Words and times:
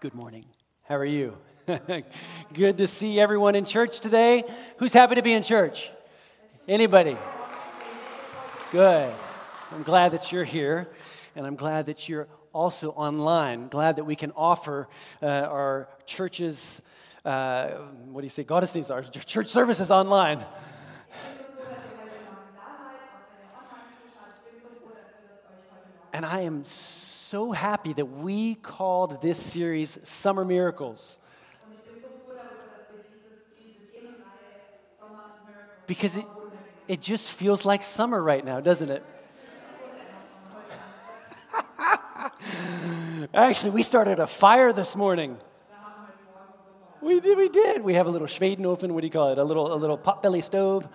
Good 0.00 0.14
morning. 0.14 0.44
How 0.84 0.94
are 0.94 1.04
you? 1.04 1.36
Good 2.52 2.78
to 2.78 2.86
see 2.86 3.18
everyone 3.18 3.56
in 3.56 3.64
church 3.64 3.98
today. 3.98 4.44
Who's 4.76 4.92
happy 4.92 5.16
to 5.16 5.22
be 5.22 5.32
in 5.32 5.42
church? 5.42 5.90
Anybody? 6.68 7.16
Good. 8.70 9.12
I'm 9.72 9.82
glad 9.82 10.12
that 10.12 10.30
you're 10.30 10.44
here, 10.44 10.86
and 11.34 11.44
I'm 11.44 11.56
glad 11.56 11.86
that 11.86 12.08
you're 12.08 12.28
also 12.52 12.90
online. 12.90 13.66
Glad 13.66 13.96
that 13.96 14.04
we 14.04 14.14
can 14.14 14.30
offer 14.36 14.86
uh, 15.20 15.26
our 15.26 15.88
churches, 16.06 16.80
uh, 17.24 17.70
what 18.12 18.20
do 18.20 18.26
you 18.26 18.30
say, 18.30 18.44
Goddesses, 18.44 18.92
our 18.92 19.02
church 19.02 19.48
services 19.48 19.90
online. 19.90 20.44
And 26.12 26.24
I 26.24 26.42
am 26.42 26.64
so 26.64 27.07
happy 27.52 27.92
that 27.92 28.06
we 28.06 28.54
called 28.54 29.20
this 29.20 29.38
series 29.38 29.98
Summer 30.02 30.46
Miracles. 30.46 31.18
Because 35.86 36.16
it, 36.16 36.24
it 36.86 37.02
just 37.02 37.30
feels 37.30 37.66
like 37.66 37.84
summer 37.84 38.22
right 38.22 38.42
now, 38.42 38.60
doesn't 38.60 38.90
it? 38.90 39.04
Actually, 43.34 43.70
we 43.72 43.82
started 43.82 44.20
a 44.20 44.26
fire 44.26 44.72
this 44.72 44.96
morning. 44.96 45.36
We 47.02 47.20
did, 47.20 47.36
we 47.36 47.50
did. 47.50 47.82
We 47.82 47.92
have 47.94 48.06
a 48.06 48.10
little 48.10 48.26
Schwedenofen, 48.26 48.92
what 48.92 49.02
do 49.02 49.06
you 49.06 49.10
call 49.10 49.32
it? 49.32 49.38
A 49.38 49.44
little, 49.44 49.72
a 49.72 49.76
little 49.76 49.98
potbelly 49.98 50.42
stove. 50.42 50.88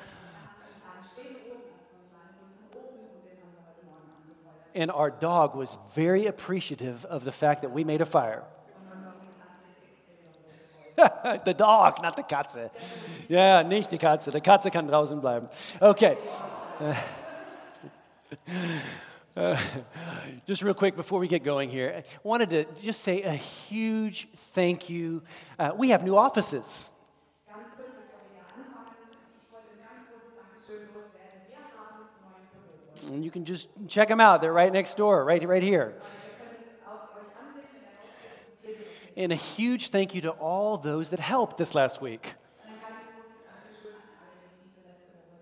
And 4.76 4.90
our 4.92 5.12
dog 5.12 5.56
was 5.56 5.78
very 5.96 6.26
appreciative 6.26 7.06
of 7.06 7.26
the 7.26 7.32
fact 7.32 7.62
that 7.62 7.72
we 7.72 7.84
made 7.84 8.02
a 8.02 8.06
fire. 8.06 8.44
the 10.96 11.56
dog, 11.58 12.02
not 12.02 12.16
the 12.16 12.24
Katze. 12.24 12.70
Yeah, 13.28 13.64
nicht 13.64 13.90
die 13.90 13.98
Katze. 13.98 14.32
Die 14.32 14.40
Katze 14.40 14.72
kann 14.72 14.88
draußen 14.88 15.20
bleiben. 15.20 15.50
Okay. 15.82 16.18
Uh, 19.36 19.58
just 20.46 20.62
real 20.62 20.76
quick 20.76 20.96
before 20.96 21.18
we 21.20 21.28
get 21.28 21.44
going 21.44 21.68
here, 21.68 21.92
I 21.98 22.04
wanted 22.24 22.52
to 22.52 22.66
just 22.84 23.02
say 23.02 23.24
a 23.24 23.34
huge 23.34 24.28
thank 24.54 24.92
you. 24.92 25.24
Uh, 25.58 25.72
we 25.76 25.90
have 25.90 26.04
new 26.04 26.16
offices. 26.16 26.88
And 33.06 33.24
you 33.24 33.32
can 33.32 33.46
just 33.46 33.68
check 33.88 34.08
them 34.08 34.20
out. 34.20 34.42
They're 34.42 34.54
right 34.54 34.72
next 34.72 34.96
door, 34.98 35.24
right, 35.24 35.46
right 35.48 35.64
here. 35.64 35.96
And 39.16 39.32
a 39.32 39.36
huge 39.36 39.90
thank 39.90 40.16
you 40.16 40.22
to 40.22 40.32
all 40.32 40.78
those 40.78 41.10
that 41.10 41.20
helped 41.20 41.58
this 41.58 41.76
last 41.76 42.02
week. 42.02 42.34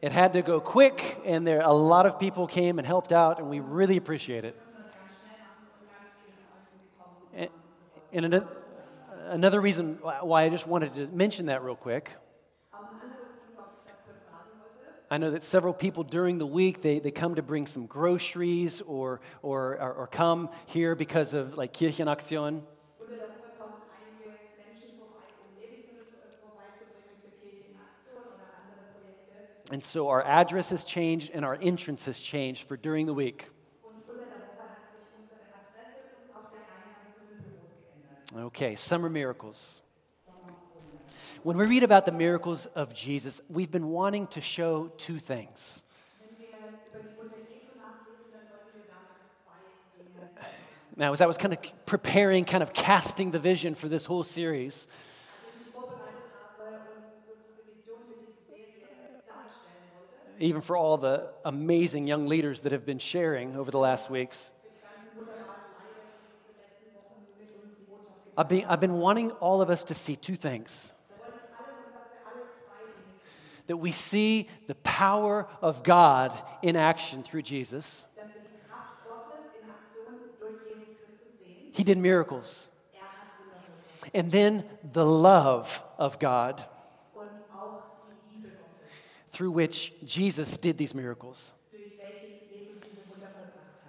It 0.02 0.12
had 0.12 0.34
to 0.34 0.42
go 0.42 0.60
quick, 0.60 1.22
and 1.26 1.46
there 1.46 1.62
a 1.62 1.72
lot 1.72 2.06
of 2.06 2.20
people 2.20 2.48
came 2.48 2.80
and 2.80 2.88
helped 2.88 3.12
out, 3.12 3.40
and 3.40 3.50
we 3.50 3.60
really 3.60 3.98
appreciate 3.98 4.46
it. 4.46 4.60
And, 7.34 7.50
and 8.12 8.44
another 9.30 9.62
reason 9.62 10.00
why 10.02 10.44
I 10.44 10.50
just 10.50 10.68
wanted 10.68 10.96
to 10.96 11.08
mention 11.08 11.46
that 11.46 11.64
real 11.64 11.76
quick 11.76 12.16
I 15.12 15.18
know 15.18 15.32
that 15.32 15.44
several 15.44 15.74
people 15.74 16.06
during 16.06 16.38
the 16.38 16.48
week, 16.48 16.82
they, 16.82 17.00
they 17.00 17.12
come 17.12 17.36
to 17.36 17.42
bring 17.42 17.68
some 17.68 17.86
groceries 17.86 18.80
or, 18.80 19.20
or, 19.42 19.78
or, 19.78 19.94
or 19.94 20.08
come 20.08 20.50
here 20.68 20.96
because 20.96 21.34
of 21.34 21.58
like 21.58 21.74
Kirchenaktion. 21.74 22.62
And 29.70 29.84
so 29.84 30.08
our 30.08 30.24
address 30.24 30.70
has 30.70 30.86
changed 30.86 31.32
and 31.34 31.44
our 31.44 31.58
entrance 31.62 32.06
has 32.06 32.18
changed 32.18 32.66
for 32.70 32.78
during 32.78 33.06
the 33.06 33.14
week. 33.14 33.50
Okay, 38.34 38.76
summer 38.76 39.10
miracles. 39.10 39.82
When 41.44 41.58
we 41.58 41.66
read 41.66 41.82
about 41.82 42.06
the 42.06 42.12
miracles 42.12 42.68
of 42.76 42.94
Jesus, 42.94 43.42
we've 43.50 43.72
been 43.72 43.88
wanting 43.88 44.28
to 44.28 44.42
show 44.42 44.92
two 44.98 45.18
things. 45.18 45.82
Now, 50.96 51.14
as 51.14 51.22
I 51.22 51.26
was 51.26 51.38
kind 51.38 51.54
of 51.54 51.60
preparing, 51.88 52.46
kind 52.46 52.62
of 52.62 52.74
casting 52.74 53.32
the 53.32 53.40
vision 53.40 53.74
for 53.74 53.90
this 53.90 54.06
whole 54.06 54.24
series, 54.24 54.88
even 60.40 60.62
for 60.62 60.78
all 60.78 60.98
the 60.98 61.30
amazing 61.44 62.06
young 62.06 62.28
leaders 62.28 62.62
that 62.62 62.72
have 62.72 62.86
been 62.86 63.00
sharing 63.00 63.56
over 63.56 63.72
the 63.72 63.80
last 63.80 64.12
weeks, 64.12 64.52
I've 68.38 68.48
been, 68.48 68.66
I've 68.66 68.80
been 68.80 68.94
wanting 68.94 69.32
all 69.32 69.64
of 69.64 69.72
us 69.72 69.84
to 69.86 69.96
see 69.96 70.16
two 70.16 70.36
things 70.36 70.92
that 73.68 73.78
we 73.78 73.92
see 73.92 74.48
the 74.68 74.76
power 74.76 75.48
of 75.62 75.84
God 75.84 76.38
in 76.62 76.76
action 76.76 77.24
through 77.24 77.44
Jesus. 77.44 78.06
He 81.74 81.84
did 81.84 81.98
miracles. 81.98 82.68
And 84.14 84.32
then 84.32 84.66
the 84.92 85.06
love 85.06 85.84
of 85.98 86.20
God 86.20 86.66
through 89.32 89.52
which 89.52 89.94
Jesus 90.06 90.58
did 90.58 90.78
these 90.78 90.94
miracles. 90.94 91.54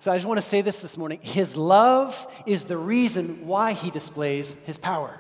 So 0.03 0.11
I 0.11 0.17
just 0.17 0.27
want 0.27 0.39
to 0.39 0.45
say 0.45 0.63
this 0.63 0.81
this 0.81 0.97
morning. 0.97 1.21
His 1.23 1.57
love 1.57 2.27
is 2.45 2.65
the 2.65 2.77
reason 2.77 3.47
why 3.47 3.73
he 3.73 3.89
displays 3.89 4.57
his 4.67 4.77
power. 4.77 5.11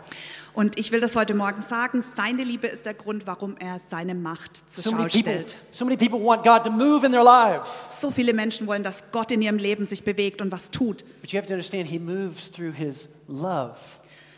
Und 0.54 0.76
ich 0.76 0.91
will 0.91 0.98
das 0.98 1.15
heute 1.15 1.34
Morgen 1.34 1.60
sagen, 1.60 2.03
seine 2.03 2.43
Liebe 2.43 2.66
ist 2.66 2.84
der 2.84 2.94
Grund, 2.94 3.28
warum 3.28 3.56
er 3.60 3.78
seine 3.78 4.16
Macht 4.16 4.69
zur 4.69 4.82
So 4.82 4.91
Schau 4.91 4.97
many, 4.97 5.09
people, 5.09 5.20
stellt. 5.20 5.59
so 5.70 5.84
many 5.84 5.97
people 5.97 6.19
want 6.19 6.43
God 6.43 6.65
to 6.65 6.70
move 6.72 7.06
in 7.06 7.12
their 7.12 7.22
lives. 7.22 8.00
So 8.00 8.10
viele 8.10 8.32
Menschen 8.32 8.66
wollen, 8.66 8.82
dass 8.82 9.04
Gott 9.12 9.31
in 9.31 9.41
ihrem 9.41 9.56
Leben 9.56 9.87
sich 9.87 10.03
bewegt 10.03 10.43
und 10.43 10.50
was 10.50 10.72
tut. 10.72 11.04
But 11.20 11.31
you 11.31 11.38
have 11.38 11.47
to 11.47 11.54
understand, 11.54 11.87
He 11.88 12.00
moves 12.00 12.50
through 12.50 12.75
His 12.75 13.09
love. 13.28 13.76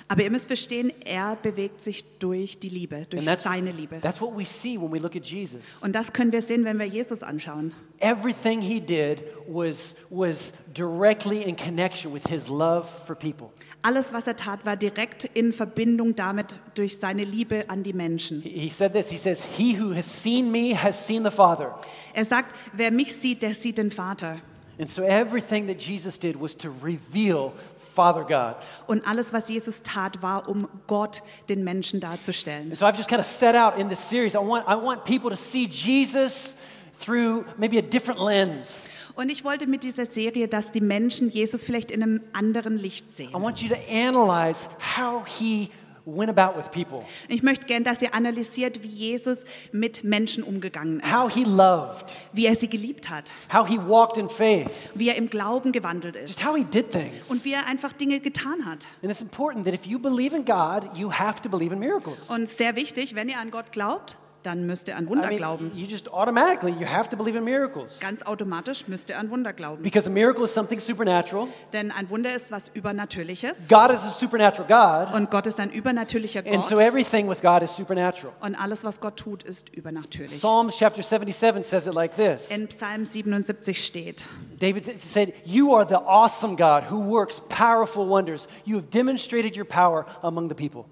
Aber 0.08 0.22
ihr 0.22 0.30
müsst 0.30 0.48
verstehen, 0.48 0.92
er 1.04 1.36
bewegt 1.36 1.80
sich 1.80 2.04
durch 2.18 2.58
die 2.58 2.68
Liebe, 2.68 3.06
durch 3.08 3.24
seine 3.24 3.72
Liebe. 3.72 4.00
that's 4.00 4.20
what 4.20 4.36
we 4.36 4.44
see 4.44 4.78
when 4.78 4.92
we 4.92 4.98
look 4.98 5.16
at 5.16 5.24
Jesus. 5.24 5.80
Und 5.82 5.94
das 5.94 6.12
können 6.12 6.30
wir 6.30 6.42
sehen, 6.42 6.64
wenn 6.64 6.78
wir 6.78 6.86
Jesus 6.86 7.22
anschauen. 7.22 7.72
Everything 8.00 8.60
He 8.60 8.80
did 8.80 9.24
was, 9.48 9.94
was 10.10 10.52
directly 10.74 11.42
in 11.42 11.56
connection 11.56 12.12
with 12.12 12.24
His 12.28 12.48
love 12.48 12.86
for 13.06 13.16
people. 13.16 13.50
Alles, 13.80 14.12
was 14.12 14.26
er 14.26 14.36
tat, 14.36 14.66
war 14.66 14.76
direkt 14.76 15.24
in 15.32 15.52
Verbindung 15.52 16.14
damit 16.14 16.54
durch 16.74 16.98
seine 16.98 17.24
Liebe 17.24 17.64
an 17.68 17.82
die 17.82 17.92
Menschen. 17.94 18.42
He, 18.42 18.50
he 18.50 18.70
said 18.70 18.92
this 18.92 19.10
He 19.10 19.16
says, 19.16 19.42
He 19.56 19.78
who 19.78 19.94
has 19.94 20.06
seen 20.06 20.50
me 20.50 20.74
has 20.74 21.06
seen 21.06 21.24
the 21.24 21.30
Father. 21.30 21.74
Er 22.12 22.26
sagt, 22.26 22.54
wer 22.74 22.90
mich 22.90 23.14
sieht, 23.14 23.42
der 23.42 23.54
sieht 23.54 23.78
den 23.78 23.90
Vater. 23.90 24.38
And 24.78 24.90
so 24.90 25.02
everything 25.02 25.68
that 25.68 25.80
Jesus 25.80 26.18
did 26.18 26.40
was 26.40 26.56
to 26.56 26.68
reveal 26.82 27.52
Father 27.94 28.22
God. 28.24 28.56
Und 28.86 29.06
alles, 29.06 29.32
was 29.32 29.48
Jesus 29.48 29.82
tat, 29.82 30.22
war, 30.22 30.48
um 30.48 30.68
Gott 30.86 31.22
den 31.48 31.64
Menschen 31.64 32.00
darzustellen. 32.00 32.70
And 32.70 32.78
so 32.78 32.84
I've 32.86 32.96
just 32.96 33.08
kind 33.08 33.20
of 33.20 33.26
set 33.26 33.54
out 33.54 33.78
in 33.78 33.88
this 33.88 34.00
series. 34.08 34.34
I 34.34 34.38
want, 34.38 34.66
I 34.68 34.74
want 34.74 35.04
people 35.04 35.30
to 35.30 35.36
see 35.36 35.66
Jesus 35.66 36.56
through 36.98 37.44
maybe 37.56 37.78
a 37.78 37.82
different 37.82 38.20
lens. 38.20 38.88
Und 39.16 39.28
ich 39.30 39.44
wollte 39.44 39.66
mit 39.66 39.84
dieser 39.84 40.06
Serie, 40.06 40.48
dass 40.48 40.72
die 40.72 40.80
Menschen 40.80 41.30
Jesus 41.30 41.64
vielleicht 41.64 41.90
in 41.92 42.02
einem 42.02 42.22
anderen 42.32 42.76
Licht 42.76 43.06
I 43.06 43.12
sehen. 43.12 43.32
want 43.34 43.60
you 43.62 43.68
to 43.68 43.76
analyze 43.88 44.68
how 44.96 45.24
he 45.26 45.70
went 46.06 46.30
about 46.30 46.56
with 46.56 46.70
people, 46.70 47.04
Ich 47.28 47.42
möchte 47.42 47.66
gern, 47.66 47.84
dass 47.84 48.02
ihr 48.02 48.14
analysiert, 48.14 48.82
wie 48.82 48.88
Jesus 48.88 49.44
mit 49.72 50.04
Menschen 50.04 50.42
umgegangen 50.42 51.02
how 51.10 51.28
ist, 51.28 51.34
he 51.34 51.44
loved, 51.44 52.12
wie 52.32 52.46
er 52.46 52.56
sie 52.56 52.68
geliebt 52.68 53.10
hat, 53.10 53.32
how 53.52 53.66
he 53.66 53.78
walked 53.78 54.18
in 54.18 54.28
faith, 54.28 54.70
wie 54.94 55.08
er 55.08 55.16
im 55.16 55.30
Glauben 55.30 55.72
gewandelt 55.72 56.16
ist 56.16 56.28
just 56.28 56.46
how 56.46 56.56
he 56.56 56.64
did 56.64 56.90
things. 56.90 57.30
und 57.30 57.44
wie 57.44 57.52
er 57.52 57.66
einfach 57.66 57.92
Dinge 57.92 58.20
getan 58.20 58.66
hat. 58.66 58.86
And 59.02 59.10
it's 59.10 59.22
important 59.22 59.64
that 59.64 59.74
if 59.74 59.86
you 59.86 59.98
believe 59.98 60.36
in 60.36 60.44
God, 60.44 60.90
you 60.94 61.10
have 61.12 61.40
to 61.42 61.48
believe 61.48 61.72
in 61.72 61.78
miracles. 61.78 62.28
Und 62.28 62.48
sehr 62.48 62.76
wichtig, 62.76 63.14
wenn 63.14 63.28
ihr 63.28 63.38
an 63.38 63.50
Gott 63.50 63.72
glaubt, 63.72 64.16
dann 64.44 64.66
müsst 64.66 64.86
ihr 64.88 64.94
er 64.94 64.98
an 64.98 65.08
Wunder 65.08 65.24
I 65.26 65.30
mean, 65.30 65.38
glauben. 65.38 65.72
you 65.74 65.86
just 65.86 66.08
automatically 66.12 66.70
you 66.72 66.86
have 66.86 67.08
to 67.10 67.16
believe 67.16 67.36
in 67.36 67.42
miracles 67.44 67.98
Ganz 68.00 68.22
automatisch 68.22 68.86
müsst 68.86 69.10
ihr 69.10 69.16
er 69.16 69.20
an 69.20 69.30
Wunder 69.30 69.52
glauben. 69.52 69.82
because 69.82 70.06
a 70.08 70.12
miracle 70.12 70.44
is 70.44 70.54
something 70.54 70.78
supernatural. 70.78 71.48
Denn 71.72 71.90
ein 71.90 72.08
Wunder 72.10 72.34
ist 72.34 72.52
was 72.52 72.68
Übernatürliches. 72.74 73.68
God 73.68 73.90
is 73.90 74.02
a 74.04 74.10
supernatural 74.10 74.66
God, 74.68 75.14
Und 75.14 75.30
Gott 75.30 75.46
ist 75.46 75.58
ein 75.60 75.70
übernatürlicher 75.70 76.42
Gott. 76.42 76.54
and 76.54 76.64
so 76.64 76.76
everything 76.78 77.28
with 77.28 77.40
God 77.40 77.62
is 77.62 77.74
supernatural. 77.74 78.32
Und 78.40 78.54
alles, 78.54 78.84
was 78.84 79.00
Gott 79.00 79.16
tut, 79.16 79.42
ist 79.42 79.74
übernatürlich. 79.74 80.38
Psalms 80.38 80.76
chapter 80.76 81.02
77 81.02 81.64
says 81.64 81.86
it 81.86 81.94
like 81.94 82.14
this. 82.14 82.50
In 82.50 82.68
Psalm 82.68 83.04
77 83.04 83.82
steht, 83.84 84.24
David 84.60 85.00
said, 85.02 85.32
"You 85.44 85.74
are 85.74 85.86
the 85.88 85.96
awesome 85.96 86.56
God 86.56 86.90
who 86.90 86.98
works 86.98 87.40
powerful 87.48 88.08
wonders. 88.08 88.46
You 88.64 88.76
have 88.76 88.86
demonstrated 88.90 89.56
your 89.56 89.64
power 89.66 90.06
among 90.22 90.48
the 90.48 90.54
people." 90.54 90.86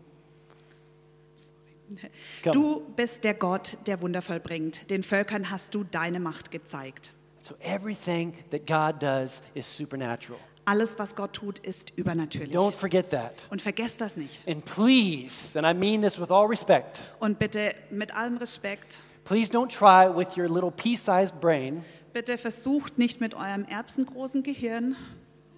Du 2.53 2.81
bist 2.97 3.25
der 3.25 3.35
Gott, 3.35 3.77
der 3.87 4.01
Wunder 4.01 4.23
vollbringt. 4.23 4.91
Den 4.91 5.03
Völkern 5.03 5.51
hast 5.51 5.75
du 5.75 5.85
deine 5.85 6.21
Macht 6.21 6.51
gezeigt. 6.51 7.13
So 7.43 7.55
everything 7.61 8.35
that 8.51 8.67
God 8.67 9.03
does 9.03 9.43
is 9.55 9.77
supernatural. 9.77 10.39
Alles, 10.65 10.97
was 10.97 11.17
Gott 11.17 11.33
tut, 11.33 11.59
ist 11.59 11.91
übernatürlich. 11.97 12.55
Don't 12.55 12.75
forget 12.75 13.11
that. 13.11 13.49
Und 13.51 13.61
vergesst 13.61 14.01
das 14.01 14.17
nicht. 14.17 14.47
And 14.47 14.65
please, 14.65 15.59
and 15.59 15.67
I 15.67 15.77
mean 15.77 16.03
this 16.03 16.21
with 16.21 16.31
all 16.31 16.47
respect, 16.47 17.03
Und 17.19 17.41
bitte 17.41 17.75
mit 17.91 18.15
allem 18.17 18.37
Respekt, 18.37 19.01
please 19.25 19.51
don't 19.51 19.69
try 19.77 20.07
with 20.09 20.37
your 20.37 20.49
little 20.49 20.71
pea-sized 20.71 21.41
brain. 21.41 21.83
bitte 22.13 22.39
versucht 22.39 22.97
nicht 22.97 23.21
mit 23.21 23.35
eurem 23.35 23.65
erbsengroßen 23.65 24.45
Gehirn, 24.45 24.95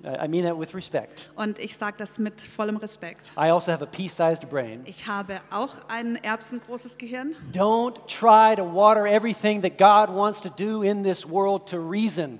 I 0.06 0.28
mean 0.28 0.44
that 0.44 0.58
with 0.58 0.74
respect. 0.74 1.30
und 1.36 1.58
ich 1.58 1.76
sage 1.76 1.96
das 1.98 2.18
mit 2.18 2.40
vollem 2.40 2.76
Respekt. 2.76 3.32
I 3.36 3.50
also 3.50 3.72
have 3.72 3.82
a 3.82 3.86
pea-sized 3.86 4.48
brain. 4.48 4.82
Ich 4.84 5.06
habe 5.06 5.40
auch 5.50 5.76
ein 5.88 6.16
erbsengroßes 6.16 6.98
Gehirn. 6.98 7.34
Don't 7.52 7.96
try 8.06 8.54
to 8.56 8.64
water 8.64 9.06
everything 9.06 9.62
that 9.62 9.78
God 9.78 10.14
wants 10.14 10.40
to 10.42 10.48
do 10.48 10.82
in 10.82 11.02
this 11.02 11.28
world 11.28 11.68
to 11.70 11.78
reason. 11.78 12.38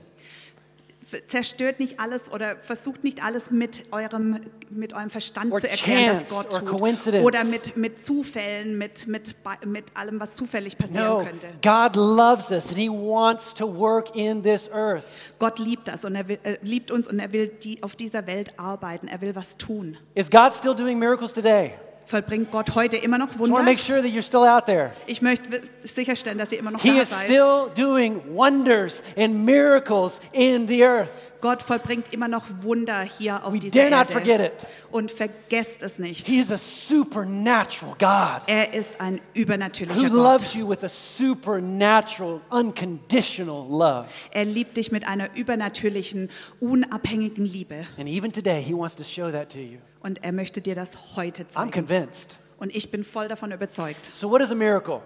Zerstört 1.29 1.81
nicht 1.81 2.01
alles 2.01 2.31
oder 2.31 2.57
versucht 2.57 3.05
nicht 3.05 3.23
alles 3.23 3.51
mit 3.51 3.85
eurem, 3.93 4.41
mit 4.71 4.95
eurem 4.95 5.11
Verstand 5.11 5.53
Or 5.53 5.61
zu 5.61 5.69
erklären, 5.69 6.07
dass 6.09 6.27
Gott 6.27 6.51
tut. 6.51 7.23
Oder 7.23 7.45
mit, 7.45 7.77
mit 7.77 8.05
Zufällen, 8.05 8.79
mit, 8.79 9.07
mit, 9.07 9.37
mit 9.67 9.85
allem, 9.95 10.21
was 10.21 10.37
zufällig 10.37 10.79
passieren 10.79 11.09
No, 11.09 11.25
könnte. 11.25 11.49
God 11.63 11.97
loves 11.97 12.51
us 12.51 12.69
and 12.69 12.79
He 12.79 12.89
wants 12.89 13.55
to 13.55 13.67
work 13.67 14.15
in 14.17 14.43
this 14.43 14.71
earth. 14.73 15.05
Gott 15.39 15.59
liebt 15.59 15.89
das 15.89 16.05
und 16.05 16.15
er 16.15 16.29
will, 16.29 16.39
äh, 16.43 16.57
liebt 16.63 16.91
uns 16.91 17.09
und 17.09 17.19
er 17.19 17.33
will 17.33 17.49
die, 17.49 17.83
auf 17.83 17.97
dieser 17.97 18.27
Welt 18.27 18.59
arbeiten. 18.59 19.09
Er 19.09 19.21
will 19.21 19.35
was 19.35 19.57
tun. 19.57 19.97
Is 20.15 20.31
God 20.31 20.55
still 20.55 20.75
doing 20.75 20.99
miracles 20.99 21.33
today? 21.33 21.73
Vollbringt 22.07 22.51
Gott 22.51 22.75
heute 22.75 22.97
immer 22.99 23.19
noch 23.19 23.39
Wunder? 23.39 23.63
make 23.63 23.79
sure 23.81 24.03
that 24.03 24.11
you're 24.11 24.23
still 24.23 24.41
out 24.47 24.67
there. 24.67 24.91
Ich 25.07 25.23
möchte 25.23 25.63
sicherstellen, 25.85 26.39
dass 26.39 26.53
ihr 26.53 26.59
immer 26.59 26.71
noch 26.71 26.83
He 26.83 26.99
da 26.99 27.05
seid. 27.05 27.25
still 27.25 27.71
doing 27.75 28.21
wonders 28.35 29.03
and 29.17 29.45
miracles 29.45 30.21
in 30.33 30.67
the 30.69 30.85
earth. 30.85 31.09
Gott 31.41 31.63
vollbringt 31.63 32.13
immer 32.13 32.27
noch 32.27 32.45
Wunder 32.63 33.03
hier 33.03 33.45
auf 33.45 33.53
We 33.53 33.59
dieser 33.59 33.91
Erde. 33.91 34.45
it. 34.47 34.53
Und 34.91 35.11
vergesst 35.11 35.83
es 35.83 35.99
nicht. 35.99 36.27
He 36.27 36.39
is 36.39 36.51
a 36.51 36.57
supernatural 36.57 37.95
God 37.99 38.43
Er 38.49 38.73
ist 38.73 38.99
ein 38.99 39.17
who 39.17 39.21
übernatürlicher 39.41 40.09
loves 40.09 40.45
Gott. 40.45 40.55
you 40.55 40.69
with 40.69 40.83
a 40.85 40.89
supernatural, 40.89 42.41
unconditional 42.51 43.67
love. 43.69 44.07
Er 44.31 44.45
liebt 44.47 44.77
dich 44.77 44.91
mit 44.91 45.07
einer 45.07 45.35
übernatürlichen, 45.37 46.31
unabhängigen 46.61 47.45
Liebe. 47.45 47.87
And 47.99 48.09
even 48.09 48.33
today, 48.33 48.63
He 48.63 48.73
wants 48.75 48.97
to 48.97 49.05
show 49.05 49.31
that 49.31 49.51
to 49.51 49.59
you. 49.59 49.79
Und 50.05 50.23
er 50.23 50.33
möchte 50.33 50.61
dir 50.61 50.75
das 50.75 51.17
heute 51.17 51.45
I'm 51.45 51.49
zeigen. 51.49 51.71
convinced. 51.71 52.39
Und 52.59 52.77
ich 52.77 52.91
bin 52.91 53.05
voll 53.05 53.27
davon 53.27 53.53
überzeugt. 53.53 54.11
So, 54.13 54.31
what 54.31 54.43
is 54.43 54.51
a 54.51 54.55
miracle? 54.55 55.01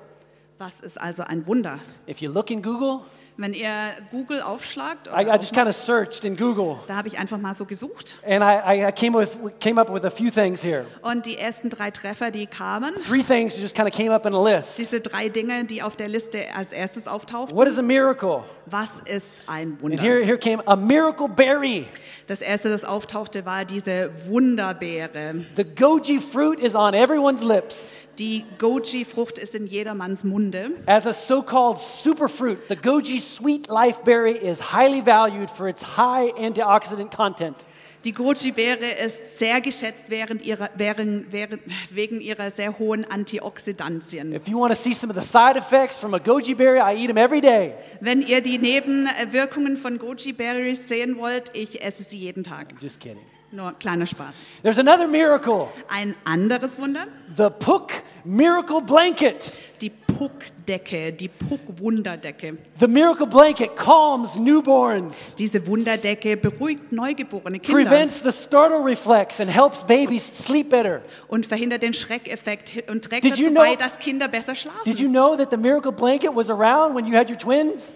Was 0.59 0.81
ist 0.81 1.01
also 1.01 1.23
ein 1.23 1.47
Wunder? 1.47 1.79
If 2.09 2.21
you 2.21 2.29
look 2.29 2.51
in 2.51 2.63
Google, 2.63 3.03
Wenn 3.41 3.53
ihr 3.53 3.71
Google 4.11 4.43
aufschlagt, 4.43 5.07
I, 5.07 5.23
I 5.25 5.37
just 5.37 5.55
kind 5.55 5.69
of 5.69 5.75
searched 5.77 6.25
in 6.25 6.37
Google, 6.37 6.81
da 6.89 6.97
habe 6.97 7.07
ich 7.07 7.21
einfach 7.21 7.39
mal 7.39 7.55
so 7.55 7.65
gesucht. 7.67 8.17
and 8.27 8.43
I, 8.43 8.89
I 8.89 8.91
came, 8.91 9.17
with, 9.17 9.37
came 9.61 9.81
up 9.81 9.89
with 9.95 10.05
a 10.05 10.11
few 10.11 10.29
things 10.29 10.61
here. 10.61 10.85
Und 11.03 11.25
die 11.25 11.39
ersten 11.39 11.71
drei 11.71 11.93
Treffer, 11.93 12.33
die 12.33 12.49
kamen, 12.49 12.93
Three 13.07 13.23
things 13.23 13.57
just 13.57 13.77
kind 13.77 13.89
of 13.89 13.95
came 13.95 14.13
up 14.13 14.27
in 14.27 14.35
a 14.35 14.43
list. 14.43 14.77
diese 14.77 15.01
drei 15.01 15.29
Dinge, 15.29 15.65
die 15.65 15.83
auf 15.85 15.95
der 15.95 16.09
Liste 16.09 16.47
als 16.57 16.73
erstes 16.73 17.07
auftauchten. 17.07 17.57
What 17.57 17.69
is 17.69 17.79
a 17.79 17.83
miracle? 17.83 18.43
Was 18.67 19.01
ist 19.07 19.33
ein 19.47 19.69
And 19.75 19.83
Wunder? 19.83 20.03
here, 20.03 20.25
here 20.25 20.37
came 20.37 20.61
a 20.67 20.75
miracle 20.75 21.29
berry. 21.29 21.87
Das 22.27 22.41
erste, 22.41 22.71
das 22.71 22.85
auftauchte, 22.85 23.47
war 23.47 23.65
diese 23.65 24.11
Wunderbeere. 24.27 25.45
The 25.57 25.65
goji 25.65 26.19
fruit 26.21 26.59
is 26.59 26.75
on 26.75 26.93
everyone's 26.93 27.43
lips. 27.45 27.97
Die 28.19 28.45
Goji-Frucht 28.59 29.39
ist 29.39 29.55
in 29.55 29.67
jedermanns 29.69 30.25
Munde. 30.25 30.73
As 30.87 31.07
a 31.07 31.13
so 31.13 31.41
called 31.41 31.79
superfruit, 31.79 32.59
the 32.69 32.75
goji 32.75 33.21
sweet 33.21 33.69
life 33.69 34.03
berry 34.05 34.33
is 34.33 34.73
highly 34.73 35.01
valued 35.01 35.49
for 35.49 35.69
its 35.69 35.97
high 35.97 36.33
antioxidant 36.37 37.15
content. 37.15 37.65
Die 38.05 38.13
Goji-Beere 38.13 38.87
ist 39.05 39.39
sehr 39.39 39.61
geschätzt 39.61 40.05
während 40.09 40.43
ihrer, 40.43 40.71
während, 40.77 41.33
während, 41.33 41.63
wegen 41.91 42.21
ihrer 42.21 42.51
sehr 42.51 42.79
hohen 42.79 43.05
Antioxidantien. 43.05 44.33
If 44.33 44.49
you 44.49 44.59
want 44.59 44.73
to 44.73 44.81
see 44.81 44.95
some 44.95 45.13
of 45.13 45.21
the 45.21 45.27
side 45.27 45.57
effects 45.57 45.97
from 45.99 46.15
a 46.15 46.19
goji 46.19 46.57
berry, 46.57 46.81
I 46.81 46.97
eat 46.97 47.09
them 47.09 47.17
every 47.17 47.41
day. 47.41 47.75
Wenn 48.01 48.23
ihr 48.23 48.41
die 48.41 48.59
Nebenwirkungen 48.59 49.77
von 49.77 49.99
Goji-Berries 49.99 50.89
sehen 50.89 51.19
wollt, 51.19 51.51
ich 51.55 51.85
esse 51.85 52.03
sie 52.03 52.19
jeden 52.19 52.43
Tag. 52.43 52.75
Just 52.81 53.01
kidding. 53.01 53.23
Nur 53.51 53.73
kleiner 53.79 54.07
Spaß. 54.07 54.35
There's 54.63 54.79
another 54.79 55.07
miracle 55.09 55.69
Ein 55.89 56.15
anderes 56.25 56.79
Wunder, 56.79 57.07
the 57.37 57.49
Pook 57.59 57.93
Miracle 58.25 58.83
Blanket. 58.83 59.53
die 59.81 59.89
Puckdecke, 59.91 61.13
die 61.13 61.29
Puck-Wunderdecke. 61.29 62.59
The 62.81 62.89
miracle 62.89 63.27
blanket 63.27 63.77
calms 63.77 64.35
newborns, 64.35 65.35
Diese 65.37 65.65
Wunderdecke 65.67 66.37
beruhigt 66.37 66.91
neugeborene 66.93 67.59
Kinder 67.61 67.85
prevents 67.85 68.21
the 68.23 68.33
startle 68.33 68.85
reflex, 68.85 69.41
and 69.41 69.49
helps 69.49 69.83
babies 69.85 70.27
sleep 70.27 70.69
better. 70.71 71.01
und 71.29 71.47
verhindert 71.47 71.83
den 71.85 71.95
Schreckeffekt 71.95 72.91
und 72.91 73.05
trägt 73.05 73.25
Did 73.25 73.37
you 73.37 73.45
dazu 73.47 73.51
know- 73.55 73.61
bei, 73.63 73.77
dass 73.77 73.99
Kinder 73.99 74.29
besser 74.29 74.55
schlafen. 74.57 74.83
Did 74.85 74.99
you 74.99 75.09
know 75.09 75.37
that 75.37 75.51
the 75.51 75.57
miracle 75.57 75.93
blanket 75.93 76.35
was 76.35 76.51
around 76.51 76.95
when 76.97 77.07
you 77.07 77.17
had 77.17 77.31
your 77.31 77.39
twins? 77.39 77.95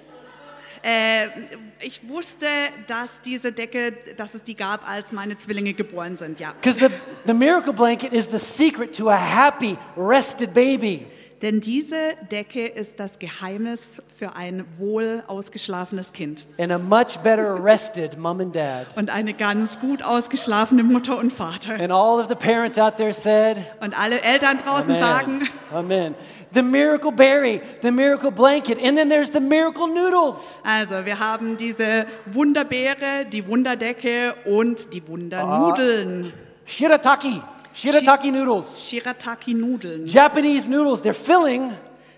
Äh, 0.84 1.26
ich 1.84 2.08
wusste, 2.08 2.46
dass 2.86 3.20
diese 3.24 3.52
Decke, 3.52 3.92
dass 4.16 4.34
es 4.34 4.42
die 4.42 4.56
gab, 4.56 4.88
als 4.88 5.12
meine 5.12 5.36
Zwillinge 5.36 5.72
geboren 5.74 6.16
sind, 6.16 6.40
ja. 6.40 6.52
Because 6.52 6.78
the, 6.78 6.92
the 7.26 7.34
miracle 7.34 7.72
blanket 7.72 8.12
is 8.12 8.26
the 8.26 8.38
secret 8.38 8.96
to 8.96 9.08
a 9.10 9.16
happy, 9.16 9.76
rested 9.96 10.54
baby. 10.54 11.06
Denn 11.42 11.60
diese 11.60 11.96
Decke 12.30 12.66
ist 12.66 13.00
das 13.00 13.18
Geheimnis 13.18 14.00
für 14.14 14.36
ein 14.36 14.64
wohl 14.78 15.24
ausgeschlafenes 15.26 16.12
Kind 16.12 16.46
And 16.56 16.70
a 16.70 16.78
much 16.78 17.18
better 17.24 17.62
rested 17.62 18.16
mom 18.16 18.40
and 18.40 18.54
dad. 18.54 18.86
und 18.96 19.10
eine 19.10 19.34
ganz 19.34 19.80
gut 19.80 20.04
ausgeschlafene 20.04 20.84
Mutter 20.84 21.18
und 21.18 21.32
Vater. 21.32 21.74
And 21.74 21.90
all 21.90 22.20
of 22.20 22.28
the 22.28 22.36
parents 22.36 22.78
out 22.78 22.96
there 22.96 23.12
said, 23.12 23.56
Und 23.80 23.98
alle 23.98 24.20
Eltern 24.22 24.58
draußen 24.58 24.94
Amen. 24.94 25.02
sagen, 25.02 25.48
Amen. 25.72 26.14
The 26.54 26.62
miracle 26.62 27.10
berry, 27.10 27.60
the 27.82 27.90
miracle 27.90 28.30
blanket, 28.30 28.78
and 28.80 28.96
then 28.96 29.08
there's 29.08 29.32
the 29.32 29.40
miracle 29.40 29.88
noodles. 29.88 30.60
also 30.62 31.04
wir 31.04 31.18
haben 31.18 31.56
diese 31.56 32.06
Wunderbeere, 32.26 33.24
die 33.32 33.46
Wunderdecke 33.48 34.34
und 34.44 34.94
die 34.94 35.02
Wundernudeln. 35.08 36.32
Shirataki, 36.64 37.42
shirataki 37.74 38.30
noodles. 38.30 38.78
Shirataki-Nudeln. 38.90 40.06
Japanese 40.06 40.68
noodles, 40.68 41.02
they're 41.02 41.14
filling, 41.14 41.72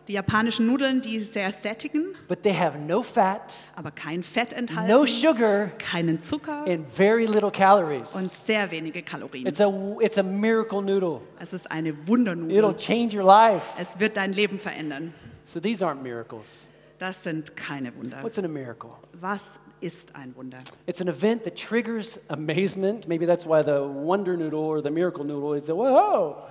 Die 0.06 0.12
japanischen 0.12 0.66
Nudeln, 0.66 1.00
die 1.00 1.18
sehr 1.18 1.50
sättigen, 1.50 2.14
but 2.28 2.42
they 2.42 2.52
have 2.52 2.78
no 2.78 3.02
fat, 3.02 3.54
aber 3.75 3.90
kein 3.90 4.23
Fett 4.23 4.52
enthalten, 4.52 4.87
no 4.90 5.06
sugar, 5.06 5.70
keinen 5.78 6.20
Zucker 6.20 6.62
and 6.68 6.87
very 6.94 7.25
little 7.25 7.50
calories. 7.50 8.14
und 8.14 8.30
sehr 8.30 8.70
wenige 8.70 9.02
Kalorien. 9.02 9.46
It's 9.46 9.61
a, 9.62 9.73
it's 10.00 10.18
a 10.18 10.23
miracle 10.23 10.82
noodle. 10.82 11.23
Es 11.40 11.54
ist 11.54 11.70
eine 11.73 11.88
It'll 11.90 12.06
Wundernudel. 12.08 12.76
change 12.76 13.16
your 13.16 13.25
life. 13.25 13.62
Es 13.78 13.99
wird 13.99 14.18
dein 14.18 14.34
Leben 14.34 14.58
verändern. 14.58 15.14
So 15.46 15.58
these 15.58 15.82
aren't 15.82 16.02
miracles. 16.02 16.66
Das 16.99 17.23
sind 17.25 17.56
keine 17.56 17.94
Wunder. 17.96 18.23
What's 18.23 18.37
in 18.37 18.44
a 18.44 18.49
miracle? 18.49 18.90
Was 19.14 19.58
ist 19.85 20.17
ein 20.17 20.35
Wunder? 20.35 20.64
It's 20.87 21.03
an 21.03 21.09
event 21.09 21.45
that 21.45 21.57
triggers 21.57 22.19
amazement. 22.29 23.07
Maybe 23.07 23.26
that's 23.26 23.45
why 23.45 23.62
the 23.62 23.83
wonder 23.87 24.35
noodle 24.37 24.61
or 24.61 24.83
the 24.83 24.91
miracle 24.91 25.25
noodle 25.25 25.55
is 25.55 25.67
the 25.67 25.75
whoa. 25.75 26.49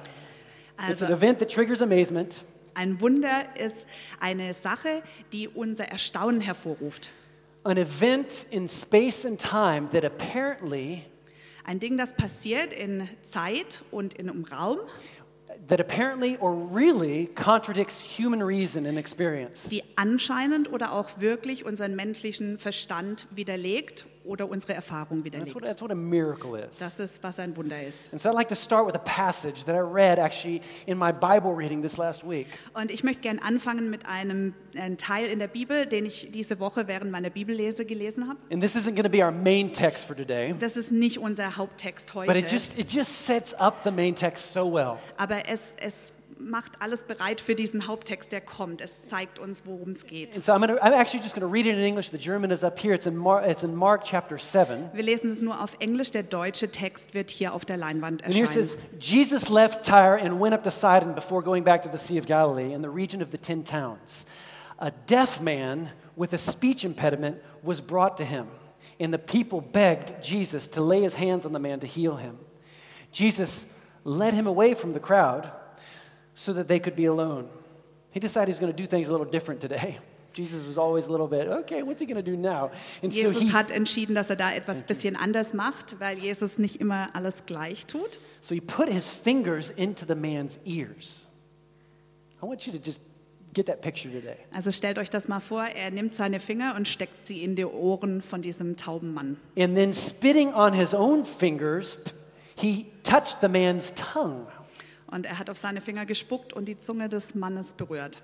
It's 0.87 1.01
an 1.01 1.07
Also 1.07 1.13
event 1.13 1.39
that 1.39 1.49
triggers 1.49 1.81
amazement. 1.81 2.43
ein 2.75 3.01
Wunder 3.01 3.45
ist 3.55 3.87
eine 4.19 4.53
Sache, 4.53 5.01
die 5.31 5.47
unser 5.47 5.85
Erstaunen 5.85 6.41
hervorruft. 6.41 7.09
An 7.63 7.77
event 7.77 8.45
in 8.51 8.67
space 8.67 9.25
and 9.25 9.39
time 9.39 9.89
that 9.91 10.03
apparently 10.05 11.03
Ein 11.65 11.79
Ding, 11.79 11.97
das 11.97 12.13
passiert 12.13 12.73
in 12.73 13.07
Zeit 13.23 13.83
und 13.89 14.15
in 14.15 14.29
einem 14.29 14.43
Raum, 14.43 14.79
that 15.67 15.79
apparently 15.79 16.37
or 16.37 16.53
really 16.53 17.27
contradicts 17.27 18.01
human 18.01 18.41
reason 18.43 18.85
and 18.85 18.97
experience. 18.97 19.69
die 19.69 19.83
anscheinend 19.95 20.71
oder 20.71 20.93
auch 20.93 21.09
wirklich 21.19 21.65
unseren 21.65 21.95
menschlichen 21.95 22.57
Verstand 22.59 23.27
widerlegt 23.31 24.05
oder 24.25 24.49
unsere 24.49 24.73
Erfahrung 24.73 25.23
That's 25.23 25.33
what, 25.33 25.63
widerlegt. 25.63 25.65
that's 25.65 25.81
what 25.81 25.91
a 25.91 25.95
miracle 25.95 26.55
is. 26.55 26.79
Das 26.79 26.99
ist, 26.99 27.21
was 27.23 27.39
ein 27.39 27.55
Wunder 27.57 27.81
ist. 27.81 28.11
And 28.11 28.21
so 28.21 28.29
I'd 28.29 28.35
like 28.35 28.49
to 28.49 28.55
start 28.55 28.85
with 28.85 28.95
a 28.95 28.99
passage 28.99 29.65
that 29.65 29.75
I 29.75 29.79
read 29.79 30.17
actually 30.19 30.61
in 30.85 30.97
my 30.97 31.11
Bible 31.11 31.53
reading 31.55 31.81
this 31.81 31.97
last 31.97 32.23
week. 32.27 32.47
Und 32.73 32.91
ich 32.91 33.03
möchte 33.03 33.21
gerne 33.21 33.41
anfangen 33.43 33.89
mit 33.89 34.07
einem, 34.07 34.53
einem 34.77 34.97
Teil 34.97 35.27
in 35.27 35.39
der 35.39 35.47
Bibel, 35.47 35.85
den 35.85 36.05
ich 36.05 36.29
diese 36.31 36.59
Woche 36.59 36.87
während 36.87 37.11
meiner 37.11 37.29
Bibellese 37.29 37.85
gelesen 37.85 38.27
habe. 38.27 38.39
And 38.51 38.61
this 38.61 38.75
isn't 38.75 38.91
going 38.95 39.03
to 39.03 39.09
be 39.09 39.23
our 39.23 39.31
main 39.31 39.71
text 39.73 40.05
for 40.05 40.15
today, 40.15 40.53
Das 40.59 40.77
ist 40.77 40.91
nicht 40.91 41.17
unser 41.19 41.57
Haupttext 41.57 42.13
but 42.13 42.23
it 42.23 42.29
heute, 42.29 42.47
just, 42.53 42.77
it 42.79 42.91
just 42.91 43.25
sets 43.25 43.53
up 43.59 43.83
the 43.83 43.91
main 43.91 44.15
text 44.15 44.53
so 44.53 44.71
well. 44.71 44.97
aber 45.17 45.49
es, 45.49 45.73
es 45.79 46.13
macht 46.39 46.81
alles 46.81 47.03
bereit 47.03 47.41
für 47.41 47.55
diesen 47.55 47.87
Haupttext, 47.87 48.31
der 48.31 48.41
kommt. 48.41 48.81
Es 48.81 49.07
zeigt 49.07 49.39
uns, 49.39 49.63
worum 49.65 49.91
es 49.91 50.05
geht. 50.05 50.35
And 50.35 50.43
so 50.43 50.53
I'm, 50.53 50.59
gonna, 50.61 50.75
I'm 50.75 50.93
actually 50.93 51.23
just 51.23 51.35
going 51.35 51.47
to 51.47 51.51
read 51.51 51.65
it 51.65 51.73
in 51.77 51.83
English. 51.83 52.09
The 52.09 52.17
German 52.17 52.51
is 52.51 52.63
up 52.63 52.79
here. 52.79 52.93
It's 52.93 53.05
in, 53.07 53.15
Mar- 53.17 53.45
it's 53.45 53.63
in 53.63 53.75
Mark 53.75 54.03
chapter 54.03 54.37
7. 54.37 54.89
Wir 54.93 55.03
lesen 55.03 55.31
es 55.31 55.41
nur 55.41 55.61
auf 55.61 55.75
Englisch, 55.79 56.11
der 56.11 56.23
deutsche 56.23 56.69
Text 56.69 57.13
wird 57.13 57.29
hier 57.29 57.53
auf 57.53 57.65
der 57.65 57.77
Leinwand 57.77 58.23
And 58.23 58.33
here 58.33 58.45
it 58.45 58.49
erscheinen. 58.49 58.67
says, 58.67 58.77
Jesus 58.99 59.49
left 59.49 59.85
Tyre 59.85 60.17
and 60.19 60.39
went 60.41 60.53
up 60.53 60.63
to 60.63 60.71
Sidon 60.71 61.15
before 61.15 61.41
going 61.41 61.63
back 61.63 61.83
to 61.83 61.89
the 61.89 61.97
Sea 61.97 62.17
of 62.19 62.25
Galilee 62.25 62.73
in 62.73 62.81
the 62.81 62.89
region 62.89 63.21
of 63.21 63.31
the 63.31 63.37
Ten 63.37 63.63
Towns. 63.63 64.25
A 64.79 64.91
deaf 65.07 65.39
man 65.39 65.91
with 66.15 66.33
a 66.33 66.37
speech 66.37 66.83
impediment 66.83 67.37
was 67.63 67.79
brought 67.81 68.17
to 68.17 68.25
him, 68.25 68.47
and 68.99 69.13
the 69.13 69.19
people 69.19 69.61
begged 69.61 70.21
Jesus 70.23 70.67
to 70.67 70.81
lay 70.81 71.01
his 71.01 71.15
hands 71.15 71.45
on 71.45 71.53
the 71.53 71.59
man 71.59 71.79
to 71.79 71.87
heal 71.87 72.17
him. 72.17 72.37
Jesus 73.11 73.65
led 74.03 74.33
him 74.33 74.47
away 74.47 74.73
from 74.73 74.93
the 74.93 74.99
crowd 74.99 75.49
so 76.35 76.53
that 76.53 76.67
they 76.67 76.79
could 76.79 76.95
be 76.95 77.05
alone. 77.05 77.49
He 78.11 78.19
decided 78.19 78.49
he's 78.49 78.59
going 78.59 78.71
to 78.71 78.77
do 78.77 78.87
things 78.87 79.07
a 79.07 79.11
little 79.11 79.25
different 79.25 79.61
today. 79.61 79.99
Jesus 80.33 80.65
was 80.65 80.79
always 80.79 81.05
a 81.05 81.11
little 81.11 81.27
bit, 81.27 81.47
okay, 81.47 81.83
what's 81.83 81.99
he 81.99 82.07
going 82.07 82.23
to 82.23 82.23
do 82.23 82.35
now? 82.35 82.71
And 83.03 83.13
so 83.13 83.21
Jesus 83.21 83.41
he, 83.43 83.47
hat 83.49 83.69
entschieden, 83.69 84.15
dass 84.15 84.31
er 84.31 84.35
da 84.35 84.51
etwas 84.51 84.81
bisschen 84.81 85.15
anders 85.15 85.53
macht, 85.53 85.99
weil 85.99 86.17
Jesus 86.17 86.57
nicht 86.57 86.77
immer 86.77 87.09
alles 87.13 87.45
gleich 87.45 87.85
tut. 87.85 88.19
So 88.41 88.55
he 88.55 88.61
put 88.61 88.89
his 88.89 89.07
fingers 89.07 89.69
into 89.69 90.05
the 90.07 90.15
man's 90.15 90.57
ears. 90.65 91.27
I 92.41 92.45
want 92.45 92.65
you 92.65 92.73
to 92.73 92.79
just 92.79 93.03
get 93.53 93.67
that 93.67 93.81
picture 93.81 94.09
today. 94.11 94.37
Also 94.53 94.71
stellt 94.71 94.97
euch 94.97 95.11
das 95.11 95.27
mal 95.27 95.39
vor, 95.39 95.65
er 95.65 95.91
nimmt 95.91 96.15
seine 96.15 96.39
Finger 96.39 96.75
und 96.75 96.87
steckt 96.87 97.21
sie 97.21 97.43
in 97.43 97.55
die 97.55 97.65
Ohren 97.65 98.23
von 98.23 98.41
diesem 98.41 98.75
tauben 98.75 99.13
Mann. 99.13 99.37
And 99.55 99.75
then 99.75 99.93
spitting 99.93 100.51
on 100.53 100.73
his 100.73 100.95
own 100.95 101.23
fingers, 101.23 101.99
he 102.55 102.87
touched 103.03 103.37
the 103.41 103.47
man's 103.47 103.93
tongue. 103.93 104.47
Und 105.13 105.27
er 105.27 105.37
hat 105.37 105.47
auf 105.51 105.57
seine 105.57 105.79
Finger 105.79 106.07
gespuckt 106.07 106.53
und 106.53 106.65
die 106.65 106.79
Zunge 106.79 107.07
des 107.07 107.35
Mannes 107.35 107.73
berührt. 107.73 108.19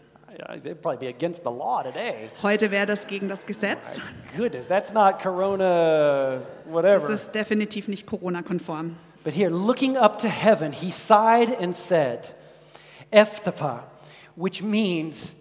Heute 2.42 2.72
wäre 2.72 2.86
das 2.88 3.06
gegen 3.06 3.30
das 3.30 3.46
Gesetz. 3.46 4.02
Goodness, 4.36 4.68
that's 4.68 4.92
not 4.92 5.20
Corona, 5.20 6.38
Das 6.38 6.74
whatever. 6.74 7.10
ist 7.12 7.36
definitiv 7.36 7.90
nicht 7.90 8.08
Corona-konform. 8.08 8.96
But 9.24 9.34
here, 9.36 9.52
looking 9.52 9.98
up 9.98 10.18
to 10.20 10.28
heaven, 10.28 10.72
he 10.72 10.92
sighed 10.92 11.56
and 11.62 11.76
said, 11.76 12.34
Ephthapa, 13.12 13.84
which 14.36 14.64
means 14.64 15.36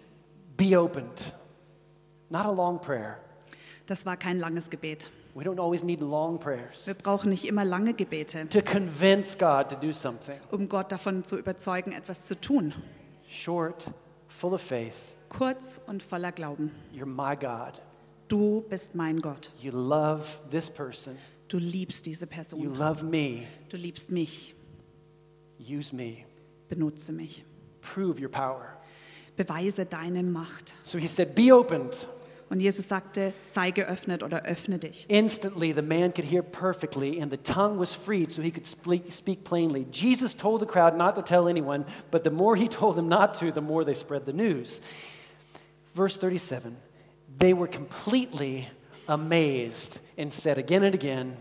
be 0.55 0.77
opened. 0.77 1.33
Not 2.29 2.45
a 2.45 2.51
long 2.51 2.79
prayer. 2.79 3.17
Das 3.87 4.05
war 4.05 4.17
kein 4.17 4.37
langes 4.37 4.69
Gebet. 4.69 5.07
We 5.35 5.43
don't 5.43 5.59
always 5.59 5.83
need 5.83 6.01
long 6.01 6.39
prayers 6.39 6.87
Wir 6.87 6.95
brauchen 6.95 7.29
nicht 7.29 7.45
immer 7.45 7.63
lange 7.63 7.93
Gebete, 7.93 8.47
to 8.49 8.61
convince 8.61 9.37
God 9.37 9.69
to 9.69 9.75
do 9.75 9.93
something. 9.93 10.37
um 10.51 10.67
Gott 10.67 10.91
davon 10.91 11.23
zu 11.23 11.37
überzeugen, 11.37 11.91
etwas 11.91 12.25
zu 12.25 12.39
tun. 12.39 12.73
Short, 13.29 13.93
full 14.27 14.53
of 14.53 14.61
faith. 14.61 14.95
Kurz 15.29 15.79
und 15.87 16.01
voller 16.01 16.31
Glauben. 16.31 16.71
You're 16.93 17.05
my 17.05 17.35
God. 17.35 17.79
Du 18.27 18.61
bist 18.69 18.95
mein 18.95 19.19
Gott. 19.21 19.51
You 19.61 19.71
love 19.71 20.23
this 20.49 20.69
person. 20.69 21.15
Du 21.47 21.57
liebst 21.57 22.05
diese 22.05 22.25
You 22.25 22.29
Person. 22.29 22.75
love 22.75 23.03
me. 23.05 23.43
Du 23.69 23.77
liebst 23.77 24.11
mich. 24.11 24.55
Use 25.59 25.95
me. 25.95 26.25
Benutze 26.67 27.11
mich. 27.11 27.43
Prove 27.81 28.19
your 28.21 28.29
power. 28.29 28.77
Beweise 29.35 29.85
deine 29.85 30.21
Macht. 30.23 30.73
So 30.83 30.97
he 30.97 31.07
said, 31.07 31.33
Be 31.35 31.51
opened. 31.51 32.07
Und 32.49 32.61
Jesus 32.61 32.87
sagte, 32.87 33.33
sei 33.43 33.69
geöffnet 33.69 34.23
oder 34.23 34.43
öffne 34.43 34.79
dich. 34.79 35.05
Instantly, 35.07 35.71
the 35.71 35.83
man 35.83 36.11
could 36.11 36.25
hear 36.25 36.41
perfectly, 36.41 37.21
and 37.21 37.31
the 37.31 37.37
tongue 37.37 37.77
was 37.77 37.93
freed 37.93 38.31
so 38.31 38.41
he 38.41 38.49
could 38.49 38.65
speak, 38.65 39.43
plainly. 39.43 39.85
Jesus 39.91 40.33
told 40.33 40.59
the 40.59 40.65
crowd 40.65 40.97
not 40.97 41.15
to 41.15 41.21
tell 41.21 41.47
anyone, 41.47 41.85
but 42.09 42.23
the 42.23 42.31
more 42.31 42.55
he 42.55 42.67
told 42.67 42.95
them 42.95 43.07
not 43.07 43.35
to, 43.35 43.51
the 43.51 43.61
more 43.61 43.83
they 43.83 43.93
spread 43.93 44.25
the 44.25 44.33
news. 44.33 44.81
Verse 45.93 46.17
37 46.17 46.77
They 47.37 47.53
were 47.53 47.67
completely 47.67 48.69
amazed 49.07 49.99
and 50.17 50.33
said 50.33 50.57
again 50.57 50.83
and 50.83 50.95
again, 50.95 51.37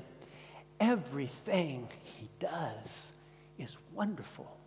Everything 0.79 1.89
he 2.03 2.29
does 2.39 3.13
is 3.59 3.77
wonderful. 3.95 4.58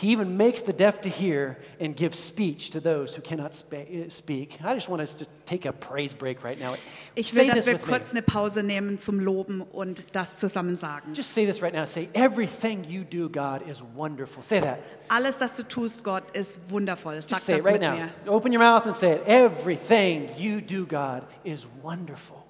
He 0.00 0.12
even 0.12 0.36
makes 0.36 0.62
the 0.62 0.72
deaf 0.72 1.00
to 1.00 1.08
hear 1.08 1.56
and 1.80 1.96
gives 1.96 2.20
speech 2.20 2.70
to 2.70 2.78
those 2.80 3.16
who 3.16 3.20
cannot 3.20 3.52
spa- 3.56 3.78
uh, 3.78 4.08
speak. 4.10 4.60
I 4.62 4.74
just 4.74 4.88
want 4.88 5.02
us 5.02 5.12
to 5.16 5.26
take 5.44 5.64
a 5.68 5.72
praise 5.72 6.14
break 6.14 6.44
right 6.44 6.56
now. 6.56 6.76
Ich 7.16 7.34
will, 7.34 7.46
Say 7.46 7.50
dass 7.52 7.66
wir 7.66 7.72
me. 7.74 7.78
kurz 7.80 8.12
eine 8.12 8.22
Pause 8.22 8.62
nehmen 8.62 8.98
zum 9.00 9.18
Loben 9.18 9.60
und 9.60 10.04
das 10.12 10.38
zusammen 10.38 10.76
sagen. 10.76 11.14
Just 11.14 11.34
say 11.34 11.44
this 11.46 11.60
right 11.60 11.74
now. 11.74 11.84
Say, 11.84 12.08
everything 12.14 12.84
you 12.84 13.02
do, 13.02 13.28
God, 13.28 13.68
is 13.68 13.82
wonderful. 13.96 14.44
Say 14.44 14.60
that. 14.60 14.78
Alles, 15.08 15.40
was 15.40 15.56
du 15.56 15.64
tust, 15.64 16.04
Gott, 16.04 16.22
ist 16.32 16.60
wundervoll. 16.70 17.20
Sag 17.20 17.30
Just 17.30 17.46
say 17.46 17.54
das 17.56 17.62
it 17.62 17.66
right 17.66 17.80
mit 17.80 17.90
now. 17.90 17.96
mir. 17.96 18.10
Open 18.28 18.52
your 18.52 18.60
mouth 18.62 18.86
and 18.86 18.94
say 18.94 19.14
it. 19.16 19.22
Everything 19.26 20.28
you 20.38 20.60
do, 20.60 20.86
God, 20.86 21.24
is 21.44 21.66
wonderful. 21.82 22.44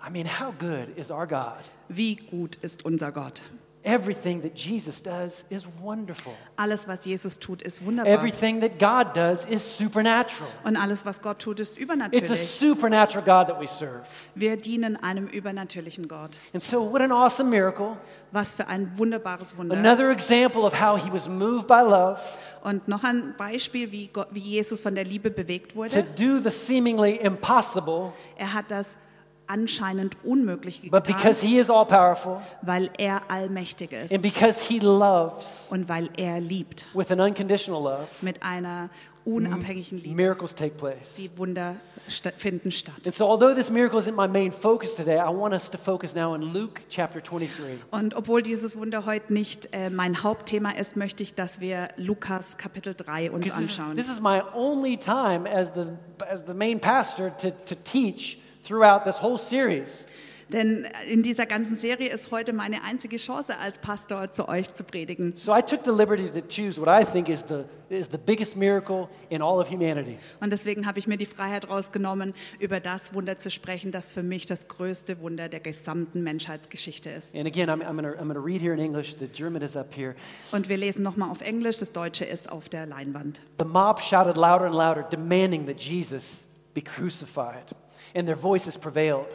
I 0.00 0.10
mean, 0.10 0.26
how 0.26 0.52
good 0.52 0.96
is 0.96 1.10
our 1.10 1.26
God? 1.26 1.58
Wie 1.88 2.14
gut 2.14 2.56
ist 2.62 2.84
unser 2.84 3.10
Gott? 3.10 3.40
Everything 3.84 4.42
that 4.42 4.54
Jesus 4.54 5.02
does 5.02 5.44
is 5.50 5.64
wonderful. 5.80 6.32
Alles, 6.56 6.86
was 6.86 7.04
Jesus 7.04 7.38
tut, 7.38 7.62
ist 7.62 7.84
wunderbar. 7.84 8.12
Everything 8.12 8.60
that 8.60 8.78
God 8.78 9.12
does 9.16 9.44
is 9.44 9.76
supernatural. 9.76 10.48
Und 10.62 10.76
alles, 10.76 11.04
was 11.04 11.20
Gott 11.20 11.40
tut, 11.40 11.58
ist 11.58 11.76
übernatürlich. 11.76 12.30
It's 12.30 12.30
a 12.30 12.36
supernatural 12.36 13.24
God 13.24 13.48
that 13.48 13.60
we 13.60 13.66
serve. 13.66 14.02
Wir 14.36 14.56
dienen 14.56 14.96
einem 15.02 15.26
übernatürlichen 15.26 16.06
Gott. 16.06 16.38
And 16.54 16.62
so, 16.62 16.92
what 16.92 17.00
an 17.00 17.10
awesome 17.10 17.50
miracle. 17.50 17.96
Was 18.30 18.54
für 18.54 18.68
ein 18.68 18.96
wunderbares 18.96 19.56
Wunder. 19.56 19.76
Another 19.76 20.10
example 20.10 20.62
of 20.62 20.80
how 20.80 20.96
he 20.96 21.12
was 21.12 21.28
moved 21.28 21.66
by 21.66 21.82
love 21.82 22.20
Und 22.62 22.86
noch 22.86 23.02
ein 23.02 23.34
Beispiel, 23.36 23.90
wie, 23.90 24.06
Gott, 24.06 24.28
wie 24.30 24.38
Jesus 24.40 24.80
von 24.80 24.94
der 24.94 25.04
Liebe 25.04 25.30
bewegt 25.30 25.74
wurde. 25.74 25.90
to 25.90 26.02
do 26.02 26.40
the 26.40 26.50
seemingly 26.50 27.16
impossible, 27.16 28.12
Er 28.36 28.52
hat 28.54 28.70
das 28.70 28.96
anscheinend 29.46 30.16
Unmögliche 30.24 30.88
but 30.90 31.04
because 31.04 31.44
he 31.44 31.58
is 31.58 31.68
all 31.70 31.84
powerful 31.86 32.40
weil 32.62 32.90
er 32.98 33.20
allmächtig 33.30 33.92
ist 33.92 34.12
and 34.12 34.22
because 34.22 34.60
he 34.64 34.78
loves 34.78 35.68
und 35.70 35.88
weil 35.88 36.08
er 36.16 36.40
liebt. 36.40 36.86
with 36.94 37.10
an 37.10 37.20
unconditional 37.20 37.82
love, 37.82 38.06
Mit 38.20 38.42
einer 38.42 38.88
unabhängigen 39.24 39.98
Liebe. 40.02 40.14
miracles 40.16 40.54
take 40.54 40.74
place. 40.76 41.14
Die 41.16 41.30
Wunder 41.36 41.76
finden 42.36 42.72
statt. 42.72 42.94
And 43.06 43.14
so, 43.14 43.28
although 43.28 43.54
this 43.54 43.70
miracle 43.70 44.00
isn't 44.00 44.16
my 44.16 44.26
main 44.26 44.50
focus 44.50 44.96
today, 44.96 45.18
I 45.18 45.28
want 45.32 45.54
us 45.54 45.70
to 45.70 45.78
focus 45.78 46.16
now 46.16 46.32
on 46.34 46.42
Luke 46.52 46.80
chapter 46.90 47.20
23. 47.20 47.78
Und 47.92 48.14
obwohl 48.16 48.42
dieses 48.42 48.76
Wunder 48.76 49.06
heute 49.06 49.32
nicht 49.32 49.68
äh, 49.72 49.88
mein 49.90 50.24
Hauptthema 50.24 50.70
ist, 50.72 50.96
möchte 50.96 51.22
ich, 51.22 51.36
dass 51.36 51.60
wir 51.60 51.86
Lukas 51.96 52.56
Kapitel 52.56 52.94
3 52.94 53.30
uns 53.30 53.44
Because 53.44 53.60
this, 53.62 53.78
anschauen. 53.78 53.96
this 53.96 54.08
is 54.10 54.20
my 54.20 54.42
only 54.52 54.96
time 54.96 55.48
as 55.48 55.70
the, 55.74 55.86
as 56.28 56.42
the 56.44 56.54
main 56.54 56.80
pastor 56.80 57.30
to, 57.36 57.52
to 57.52 57.76
teach 57.84 58.38
throughout 58.64 59.04
this 59.04 59.22
whole 59.22 59.38
series. 59.38 60.06
Denn 60.52 60.86
in 61.08 61.22
dieser 61.22 61.46
ganzen 61.46 61.76
Serie 61.76 62.10
ist 62.10 62.30
heute 62.30 62.52
meine 62.52 62.82
einzige 62.84 63.16
Chance 63.16 63.58
als 63.58 63.78
Pastor 63.78 64.32
zu 64.32 64.48
euch 64.48 64.72
zu 64.74 64.84
predigen. 64.84 65.32
So 65.36 65.56
I 65.56 65.62
took 65.62 65.84
the 65.84 65.90
liberty 65.90 66.28
to 66.28 66.46
choose 66.46 66.78
what 66.78 66.88
I 66.88 67.04
think 67.10 67.30
is 67.30 67.42
the, 67.48 67.64
is 67.88 68.08
the 68.10 68.18
biggest 68.18 68.54
miracle 68.54 69.08
in 69.30 69.40
all 69.40 69.58
of 69.60 69.70
humanity. 69.70 70.18
Und 70.40 70.52
deswegen 70.52 70.86
habe 70.86 70.98
ich 70.98 71.06
mir 71.06 71.16
die 71.16 71.26
Freiheit 71.26 71.70
rausgenommen, 71.70 72.34
über 72.58 72.80
das 72.80 73.14
Wunder 73.14 73.38
zu 73.38 73.50
sprechen, 73.50 73.92
das 73.92 74.12
für 74.12 74.22
mich 74.22 74.44
das 74.44 74.68
größte 74.68 75.20
Wunder 75.20 75.48
der 75.48 75.60
gesamten 75.60 76.22
Menschheitsgeschichte 76.22 77.08
ist. 77.08 77.34
And 77.34 77.46
again, 77.46 77.70
I'm, 77.70 77.82
I'm 77.82 77.96
going 77.96 78.04
to 78.04 78.20
I'm 78.20 78.28
gonna 78.28 78.44
read 78.44 78.60
here 78.60 78.74
in 78.74 78.80
English. 78.80 79.16
The 79.18 79.28
German 79.28 79.62
is 79.62 79.74
up 79.74 79.94
here. 79.94 80.14
Und 80.50 80.68
wir 80.68 80.76
lesen 80.76 81.02
nochmal 81.02 81.30
auf 81.30 81.40
Englisch, 81.40 81.78
das 81.78 81.92
Deutsche 81.92 82.26
ist 82.26 82.52
auf 82.52 82.68
der 82.68 82.84
Leinwand. 82.84 83.40
The 83.58 83.64
mob 83.64 84.00
shouted 84.00 84.36
louder 84.36 84.66
and 84.66 84.74
louder, 84.74 85.02
demanding 85.02 85.66
that 85.66 85.80
Jesus 85.80 86.46
be 86.74 86.82
crucified, 86.82 87.74
and 88.14 88.26
their 88.26 88.36
voices 88.36 88.76
prevailed. 88.76 89.26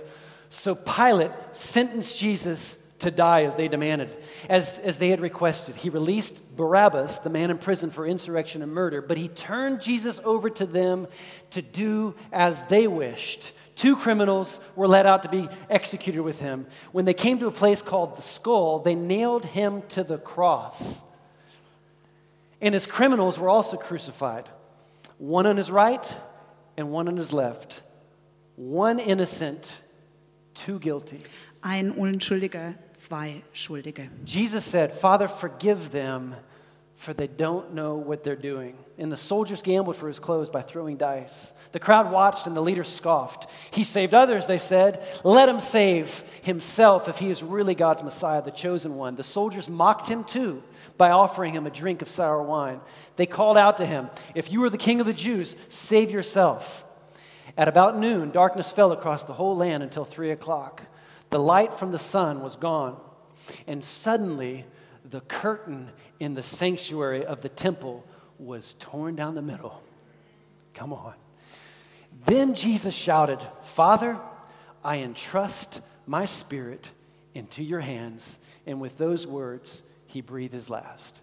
So 0.50 0.76
Pilate 0.76 1.32
sentenced 1.54 2.18
Jesus 2.18 2.84
to 3.00 3.12
die 3.12 3.44
as 3.44 3.56
they 3.56 3.68
demanded, 3.68 4.16
as, 4.50 4.74
as 4.80 4.98
they 4.98 5.10
had 5.10 5.22
requested. 5.22 5.76
He 5.76 5.90
released 5.90 6.56
Barabbas, 6.56 7.20
the 7.20 7.30
man 7.30 7.52
in 7.52 7.58
prison 7.58 7.92
for 7.92 8.08
insurrection 8.08 8.62
and 8.64 8.72
murder, 8.72 9.02
but 9.02 9.18
he 9.18 9.28
turned 9.28 9.82
Jesus 9.82 10.20
over 10.24 10.50
to 10.50 10.66
them 10.66 11.08
to 11.52 11.62
do 11.62 12.16
as 12.32 12.64
they 12.64 12.88
wished. 12.88 13.54
Two 13.76 13.96
criminals 13.96 14.60
were 14.76 14.88
led 14.88 15.06
out 15.06 15.22
to 15.24 15.30
be 15.30 15.48
executed 15.70 16.24
with 16.24 16.40
him. 16.40 16.66
When 16.92 17.06
they 17.06 17.14
came 17.14 17.38
to 17.40 17.48
a 17.48 17.52
place 17.52 17.84
called 17.84 18.18
the 18.18 18.24
skull, 18.24 18.80
they 18.80 18.96
nailed 18.96 19.46
him 19.46 19.84
to 19.90 20.04
the 20.04 20.18
cross. 20.18 21.04
And 22.60 22.74
his 22.74 22.88
criminals 22.88 23.38
were 23.38 23.50
also 23.50 23.78
crucified, 23.78 24.50
one 25.20 25.46
on 25.46 25.58
his 25.58 25.70
right 25.70 26.16
and 26.76 26.90
one 26.90 27.08
on 27.08 27.18
his 27.18 27.32
left. 27.32 27.84
One 28.58 28.98
innocent 28.98 29.80
two 30.56 30.80
guilty. 30.80 31.20
Ein 31.64 31.92
Unschuldiger, 31.92 32.76
zwei 32.96 33.44
Schuldige. 33.54 34.10
Jesus 34.26 34.66
said, 34.66 34.92
Father, 34.94 35.28
forgive 35.28 35.92
them, 35.92 36.36
for 36.96 37.14
they 37.14 37.28
don't 37.28 37.76
know 37.76 37.96
what 37.96 38.24
they're 38.24 38.36
doing. 38.36 38.76
And 38.98 39.12
the 39.12 39.18
soldiers 39.18 39.62
gambled 39.62 39.96
for 39.96 40.08
his 40.08 40.18
clothes 40.18 40.50
by 40.50 40.64
throwing 40.64 40.98
dice. 40.98 41.54
The 41.72 41.80
crowd 41.80 42.12
watched, 42.12 42.48
and 42.48 42.58
the 42.58 42.62
leaders 42.62 42.88
scoffed. 42.88 43.48
He 43.70 43.84
saved 43.84 44.16
others, 44.16 44.48
they 44.48 44.58
said. 44.58 45.06
Let 45.24 45.50
him 45.50 45.60
save 45.60 46.24
himself 46.42 47.08
if 47.08 47.20
he 47.20 47.30
is 47.30 47.44
really 47.44 47.76
God's 47.76 48.02
Messiah, 48.02 48.42
the 48.42 48.50
chosen 48.50 48.96
one. 48.96 49.16
The 49.16 49.24
soldiers 49.24 49.70
mocked 49.70 50.08
him 50.08 50.24
too 50.24 50.64
by 50.98 51.12
offering 51.12 51.54
him 51.54 51.68
a 51.68 51.72
drink 51.72 52.02
of 52.02 52.10
sour 52.10 52.42
wine. 52.42 52.82
They 53.18 53.28
called 53.28 53.58
out 53.58 53.78
to 53.78 53.86
him, 53.86 54.10
If 54.34 54.52
you 54.52 54.64
are 54.64 54.70
the 54.72 54.80
king 54.80 55.00
of 55.00 55.06
the 55.06 55.14
Jews, 55.14 55.56
save 55.70 56.10
yourself. 56.10 56.86
At 57.58 57.68
about 57.68 57.98
noon, 57.98 58.30
darkness 58.30 58.72
fell 58.72 58.92
across 58.92 59.24
the 59.24 59.34
whole 59.34 59.58
land 59.58 59.82
until 59.82 60.06
three 60.06 60.30
o'clock. 60.30 60.84
The 61.32 61.40
light 61.40 61.74
from 61.74 61.92
the 61.92 62.00
sun 62.00 62.42
was 62.42 62.56
gone, 62.56 62.98
and 63.66 63.84
suddenly 63.84 64.66
the 65.04 65.22
curtain 65.22 65.90
in 66.20 66.36
the 66.36 66.44
sanctuary 66.44 67.26
of 67.26 67.42
the 67.42 67.50
temple 67.50 68.06
was 68.38 68.76
torn 68.80 69.16
down 69.16 69.36
the 69.36 69.42
middle. 69.42 69.82
Come 70.74 70.94
on. 70.94 71.16
Then 72.26 72.54
Jesus 72.54 72.94
shouted, 72.94 73.40
Father, 73.64 74.20
I 74.84 74.98
entrust 74.98 75.82
my 76.06 76.26
spirit 76.26 76.92
into 77.34 77.64
your 77.64 77.80
hands. 77.80 78.40
And 78.66 78.80
with 78.80 78.98
those 78.98 79.26
words, 79.26 79.84
he 80.06 80.22
breathed 80.22 80.54
his 80.54 80.70
last. 80.70 81.22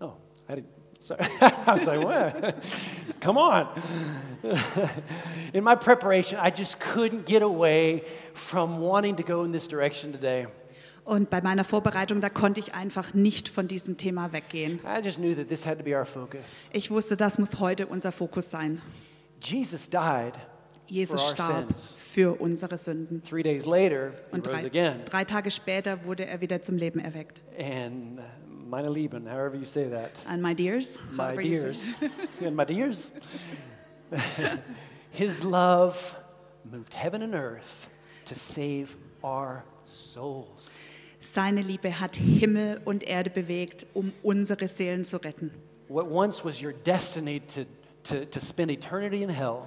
Oh, 0.00 0.14
I 0.48 0.56
didn't. 0.56 0.79
Sorry. 1.00 1.20
I 1.40 1.72
was 1.72 1.86
like, 1.86 2.04
what? 2.04 2.54
Come 3.20 3.38
on. 3.38 3.66
in 5.52 5.64
my 5.64 5.74
preparation, 5.74 6.38
I 6.38 6.50
just 6.50 6.78
couldn't 6.78 7.26
get 7.26 7.42
away 7.42 8.04
from 8.34 8.78
wanting 8.78 9.16
to 9.16 9.22
go 9.22 9.44
in 9.44 9.52
this 9.52 9.66
direction 9.66 10.12
today. 10.12 10.46
Und 11.04 11.30
bei 11.30 11.40
meiner 11.40 11.64
Vorbereitung, 11.64 12.20
da 12.20 12.28
konnte 12.28 12.60
ich 12.60 12.74
einfach 12.74 13.14
nicht 13.14 13.48
von 13.48 13.66
diesem 13.66 13.96
Thema 13.96 14.32
weggehen. 14.32 14.80
I 14.84 15.00
just 15.02 15.18
knew 15.18 15.34
that 15.34 15.48
this 15.48 15.66
had 15.66 15.78
to 15.78 15.84
be 15.84 15.96
our 15.96 16.04
focus. 16.04 16.68
Ich 16.72 16.90
wusste, 16.90 17.16
das 17.16 17.38
muss 17.38 17.58
heute 17.58 17.86
unser 17.86 18.12
Fokus 18.12 18.50
sein. 18.50 18.80
Jesus 19.42 19.88
died 19.88 20.34
Jesus 20.86 21.20
for 21.20 21.28
our 21.28 21.34
starb 21.34 21.68
sins. 21.78 21.94
für 21.96 22.40
unsere 22.40 22.76
Sünden. 22.76 23.22
Three 23.22 23.42
days 23.42 23.64
later, 23.64 24.12
he 24.30 24.34
Und 24.36 24.46
drei, 24.46 24.66
again. 24.66 25.00
drei 25.04 25.24
Tage 25.24 25.50
später 25.50 26.04
wurde 26.04 26.26
er 26.26 26.40
wieder 26.40 26.62
zum 26.62 26.76
Leben 26.76 27.00
erweckt. 27.00 27.40
And 27.58 28.20
meine 28.70 28.88
Lieben, 28.88 29.26
however 29.26 29.56
you 29.56 29.66
say 29.66 29.88
that. 29.90 30.12
And 30.28 30.40
my 30.42 30.54
dears, 30.54 30.98
my 31.12 31.24
however 31.24 31.42
you 31.42 31.54
say- 31.56 31.62
dears, 31.62 31.94
and 32.40 32.56
my 32.56 32.64
dears. 32.64 33.10
His 35.10 35.44
love 35.44 36.16
moved 36.70 36.92
heaven 36.94 37.22
and 37.22 37.34
earth 37.34 37.88
to 38.26 38.34
save 38.34 38.96
our 39.22 39.64
souls. 39.88 40.86
Seine 41.20 41.60
Liebe 41.60 41.90
hat 42.00 42.16
Himmel 42.16 42.80
und 42.84 43.04
Erde 43.04 43.30
bewegt, 43.30 43.86
um 43.92 44.12
unsere 44.22 44.68
Seelen 44.68 45.04
zu 45.04 45.18
retten. 45.18 45.50
What 45.88 46.06
once 46.08 46.44
was 46.44 46.62
your 46.62 46.72
destiny 46.72 47.40
to, 47.40 47.66
to, 48.04 48.24
to 48.24 48.40
spend 48.40 48.70
eternity 48.70 49.22
in 49.22 49.28
hell 49.28 49.64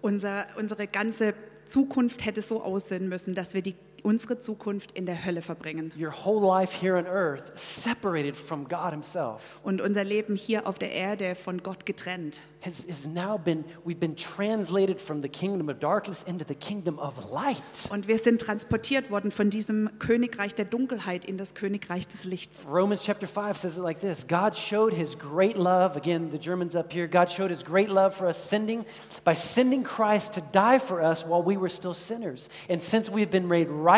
Unser, 0.00 0.46
unsere 0.56 0.86
ganze 0.86 1.34
Zukunft 1.66 2.24
hätte 2.24 2.42
so 2.42 2.62
aussehen 2.62 3.08
müssen, 3.08 3.34
dass 3.34 3.54
wir 3.54 3.62
die, 3.62 3.74
unsere 4.04 4.38
Zukunft 4.38 4.92
in 4.92 5.06
der 5.06 5.24
Hölle 5.24 5.42
verbringen. 5.42 5.92
your 5.98 6.12
whole 6.12 6.40
life 6.46 6.78
here 6.80 6.96
on 6.96 7.06
earth 7.06 7.58
separated 7.58 8.36
from 8.36 8.68
God 8.68 8.92
Himself 8.92 9.60
Und 9.62 9.80
unser 9.80 10.04
Leben 10.04 10.36
hier 10.36 10.66
auf 10.66 10.78
der 10.78 10.92
Erde 10.92 11.34
von 11.34 11.62
Gott 11.62 11.86
getrennt. 11.86 12.42
has, 12.60 12.86
has 12.88 13.06
now 13.06 13.36
been, 13.36 13.64
we've 13.84 14.00
been 14.00 14.14
translated 14.14 15.00
from 15.00 15.20
the 15.20 15.28
kingdom 15.28 15.68
of 15.68 15.80
darkness 15.80 16.22
into 16.22 16.44
the 16.44 16.54
kingdom 16.54 16.98
of 16.98 17.30
light. 17.30 17.62
Und 17.90 18.08
wir 18.08 18.18
sind 18.18 18.40
transportiert 18.40 19.10
worden 19.10 19.30
von 19.30 19.50
diesem 19.50 19.98
Königreich 19.98 20.54
der 20.54 20.64
Dunkelheit 20.64 21.24
in 21.24 21.36
das 21.36 21.54
Königreich 21.54 22.06
des 22.08 22.24
Lichts. 22.24 22.66
Romans 22.68 23.02
chapter 23.04 23.26
5 23.26 23.56
says 23.56 23.76
it 23.78 23.82
like 23.82 24.00
this 24.00 24.26
God 24.26 24.56
showed 24.56 24.92
his 24.92 25.16
great 25.18 25.56
love, 25.56 25.96
again, 25.96 26.30
the 26.30 26.38
Germans 26.38 26.74
up 26.74 26.92
here, 26.92 27.06
God 27.06 27.30
showed 27.30 27.50
his 27.50 27.62
great 27.62 27.88
love 27.88 28.14
for 28.14 28.26
us 28.26 28.38
sending, 28.38 28.84
by 29.24 29.34
sending 29.34 29.82
Christ 29.82 30.34
to 30.34 30.42
die 30.52 30.78
for 30.78 31.02
us 31.02 31.24
while 31.24 31.42
we 31.42 31.56
were 31.56 31.70
still 31.70 31.94
sinners. 31.94 32.48
And 32.68 32.82
since 32.82 33.08
we've 33.08 33.30
been 33.30 33.48
made 33.48 33.68
right 33.68 33.93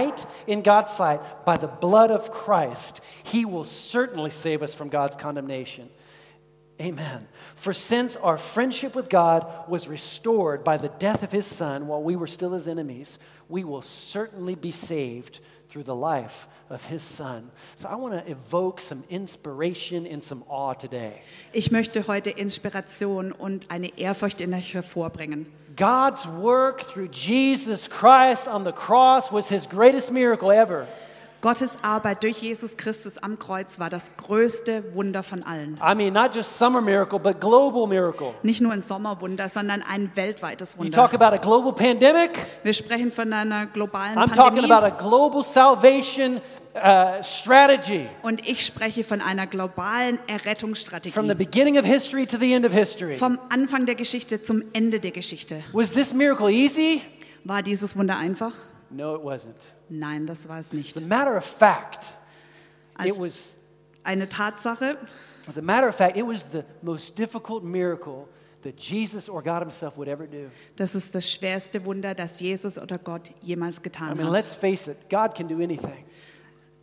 in 0.46 0.62
God's 0.62 0.92
sight 0.92 1.44
by 1.44 1.56
the 1.56 1.66
blood 1.66 2.10
of 2.10 2.30
Christ, 2.30 3.00
he 3.22 3.44
will 3.44 3.64
certainly 3.64 4.30
save 4.30 4.62
us 4.62 4.74
from 4.74 4.88
God's 4.88 5.16
condemnation. 5.16 5.88
Amen. 6.80 7.26
For 7.54 7.72
since 7.72 8.16
our 8.16 8.36
friendship 8.36 8.94
with 8.94 9.08
God 9.08 9.46
was 9.68 9.88
restored 9.88 10.62
by 10.62 10.76
the 10.76 10.90
death 10.90 11.22
of 11.22 11.32
his 11.32 11.46
son 11.46 11.86
while 11.86 12.02
we 12.02 12.16
were 12.16 12.26
still 12.26 12.52
his 12.52 12.68
enemies, 12.68 13.18
we 13.48 13.64
will 13.64 13.82
certainly 13.82 14.54
be 14.54 14.70
saved 14.70 15.40
through 15.68 15.84
the 15.84 15.94
life 15.94 16.48
of 16.70 16.84
his 16.86 17.02
son. 17.02 17.50
So 17.74 17.88
I 17.88 17.94
want 17.94 18.14
to 18.14 18.30
evoke 18.30 18.80
some 18.80 19.04
inspiration 19.08 20.06
and 20.06 20.22
some 20.22 20.44
awe 20.48 20.74
today. 20.74 21.22
Ich 21.52 21.70
möchte 21.70 22.06
heute 22.06 22.30
Inspiration 22.30 23.32
und 23.32 23.70
eine 23.70 23.98
Ehrfurcht 23.98 24.40
in 24.40 24.52
euch 24.54 24.74
hervorbringen. 24.74 25.46
God's 25.76 26.26
work 26.26 26.86
through 26.86 27.08
Jesus 27.08 27.86
Christ 27.88 28.48
on 28.48 28.64
the 28.64 28.72
cross 28.72 29.30
was 29.30 29.48
his 29.48 29.66
greatest 29.66 30.10
miracle 30.10 30.50
ever. 30.50 30.86
Gottes 31.42 31.76
Arbeit 31.82 32.24
durch 32.24 32.38
Jesus 32.38 32.76
Christus 32.78 33.18
am 33.18 33.38
Kreuz 33.38 33.78
war 33.78 33.90
das 33.90 34.16
größte 34.16 34.94
Wunder 34.94 35.22
von 35.22 35.42
allen. 35.42 35.78
I 35.80 35.94
mean, 35.94 36.14
not 36.14 36.34
just 36.34 36.58
summer 36.58 36.80
miracle, 36.80 37.18
but 37.18 37.40
global 37.40 37.86
miracle. 37.86 38.34
Nicht 38.42 38.62
nur 38.62 38.72
ein 38.72 38.82
Sommerwunder, 38.82 39.48
sondern 39.50 39.82
ein 39.82 40.10
weltweites 40.14 40.76
You 40.80 40.88
talk 40.88 41.12
Wunder. 41.12 41.26
about 41.26 41.36
a 41.36 41.38
global 41.38 41.72
pandemic. 41.72 42.30
Wir 42.62 42.72
sprechen 42.72 43.12
von 43.12 43.32
einer 43.32 43.66
globalen 43.66 44.16
I'm 44.18 44.34
talking 44.34 44.62
Pandemie 44.62 44.72
about 44.72 44.86
a 44.86 44.90
global 44.98 45.44
salvation 45.44 46.40
uh, 46.76 47.22
strategy. 47.22 48.08
und 48.22 48.46
ich 48.48 48.64
spreche 48.64 49.02
von 49.04 49.20
einer 49.20 49.46
globalen 49.46 50.16
From 50.16 50.26
the 50.28 50.32
Errettungsstrategie. 50.32 51.34
beginning 51.34 51.78
of 51.78 51.84
history 51.84 52.26
to 52.26 52.38
the 52.38 52.52
end 52.52 52.64
of 52.66 52.72
history. 52.72 53.12
Vom 53.14 53.38
Anfang 53.48 53.86
der 53.86 53.94
Geschichte 53.94 54.42
zum 54.42 54.62
Ende 54.72 55.00
der 55.00 55.10
Geschichte. 55.12 55.62
Was 55.72 55.90
this 55.92 56.12
miracle 56.12 56.50
easy? 56.50 57.02
War 57.44 57.62
dieses 57.62 57.96
Wunder 57.96 58.18
einfach? 58.18 58.52
No, 58.90 59.16
it 59.16 59.22
wasn't. 59.22 59.54
Nein, 59.88 60.26
das 60.26 60.48
war 60.48 60.60
es 60.60 60.72
nicht. 60.72 60.96
As 60.96 61.02
a 61.02 61.06
matter 61.06 61.36
of 61.36 61.44
fact, 61.44 62.16
it 62.98 63.06
Als 63.06 63.20
was. 63.20 63.56
eine 64.04 64.28
Tatsache, 64.28 64.96
As 65.48 65.56
a 65.58 65.62
matter 65.62 65.88
of 65.88 65.94
fact, 65.94 66.16
it 66.16 66.26
was 66.26 66.44
the 66.52 66.64
most 66.82 67.16
difficult 67.16 67.62
miracle 67.62 68.26
that 68.64 68.74
Jesus 68.80 69.28
or 69.28 69.40
God 69.42 69.60
Himself 69.60 69.96
would 69.96 70.08
ever 70.08 70.26
do. 70.26 70.50
das 70.74 70.96
ist 70.96 71.14
das 71.14 71.30
schwerste 71.30 71.84
Wunder, 71.84 72.14
das 72.14 72.40
Jesus 72.40 72.78
oder 72.78 72.98
Gott 72.98 73.30
jemals 73.42 73.78
I 73.78 73.82
getan 73.82 74.16
mean, 74.16 74.26
hat. 74.26 74.32
let's 74.32 74.54
face 74.54 74.88
it. 74.88 74.96
God 75.08 75.34
can 75.36 75.46
do 75.46 75.56
anything. 75.62 76.04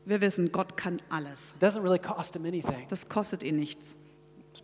Wir 0.05 0.21
wissen, 0.21 0.51
Gott 0.51 0.75
kann 0.75 1.01
alles. 1.09 1.55
Doesn't 1.61 1.81
really 1.81 1.99
cost 1.99 2.35
Him 2.35 2.45
anything. 2.45 2.85
Das 2.89 3.07
kostet 3.07 3.43
ihn 3.43 3.57
nichts. 3.57 3.95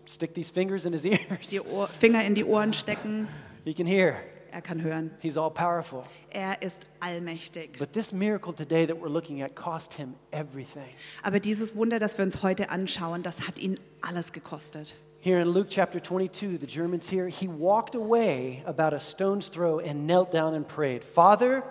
Stick 0.05 0.33
these 0.33 0.51
fingers 0.51 0.85
in 0.85 0.93
His 0.93 1.05
ears. 1.05 1.47
Die 1.49 1.61
Ohr, 1.61 1.87
Finger 1.87 2.23
in 2.23 2.35
die 2.35 2.43
Ohren 2.43 2.73
stecken, 2.73 3.27
He 3.63 3.73
can 3.73 3.85
hear. 3.87 4.15
er 4.51 4.61
kann 4.61 4.81
hören. 4.81 5.11
He's 5.19 5.37
all 5.37 5.51
powerful. 5.51 6.03
Er 6.29 6.61
ist 6.61 6.85
allmächtig. 6.99 7.77
But 7.77 7.93
this 7.93 8.11
miracle 8.11 8.53
today 8.53 8.85
that 8.85 8.97
we're 8.97 9.09
looking 9.09 9.41
at 9.41 9.55
cost 9.55 9.93
Him 9.93 10.15
everything. 10.31 10.89
Aber 11.23 11.39
dieses 11.39 11.75
Wunder, 11.75 11.99
das 11.99 12.17
wir 12.17 12.25
uns 12.25 12.43
heute 12.43 12.69
anschauen, 12.69 13.23
das 13.23 13.47
hat 13.47 13.59
ihn 13.59 13.79
alles 14.01 14.33
gekostet. 14.33 14.95
Here 15.21 15.41
in 15.41 15.49
Luke 15.49 15.67
chapter 15.69 16.01
22, 16.01 16.57
the 16.59 16.65
Germans 16.65 17.09
here, 17.11 17.27
he 17.27 17.47
walked 17.47 17.93
away 17.93 18.63
about 18.65 18.93
a 18.95 18.99
stone's 18.99 19.49
throw 19.49 19.79
and 19.79 20.05
knelt 20.07 20.31
down 20.31 20.53
and 20.53 20.65
prayed, 20.65 21.03
Father, 21.03 21.63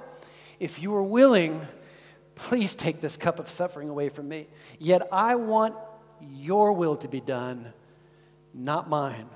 if 0.60 0.78
you 0.78 0.94
are 0.94 1.02
willing, 1.02 1.60
please 2.38 2.74
take 2.74 3.00
this 3.00 3.16
cup 3.16 3.38
of 3.38 3.50
suffering 3.50 3.88
away 3.88 4.08
from 4.08 4.28
me. 4.28 4.46
Yet 4.78 5.02
I 5.12 5.34
want 5.34 5.74
your 6.20 6.72
will 6.72 6.96
to 6.96 7.08
be 7.08 7.20
done, 7.20 7.72
not 8.54 8.88
mine. 8.88 9.28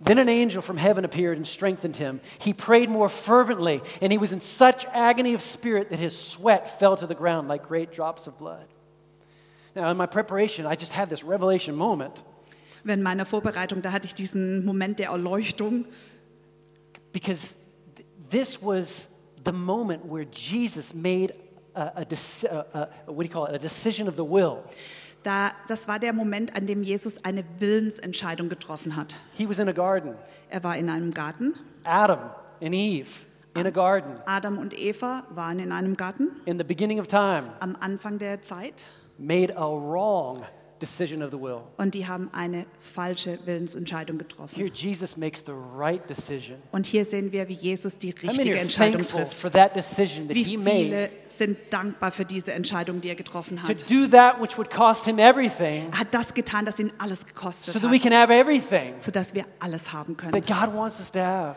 Then 0.00 0.18
an 0.18 0.28
angel 0.28 0.62
from 0.62 0.76
heaven 0.76 1.04
appeared 1.04 1.36
and 1.36 1.46
strengthened 1.46 1.96
him. 1.96 2.20
He 2.38 2.52
prayed 2.52 2.88
more 2.88 3.08
fervently, 3.08 3.82
and 4.00 4.12
he 4.12 4.18
was 4.18 4.32
in 4.32 4.40
such 4.40 4.86
agony 4.86 5.34
of 5.34 5.42
spirit 5.42 5.90
that 5.90 5.98
his 5.98 6.16
sweat 6.16 6.78
fell 6.78 6.96
to 6.96 7.06
the 7.06 7.14
ground 7.14 7.48
like 7.48 7.66
great 7.66 7.92
drops 7.92 8.26
of 8.26 8.38
blood. 8.38 8.66
Now, 9.74 9.90
in 9.90 9.96
my 9.96 10.06
preparation, 10.06 10.66
I 10.66 10.74
just 10.74 10.92
had 10.92 11.10
this 11.10 11.22
revelation 11.22 11.74
moment. 11.74 12.22
Wenn 12.84 13.02
meiner 13.02 13.24
Vorbereitung, 13.24 13.82
da 13.82 13.90
hatte 13.90 14.06
ich 14.06 14.14
diesen 14.14 14.64
Moment 14.64 14.98
der 14.98 15.10
Erleuchtung, 15.10 15.86
because 17.12 17.54
this 18.30 18.62
was 18.62 19.08
the 19.44 19.52
moment 19.52 20.06
where 20.06 20.24
Jesus 20.24 20.94
made 20.94 21.34
a, 21.74 21.80
a, 22.00 22.66
a- 22.74 22.88
what 23.06 23.18
do 23.18 23.22
you 23.24 23.28
call 23.30 23.46
it, 23.46 23.54
a 23.54 23.58
decision 23.58 24.08
of 24.08 24.14
the 24.16 24.24
will. 24.24 24.58
da, 25.22 25.50
das 25.68 25.86
war 25.88 25.98
der 25.98 26.12
Moment, 26.12 26.54
an 26.56 26.66
dem 26.66 26.82
Jesus 26.82 27.24
eine 27.24 27.44
Willensentscheidung 27.58 28.48
getroffen 28.48 28.96
hat. 28.96 29.16
He 29.34 29.48
was 29.48 29.58
in 29.58 29.68
a 29.68 29.72
garden, 29.72 30.14
Er 30.50 30.62
war 30.64 30.76
in 30.76 30.88
einem 30.88 31.12
Garten. 31.12 31.54
Adam 31.84 32.30
and 32.62 32.74
Eve 32.74 33.08
in 33.56 33.66
a 33.66 33.70
garden 33.70 34.16
Adam 34.26 34.58
und 34.58 34.78
Eva 34.78 35.24
waren 35.30 35.58
in 35.58 35.72
einem 35.72 35.96
Garten 35.96 36.30
in 36.44 36.58
the 36.58 36.64
beginning 36.64 37.00
of 37.00 37.08
time, 37.08 37.44
am 37.60 37.74
Anfang 37.80 38.18
der 38.18 38.40
Zeit, 38.42 38.84
made 39.18 39.52
a 39.56 39.64
wrong 39.66 40.44
decision 40.80 41.22
of 41.22 41.30
the 41.30 41.38
will. 41.40 41.60
und 41.76 41.94
die 41.94 42.06
haben 42.06 42.28
eine 42.32 42.66
falsche 42.78 43.38
Willensentscheidung 43.44 44.18
getroffen. 44.18 44.54
Here, 44.56 44.70
Jesus 44.72 45.16
makes 45.16 45.40
the 45.46 45.52
right 45.76 46.08
decision. 46.08 46.56
Und 46.72 46.86
hier 46.86 47.04
sehen 47.04 47.32
wir, 47.32 47.48
wie 47.48 47.54
Jesus 47.54 47.98
die 47.98 48.10
richtige 48.10 48.58
Entscheidung 48.58 49.06
trifft. 49.06 49.40
for 49.40 49.50
that 49.50 49.74
decision 49.74 50.26
that 50.28 50.36
Wie 50.36 50.42
he 50.42 50.56
viele 50.58 50.64
made 50.90 51.10
sind 51.26 51.58
dankbar 51.70 52.10
für 52.12 52.24
diese 52.24 52.52
Entscheidung, 52.52 53.00
die 53.00 53.08
er 53.08 53.14
getroffen 53.14 53.56
to 53.58 53.68
hat? 53.68 53.90
do 53.90 54.06
that 54.08 54.40
which 54.40 54.56
would 54.56 54.70
cost 54.70 55.04
him 55.04 55.18
everything 55.18 55.88
Er 55.92 56.00
hat 56.00 56.08
das 56.14 56.32
getan, 56.34 56.64
das 56.64 56.78
ihn 56.78 56.92
alles 56.98 57.26
gekostet 57.26 57.74
so 57.74 57.80
that 57.80 57.90
we 57.90 57.96
hat, 57.96 58.02
can 58.02 58.12
have 58.12 58.32
everything 58.32 58.94
sodass 58.98 59.34
wir 59.34 59.44
alles 59.58 59.92
haben 59.92 60.16
können. 60.16 60.32
that 60.32 60.46
God 60.46 60.74
wants 60.74 60.98
us 61.00 61.10
to 61.12 61.18
have. 61.20 61.56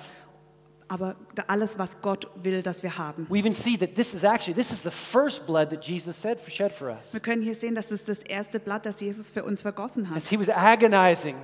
Aber 0.91 1.15
alles, 1.47 1.79
was 1.79 2.01
Gott 2.01 2.27
will, 2.35 2.61
dass 2.61 2.83
wir 2.83 2.97
haben. 2.97 3.25
We 3.29 3.37
even 3.37 3.53
see 3.53 3.77
that 3.77 3.95
this 3.95 4.13
is 4.13 4.25
actually 4.25 4.53
this 4.53 4.73
is 4.73 4.81
the 4.83 4.91
first 4.91 5.47
blood 5.47 5.69
that 5.69 5.81
Jesus 5.81 6.21
said 6.21 6.37
shed 6.49 6.73
for 6.73 6.89
us. 6.89 7.13
Wir 7.13 7.21
können 7.21 7.41
hier 7.41 7.55
sehen, 7.55 7.75
das 7.75 7.93
ist 7.93 8.09
das 8.09 8.19
erste 8.19 8.59
Blatt, 8.59 8.85
das 8.85 8.99
Jesus 8.99 9.31
für 9.31 9.45
uns 9.45 9.61
vergossen 9.61 10.09
hat. 10.09 10.17
As 10.17 10.27
he 10.27 10.37
was 10.37 10.49
agonizing, 10.49 11.37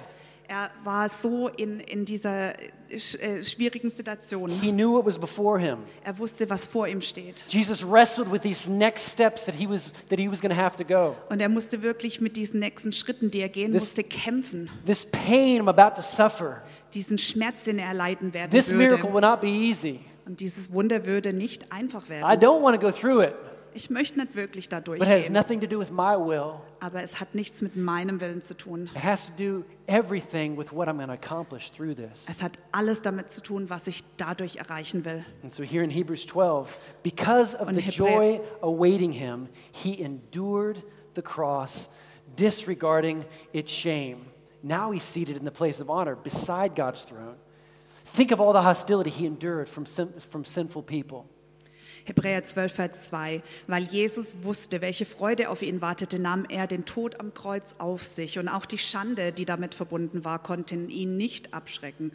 Er 0.49 0.69
war 0.83 1.09
so 1.09 1.49
in, 1.49 1.79
in 1.81 2.05
dieser 2.05 2.53
sch- 2.91 3.19
äh, 3.19 3.43
schwierigen 3.43 3.89
Situation. 3.89 4.49
he 4.49 4.71
knew 4.71 4.93
what 4.93 5.05
was 5.05 5.17
before 5.19 5.59
him. 5.59 5.79
Er 6.03 6.17
wusste, 6.17 6.49
was 6.49 6.65
vor 6.65 6.87
ihm 6.87 7.01
steht. 7.01 7.43
Jesus 7.49 7.83
wrestled 7.83 8.31
with 8.31 8.41
these 8.43 8.71
next 8.71 9.09
steps 9.09 9.43
that 9.45 9.55
he 9.55 9.67
was 9.67 9.91
that 10.09 10.17
he 10.19 10.29
was 10.31 10.39
going 10.39 10.55
to 10.55 10.61
have 10.61 10.77
to 10.77 10.85
go. 10.85 11.15
Und 11.29 11.41
er 11.41 11.49
musste 11.49 11.83
wirklich 11.83 12.21
mit 12.21 12.37
diesen 12.37 12.59
nächsten 12.61 12.93
Schritten, 12.93 13.29
die 13.29 13.41
er 13.41 13.49
gehen 13.49 13.73
This- 13.73 13.81
musste, 13.81 14.03
kämpfen. 14.03 14.69
This 14.85 15.05
pain 15.05 15.61
I'm 15.61 15.69
about 15.69 15.95
to 15.99 16.01
suffer. 16.01 16.61
Diesen 16.93 17.17
Schmerz, 17.17 17.63
den 17.63 17.79
er 17.79 17.87
erleiden 17.87 18.33
werden 18.33 18.51
This 18.51 18.69
miracle 18.69 19.03
würde. 19.03 19.13
will 19.15 19.21
not 19.21 19.41
be 19.41 19.47
easy. 19.47 19.99
Und 20.25 20.39
dieses 20.39 20.71
Wunder 20.73 21.05
würde 21.05 21.31
nicht 21.33 21.71
einfach 21.71 22.05
I 22.07 22.09
werden. 22.09 22.39
don't 22.41 22.61
want 22.61 22.79
to 22.79 22.85
go 22.85 22.91
through 22.91 23.21
it, 23.23 23.33
Ich 23.77 23.91
möchte 23.91 24.19
nicht 24.19 24.35
wirklich 24.35 24.67
da 24.69 24.79
but 24.79 24.95
it 24.95 25.01
has 25.01 25.07
durchgehen. 25.27 25.33
nothing 25.33 25.61
to 25.61 25.67
do 25.67 25.77
with 25.79 25.91
my 25.91 26.15
will. 26.17 26.55
Aber 26.79 27.03
es 27.03 27.19
hat 27.19 27.35
nichts 27.35 27.61
mit 27.61 27.75
meinem 27.75 28.19
Willen 28.19 28.41
zu 28.41 28.55
tun. 28.57 28.89
It 28.95 29.03
has 29.03 29.27
to 29.27 29.31
do 29.37 29.63
everything 29.85 30.57
with 30.57 30.73
what 30.73 30.87
I'm 30.87 30.97
going 30.97 31.09
to 31.09 31.13
accomplish 31.13 31.71
through 31.71 31.93
this. 31.95 32.25
Es 32.27 32.41
hat 32.41 32.53
alles 32.71 33.03
damit 33.03 33.31
zu 33.31 33.41
tun, 33.41 33.69
was 33.69 33.85
ich 33.85 34.03
dadurch 34.17 34.55
erreichen 34.55 35.05
will. 35.05 35.23
And 35.43 35.53
so 35.53 35.61
here 35.61 35.83
in 35.83 35.91
Hebrews 35.91 36.25
12, 36.25 36.75
because 37.03 37.55
of 37.55 37.67
Und 37.67 37.75
the 37.75 37.81
Hebräer- 37.83 37.97
joy 37.97 38.41
awaiting 38.61 39.11
him, 39.11 39.47
he 39.71 40.01
endured 40.01 40.81
the 41.13 41.21
cross, 41.21 41.89
disregarding 42.35 43.25
its 43.53 43.71
shame. 43.71 44.25
Now 44.63 44.91
he's 44.91 45.03
seated 45.03 45.37
in 45.37 45.45
the 45.45 45.51
place 45.51 45.79
of 45.79 45.89
honor 45.89 46.15
beside 46.15 46.75
God's 46.75 47.05
throne. 47.05 47.35
Think 48.15 48.31
of 48.31 48.39
all 48.41 48.53
the 48.53 48.63
hostility 48.63 49.11
he 49.11 49.27
endured 49.27 49.69
from, 49.69 49.85
sin, 49.85 50.13
from 50.31 50.45
sinful 50.45 50.81
people. 50.83 51.25
Hebräer 52.07 52.45
12, 52.45 52.73
Vers 52.73 53.03
2. 53.09 53.41
Weil 53.67 53.83
Jesus 53.83 54.37
wusste, 54.43 54.79
welche 54.79 55.05
Freude 55.05 55.49
auf 55.49 55.61
ihn 55.61 55.81
wartete, 55.81 56.19
nahm 56.19 56.45
er 56.47 56.65
den 56.65 56.85
Tod 56.85 57.19
am 57.19 57.33
Kreuz 57.33 57.75
auf 57.79 58.03
sich. 58.03 58.39
Und 58.39 58.47
auch 58.47 58.65
die 58.65 58.77
Schande, 58.77 59.33
die 59.33 59.43
damit 59.43 59.75
verbunden 59.75 60.23
war, 60.23 60.41
konnten 60.41 60.89
ihn 60.89 61.17
nicht 61.17 61.53
abschrecken. 61.53 62.13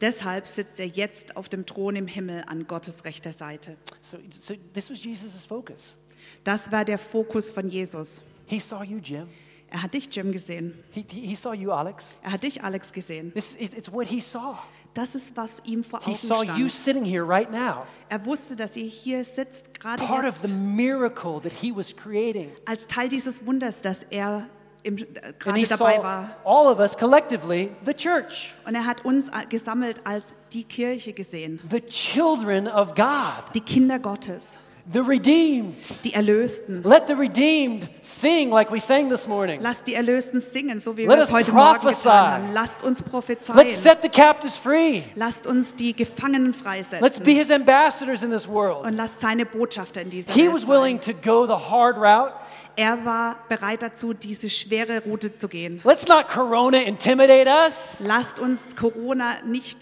Deshalb 0.00 0.48
sitzt 0.48 0.80
er 0.80 0.86
jetzt 0.86 1.36
auf 1.36 1.48
dem 1.48 1.66
Thron 1.66 1.94
im 1.94 2.08
Himmel 2.08 2.42
an 2.48 2.66
Gottes 2.66 3.04
rechter 3.04 3.32
Seite. 3.32 3.76
So, 4.02 4.18
so 4.40 4.54
this 4.74 4.90
was 4.90 5.02
Jesus' 5.02 5.46
focus. 5.46 5.98
Das 6.42 6.72
war 6.72 6.84
der 6.84 6.98
Fokus 6.98 7.52
von 7.52 7.70
Jesus. 7.70 8.22
He 8.46 8.58
saw 8.58 8.82
you, 8.82 8.98
Jim. 8.98 9.28
Er 9.70 9.82
hat 9.82 9.94
dich, 9.94 10.08
Jim, 10.10 10.32
gesehen. 10.32 10.82
He, 10.92 11.04
he, 11.08 11.26
he 11.26 11.36
saw 11.36 11.52
you, 11.52 11.70
Alex. 11.70 12.18
Er 12.22 12.32
hat 12.32 12.42
dich, 12.42 12.62
Alex, 12.64 12.92
gesehen. 12.92 13.32
This 13.34 13.54
is, 13.54 13.70
it's 13.70 13.92
what 13.92 14.06
he 14.06 14.20
saw. 14.20 14.56
Das 14.94 15.14
ist, 15.14 15.36
was 15.36 15.58
ihm 15.64 15.84
vor 15.84 16.00
He 16.00 16.06
Augen 16.12 16.16
saw 16.16 16.42
you 16.42 16.68
stand. 16.68 16.72
sitting 16.72 17.04
here 17.04 17.22
right 17.26 17.50
now, 17.50 17.84
Er 18.08 18.24
wusste, 18.26 18.56
dass 18.56 18.76
ihr 18.76 18.86
hier 18.86 19.24
sitzt, 19.24 19.78
gerade 19.78 20.02
part 20.04 20.24
of 20.26 20.36
the 20.38 20.48
jetzt, 20.48 20.54
miracle 20.56 21.40
that 21.42 21.52
he 21.52 21.74
was 21.74 21.94
creating. 21.94 22.50
als 22.66 22.86
Teil 22.86 23.08
dieses 23.08 23.44
Wunders, 23.46 23.80
dass 23.82 24.02
er 24.10 24.46
im, 24.82 24.96
äh, 24.96 25.04
gerade 25.38 25.58
he 25.58 25.66
dabei 25.66 25.96
saw 25.96 26.02
war. 26.02 26.30
all 26.44 26.66
of 26.72 26.78
us 26.80 26.96
collectively, 26.96 27.70
the 27.84 27.92
church, 27.94 28.54
Und 28.66 28.74
er 28.74 28.86
hat 28.86 29.04
uns 29.04 29.28
äh, 29.28 29.46
gesammelt 29.48 30.00
als 30.06 30.32
die 30.52 30.64
Kirche 30.64 31.12
gesehen, 31.12 31.60
the 31.70 31.80
children 31.80 32.66
of 32.66 32.94
God, 32.94 33.54
die 33.54 33.60
Kinder 33.60 33.98
Gottes, 34.00 34.58
the 34.92 35.00
redeemed. 35.00 35.74
die 36.04 36.14
Erlösten. 36.14 36.82
Let 36.82 37.06
the 37.06 37.14
redeemed 37.14 37.88
sing 38.02 38.50
like 38.50 38.70
we 38.70 38.80
sang 38.80 39.08
this 39.08 39.26
morning. 39.26 39.60
Lasst 39.60 39.86
die 39.86 39.94
Erlösten 39.94 40.40
singen, 40.40 40.78
so 40.78 40.96
wie 40.96 41.06
Let 41.06 41.18
wir 41.18 41.22
es 41.24 41.32
heute 41.32 41.52
Morgen 41.52 41.80
prophesy. 41.80 42.02
getan 42.04 42.30
haben. 42.32 42.52
Lasst 42.52 42.82
uns 42.82 43.00
Let's 43.00 43.10
prophezeien. 43.10 43.70
set 43.70 43.98
the 44.02 44.08
captives 44.08 44.56
free. 44.56 45.02
Lasst 45.14 45.46
uns 45.46 45.74
die 45.74 45.94
Gefangenen 45.94 46.46
Let's 46.48 46.58
freisetzen. 46.60 47.22
be 47.24 47.32
his 47.32 47.50
ambassadors 47.50 48.22
in 48.22 48.30
this 48.30 48.48
world. 48.48 48.84
Und 48.86 48.94
lasst 48.96 49.20
seine 49.20 49.44
Botschafter 49.46 50.02
in 50.02 50.10
dieser 50.10 50.32
He 50.32 50.42
Welt 50.46 50.54
was 50.54 50.66
willing 50.66 51.00
sein. 51.02 51.14
to 51.14 51.20
go 51.22 51.46
the 51.46 51.70
hard 51.70 51.96
route. 51.96 52.32
Er 52.76 53.04
war 53.04 53.36
bereit 53.48 53.82
dazu, 53.82 54.14
diese 54.14 54.48
schwere 54.48 55.02
Route 55.04 55.34
zu 55.34 55.48
gehen. 55.48 55.80
Let's 55.84 56.06
not 56.06 56.28
Corona 56.28 56.78
intimidate 56.78 57.48
us. 57.48 57.96
Lasst 57.98 58.38
uns 58.38 58.60
Corona 58.78 59.34
nicht 59.44 59.80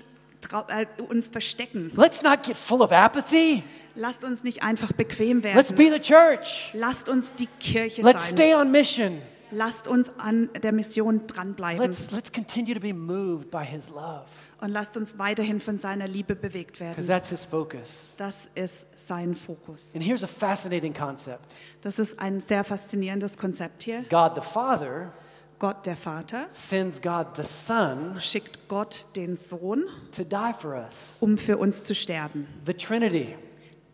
äh, 0.69 0.87
uns 1.03 1.29
verstecken. 1.29 1.93
Let's 1.95 2.23
not 2.23 2.43
get 2.43 2.57
full 2.57 2.81
of 2.81 2.93
apathy. 2.93 3.63
Lasst 3.97 4.25
uns 4.25 4.45
nicht 4.45 4.63
einfach 4.63 4.93
bequem 4.93 5.41
Let's 5.41 5.71
werden. 5.71 5.77
be 5.77 5.91
the 5.93 6.01
church. 6.01 6.71
Lasst 6.75 7.09
uns 7.09 7.35
die 7.35 7.49
Kirche 7.59 8.03
Let's 8.03 8.29
sein. 8.29 8.37
stay 8.37 8.55
on 8.55 8.71
mission. 8.71 9.23
Lasst 9.51 9.87
uns 9.89 10.11
an 10.19 10.51
der 10.63 10.73
Mission 10.73 11.27
dranbleiben. 11.27 11.81
Let's, 11.81 12.11
let's 12.11 12.33
continue 12.33 12.75
to 12.75 12.81
be 12.81 12.93
moved 12.93 13.51
by 13.51 13.65
his 13.65 13.89
love 13.89 14.25
Und 14.61 14.71
lasst 14.71 14.97
uns 14.97 15.19
weiterhin 15.19 15.61
von 15.61 15.79
seiner 15.79 16.09
Liebe 16.09 16.35
bewegt 16.35 16.81
werden. 16.81 17.07
that's 17.07 17.29
his 17.29 17.45
focus. 17.45 18.15
Das 18.19 18.49
ist 18.55 18.87
sein 18.97 19.37
Fokus. 19.37 19.95
And 19.95 20.05
here's 20.05 20.25
a 20.25 20.27
fascinating 20.27 20.93
concept 20.93 21.55
Das 21.83 21.99
ist 21.99 22.19
ein 22.19 22.41
sehr 22.41 22.65
faszinierendes 22.65 23.39
Konzept 23.39 23.85
hier. 23.85 24.03
God 24.11 24.33
the 24.35 24.41
Father 24.41 25.13
Gott, 25.59 25.87
der 25.87 25.97
Vater, 25.97 26.49
sends 26.53 27.01
God 27.01 27.29
the 27.37 27.45
Son 27.45 28.21
schickt 28.21 28.69
Gott 28.69 29.07
den 29.17 29.37
Sohn, 29.37 29.85
to 30.15 30.23
die 30.23 30.53
for 30.61 30.75
us. 30.75 31.17
um 31.21 31.39
für 31.39 31.57
uns 31.57 31.85
zu 31.85 31.95
sterben. 31.95 32.47
The 32.67 32.75
Trinity. 32.75 33.37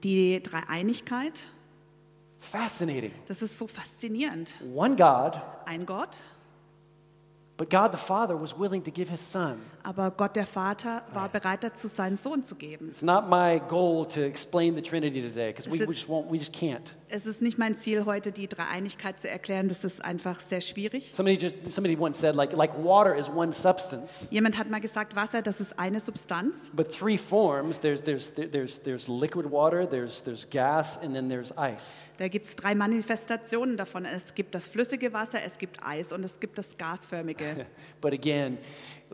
Die 0.05 0.43
Dreieinigkeit, 0.43 1.45
Fascinating. 2.41 3.13
das 3.27 3.41
ist 3.43 3.59
so 3.59 3.67
faszinierend. 3.69 4.57
One 4.75 4.97
God, 4.97 5.41
Ein 5.67 5.87
Gott, 5.87 6.21
but 7.57 7.71
God 7.71 7.93
the 7.93 7.99
Father 7.99 8.35
was 8.41 8.59
willing 8.59 8.83
to 8.83 8.91
give 8.91 9.09
his 9.11 9.21
Son. 9.21 9.61
Aber 9.85 10.11
Gott, 10.11 10.37
der 10.37 10.47
Vater, 10.47 11.03
war 11.13 11.29
bereit 11.29 11.65
dazu, 11.65 11.89
seinen 11.89 12.17
Sohn 12.17 12.43
zu 12.43 12.55
geben. 12.55 12.89
It's 12.89 13.03
not 13.03 13.29
my 13.29 13.61
goal 13.69 14.07
to 14.09 14.21
explain 14.21 14.75
the 14.75 14.83
Trinity 14.83 15.23
today 15.23 15.53
because 15.53 15.71
we, 15.71 15.87
we 15.87 15.95
just 15.95 16.09
won't, 16.09 16.31
we 16.31 16.39
just 16.39 16.53
can't. 16.55 16.97
Es 17.09 17.27
ist 17.27 17.43
nicht 17.43 17.59
mein 17.59 17.75
Ziel, 17.75 18.07
heute 18.07 18.33
die 18.33 18.49
Dreieinigkeit 18.49 19.21
zu 19.21 19.29
erklären. 19.29 19.69
Das 19.69 19.85
ist 19.85 20.03
einfach 20.03 20.41
sehr 20.41 20.63
schwierig. 20.63 21.11
Somebody 21.13 21.37
just 21.37 21.57
somebody 21.71 21.97
once 21.99 22.19
said 22.19 22.35
like 22.35 22.53
like 22.55 22.73
water 22.83 23.15
is 23.15 23.29
one 23.29 23.53
substance, 23.53 24.29
Jemand 24.31 24.57
hat 24.57 24.71
mal 24.71 24.81
gesagt, 24.81 25.15
Wasser, 25.15 25.43
das 25.43 25.61
ist 25.61 25.79
eine 25.79 26.01
Substanz. 26.01 26.71
but 26.75 26.91
three 26.91 27.19
forms. 27.19 27.79
There's 27.81 28.03
there's 28.03 28.33
there's 28.35 28.79
there's 28.83 29.09
liquid 29.09 29.51
water, 29.51 29.87
there's 29.89 30.23
there's 30.23 30.49
gas, 30.49 30.97
and 31.03 31.15
then 31.15 31.29
there's 31.29 31.53
ice. 31.59 32.09
Da 32.19 32.29
gibt 32.29 32.47
es 32.47 32.57
drei 32.57 32.75
Manifestationen 32.75 33.77
davon. 33.77 34.07
Es 34.07 34.35
gibt 34.35 34.55
das 34.55 34.69
flüssige 34.69 35.13
Wasser, 35.13 35.39
es 35.45 35.59
gibt 35.59 35.85
Eis 35.87 36.13
und 36.13 36.25
es 36.25 36.41
gibt 36.41 36.57
das 36.57 36.79
gasförmige. 36.79 37.67
But 38.01 38.15
again, 38.15 38.57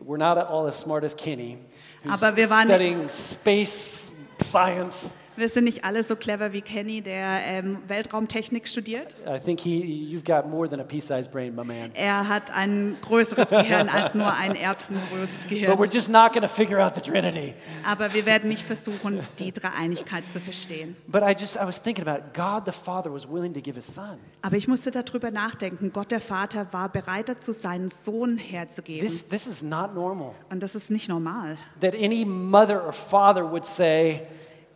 we're 0.03 0.17
not 0.17 0.37
all 0.37 0.67
as 0.67 0.75
smart 0.77 1.03
as 1.03 1.13
Kenny, 1.13 1.57
who's 2.03 2.11
Aber 2.13 2.35
wir 2.35 2.47
waren- 2.49 2.67
studying 2.67 3.09
space 3.09 4.09
science. 4.41 5.13
Wir 5.39 5.47
sind 5.47 5.63
nicht 5.63 5.85
alle 5.85 6.03
so 6.03 6.17
clever 6.17 6.51
wie 6.51 6.61
Kenny, 6.61 7.01
der 7.01 7.39
ähm, 7.47 7.77
Weltraumtechnik 7.87 8.67
studiert. 8.67 9.15
I 9.25 9.39
think 9.39 9.61
he 9.61 9.81
you've 9.81 10.25
got 10.25 10.49
more 10.49 10.69
than 10.69 10.81
a 10.81 10.83
pea-sized 10.83 11.31
brain, 11.31 11.55
my 11.55 11.63
man. 11.63 11.91
Er 11.93 12.27
hat 12.27 12.51
ein 12.53 12.97
größeres 13.01 13.49
Gehirn 13.49 13.87
als 13.87 14.13
nur 14.13 14.33
ein 14.33 14.55
erbsengroßes 14.55 15.43
But 15.43 15.49
Gehirn. 15.49 15.79
we're 15.79 15.91
just 15.91 16.09
not 16.09 16.33
going 16.33 16.41
to 16.41 16.49
figure 16.49 16.83
out 16.83 16.93
the 16.95 17.01
Trinity. 17.01 17.53
Aber 17.87 18.13
wir 18.13 18.25
werden 18.25 18.49
nicht 18.49 18.63
versuchen, 18.63 19.21
die 19.39 19.53
Dreieinigkeit 19.53 20.25
zu 20.33 20.41
verstehen. 20.41 20.97
But 21.07 21.23
I 21.23 21.33
just 21.39 21.55
I 21.55 21.65
was 21.65 21.81
thinking 21.81 22.05
about 22.05 22.19
it. 22.25 22.33
God 22.33 22.65
the 22.65 22.77
Father 22.77 23.11
was 23.13 23.25
willing 23.25 23.53
to 23.53 23.61
give 23.61 23.77
his 23.77 23.87
son. 23.87 24.17
Aber 24.41 24.57
ich 24.57 24.67
musste 24.67 24.91
darüber 24.91 25.31
nachdenken. 25.31 25.93
Gott 25.93 26.11
der 26.11 26.21
Vater 26.21 26.67
war 26.71 26.89
bereit 26.89 27.29
dazu, 27.29 27.53
seinen 27.53 27.87
Sohn 27.87 28.37
herzugeben. 28.37 29.07
This 29.07 29.25
this 29.25 29.47
is 29.47 29.61
not 29.61 29.95
normal. 29.95 30.31
Und 30.49 30.61
das 30.63 30.75
ist 30.75 30.91
nicht 30.91 31.07
normal. 31.07 31.55
That 31.79 31.93
any 31.93 32.25
mother 32.25 32.85
or 32.85 32.91
father 32.91 33.49
would 33.49 33.65
say, 33.65 34.21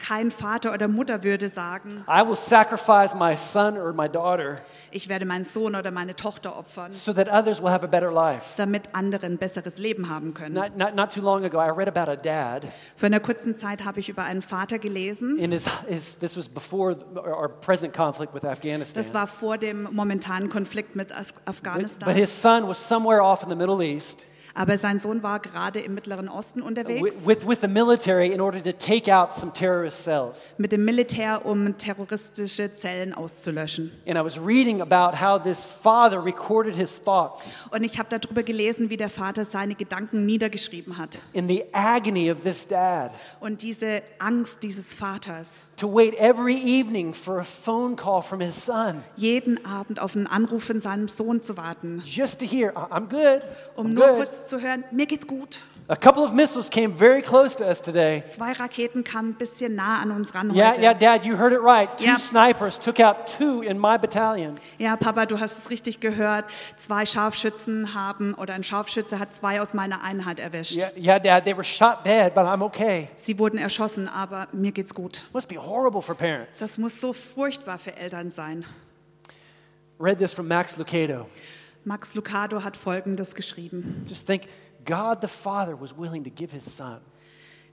Kein 0.05 0.31
Vater 0.31 0.73
oder 0.73 0.89
Mutter 0.89 1.23
würde 1.23 1.47
sagen, 1.47 2.03
I 2.09 2.27
will 2.27 2.35
sacrifice 2.35 3.15
my 3.15 3.37
son 3.37 3.77
or 3.77 3.93
my 3.93 4.09
daughter 4.09 4.57
ich 4.91 5.07
werde 5.07 5.25
meinen 5.25 5.45
Sohn 5.45 5.75
oder 5.75 5.91
meine 5.91 6.13
Tochter 6.15 6.57
opfern, 6.57 6.91
so 6.91 7.13
that 7.13 7.29
others 7.29 7.61
will 7.61 7.69
have 7.69 7.85
a 7.85 7.87
better 7.87 8.11
life. 8.11 8.41
damit 8.57 8.89
andere 8.93 9.25
ein 9.25 9.37
besseres 9.37 9.77
Leben 9.77 10.09
haben 10.09 10.33
können. 10.33 10.53
Not, 10.55 10.77
not, 10.77 10.95
not 10.95 11.11
too 11.13 11.21
long 11.21 11.45
ago, 11.45 11.57
I 11.59 11.69
read 11.69 11.87
about 11.87 12.11
a 12.11 12.17
dad. 12.17 12.67
Vor 12.97 13.07
einer 13.07 13.21
kurzen 13.21 13.55
Zeit 13.55 13.85
habe 13.85 14.01
ich 14.01 14.09
über 14.09 14.23
einen 14.23 14.41
Vater 14.41 14.77
gelesen. 14.77 15.37
In 15.37 15.51
his, 15.53 15.69
his, 15.87 16.19
this 16.19 16.35
was 16.35 16.49
before 16.49 16.97
our 17.15 17.47
present 17.47 17.93
conflict 17.93 18.33
with 18.33 18.43
Afghanistan. 18.43 19.01
Das 19.01 19.13
war 19.13 19.25
vor 19.25 19.57
dem 19.57 19.87
momentanen 19.91 20.49
Konflikt 20.49 20.95
mit 20.97 21.11
As- 21.11 21.31
but, 21.31 21.45
but 21.45 21.47
Afghanistan. 21.47 22.13
his 22.13 22.41
son 22.41 22.67
was 22.67 22.77
somewhere 22.77 23.23
off 23.23 23.43
in 23.43 23.49
the 23.49 23.55
Middle 23.55 23.81
East, 23.81 24.27
Aber 24.55 24.77
sein 24.77 24.99
Sohn 24.99 25.23
war 25.23 25.39
gerade 25.39 25.79
im 25.79 25.95
Mittleren 25.95 26.29
Osten 26.29 26.61
unterwegs 26.61 27.25
with, 27.25 27.47
with 27.47 27.59
the 27.61 27.67
military 27.67 28.31
in 28.31 28.39
order 28.39 28.61
to 28.61 28.71
take 28.71 29.11
out 29.11 29.33
some 29.33 29.51
terrorist 29.51 30.03
cells. 30.03 30.53
mit 30.59 30.71
dem 30.71 30.85
Militär, 30.85 31.43
um 31.45 31.75
terroristische 31.79 32.71
Zellen 32.71 33.15
auszulöschen. 33.15 33.91
And 34.05 34.15
I 34.15 34.23
was 34.23 34.37
reading 34.39 34.79
about 34.81 35.17
how 35.19 35.41
this 35.41 35.65
father 35.65 36.23
recorded 36.23 36.75
his 36.75 37.01
thoughts 37.03 37.57
Und 37.71 37.83
ich 37.83 37.97
habe 37.97 38.09
darüber 38.15 38.43
gelesen, 38.43 38.91
wie 38.91 38.97
der 38.97 39.09
Vater 39.09 39.43
seine 39.43 39.73
Gedanken 39.73 40.25
niedergeschrieben 40.27 40.99
hat. 40.99 41.19
in 41.33 41.47
the 41.47 41.63
agony 41.73 42.31
of 42.31 42.41
this 42.43 42.67
dad 42.67 43.11
Und 43.39 43.63
diese 43.63 44.03
Angst 44.19 44.61
dieses 44.61 44.93
Vaters, 44.93 45.59
to 45.77 45.87
wait 45.87 46.13
every 46.15 46.55
evening 46.55 47.13
for 47.13 47.39
a 47.39 47.43
phone 47.43 47.95
call 47.95 48.21
from 48.21 48.39
his 48.39 48.55
son 48.55 49.03
jeden 49.15 49.65
Abend 49.65 49.99
auf 49.99 50.15
einen 50.15 50.27
Anruf 50.27 50.65
von 50.65 50.79
seinem 50.81 51.07
Sohn 51.07 51.41
zu 51.41 51.57
warten, 51.57 52.01
just 52.05 52.39
to 52.39 52.45
hear, 52.45 52.71
"I- 52.75 52.93
I'm 52.95 53.07
good. 53.09 53.41
um 53.75 53.87
I'm 53.87 53.93
nur 53.93 54.07
good." 54.07 54.15
kurz 54.17 54.47
zu 54.47 54.61
hören, 54.61 54.83
mir 54.91 55.05
geht's 55.07 55.25
gut. 55.27 55.59
A 55.89 55.97
couple 55.97 56.23
of 56.23 56.31
missiles 56.33 56.69
came 56.69 56.93
very 56.93 57.21
close 57.21 57.57
to 57.57 57.65
us 57.65 57.81
today. 57.81 58.23
Zwei 58.33 58.53
Raketen 58.53 59.03
kamen 59.03 59.31
ein 59.31 59.37
bisschen 59.37 59.75
nah 59.75 60.01
an 60.01 60.11
uns 60.11 60.33
ran 60.33 60.49
Yeah, 60.55 60.69
heute. 60.69 60.81
yeah, 60.81 60.93
Dad, 60.93 61.25
you 61.25 61.35
heard 61.37 61.51
it 61.51 61.59
right. 61.61 61.89
Two 61.97 62.05
Yep. 62.05 62.21
snipers 62.21 62.79
took 62.79 63.01
out 63.01 63.27
two 63.27 63.61
in 63.61 63.77
my 63.77 63.97
battalion. 63.97 64.57
Ja, 64.77 64.95
Papa, 64.95 65.25
du 65.25 65.39
hast 65.41 65.57
es 65.57 65.69
richtig 65.69 65.99
gehört. 65.99 66.45
Zwei 66.77 67.05
Scharfschützen 67.05 67.93
haben 67.93 68.33
oder 68.33 68.53
ein 68.53 68.63
Scharfschütze 68.63 69.19
hat 69.19 69.35
zwei 69.35 69.59
aus 69.59 69.73
meiner 69.73 70.01
Einheit 70.03 70.39
erwischt. 70.39 70.77
Yeah, 70.77 70.91
yeah, 70.95 71.19
Dad, 71.19 71.43
they 71.43 71.53
were 71.53 71.65
shot 71.65 72.05
dead, 72.05 72.33
but 72.33 72.45
I'm 72.45 72.63
okay. 72.63 73.09
Sie 73.17 73.37
wurden 73.37 73.57
erschossen, 73.59 74.07
aber 74.07 74.47
mir 74.53 74.71
geht's 74.71 74.93
gut. 74.95 75.21
Must 75.33 75.49
be 75.49 75.57
horrible 75.57 76.01
for 76.01 76.15
parents. 76.15 76.59
Das 76.59 76.77
muss 76.77 77.01
so 77.01 77.11
furchtbar 77.11 77.77
für 77.77 77.93
Eltern 77.97 78.31
sein. 78.31 78.63
Read 79.99 80.17
this 80.17 80.33
from 80.33 80.47
Max 80.47 80.77
Lucado. 80.77 81.27
Max 81.83 82.15
Lucado 82.15 82.63
hat 82.63 82.77
Folgendes 82.77 83.35
geschrieben. 83.35 84.05
Just 84.07 84.25
think, 84.25 84.43
God 84.85 85.21
the 85.21 85.27
Father 85.27 85.75
was 85.79 85.95
willing 85.97 86.23
to 86.23 86.29
give 86.29 86.51
his 86.51 86.63
son. 86.63 87.01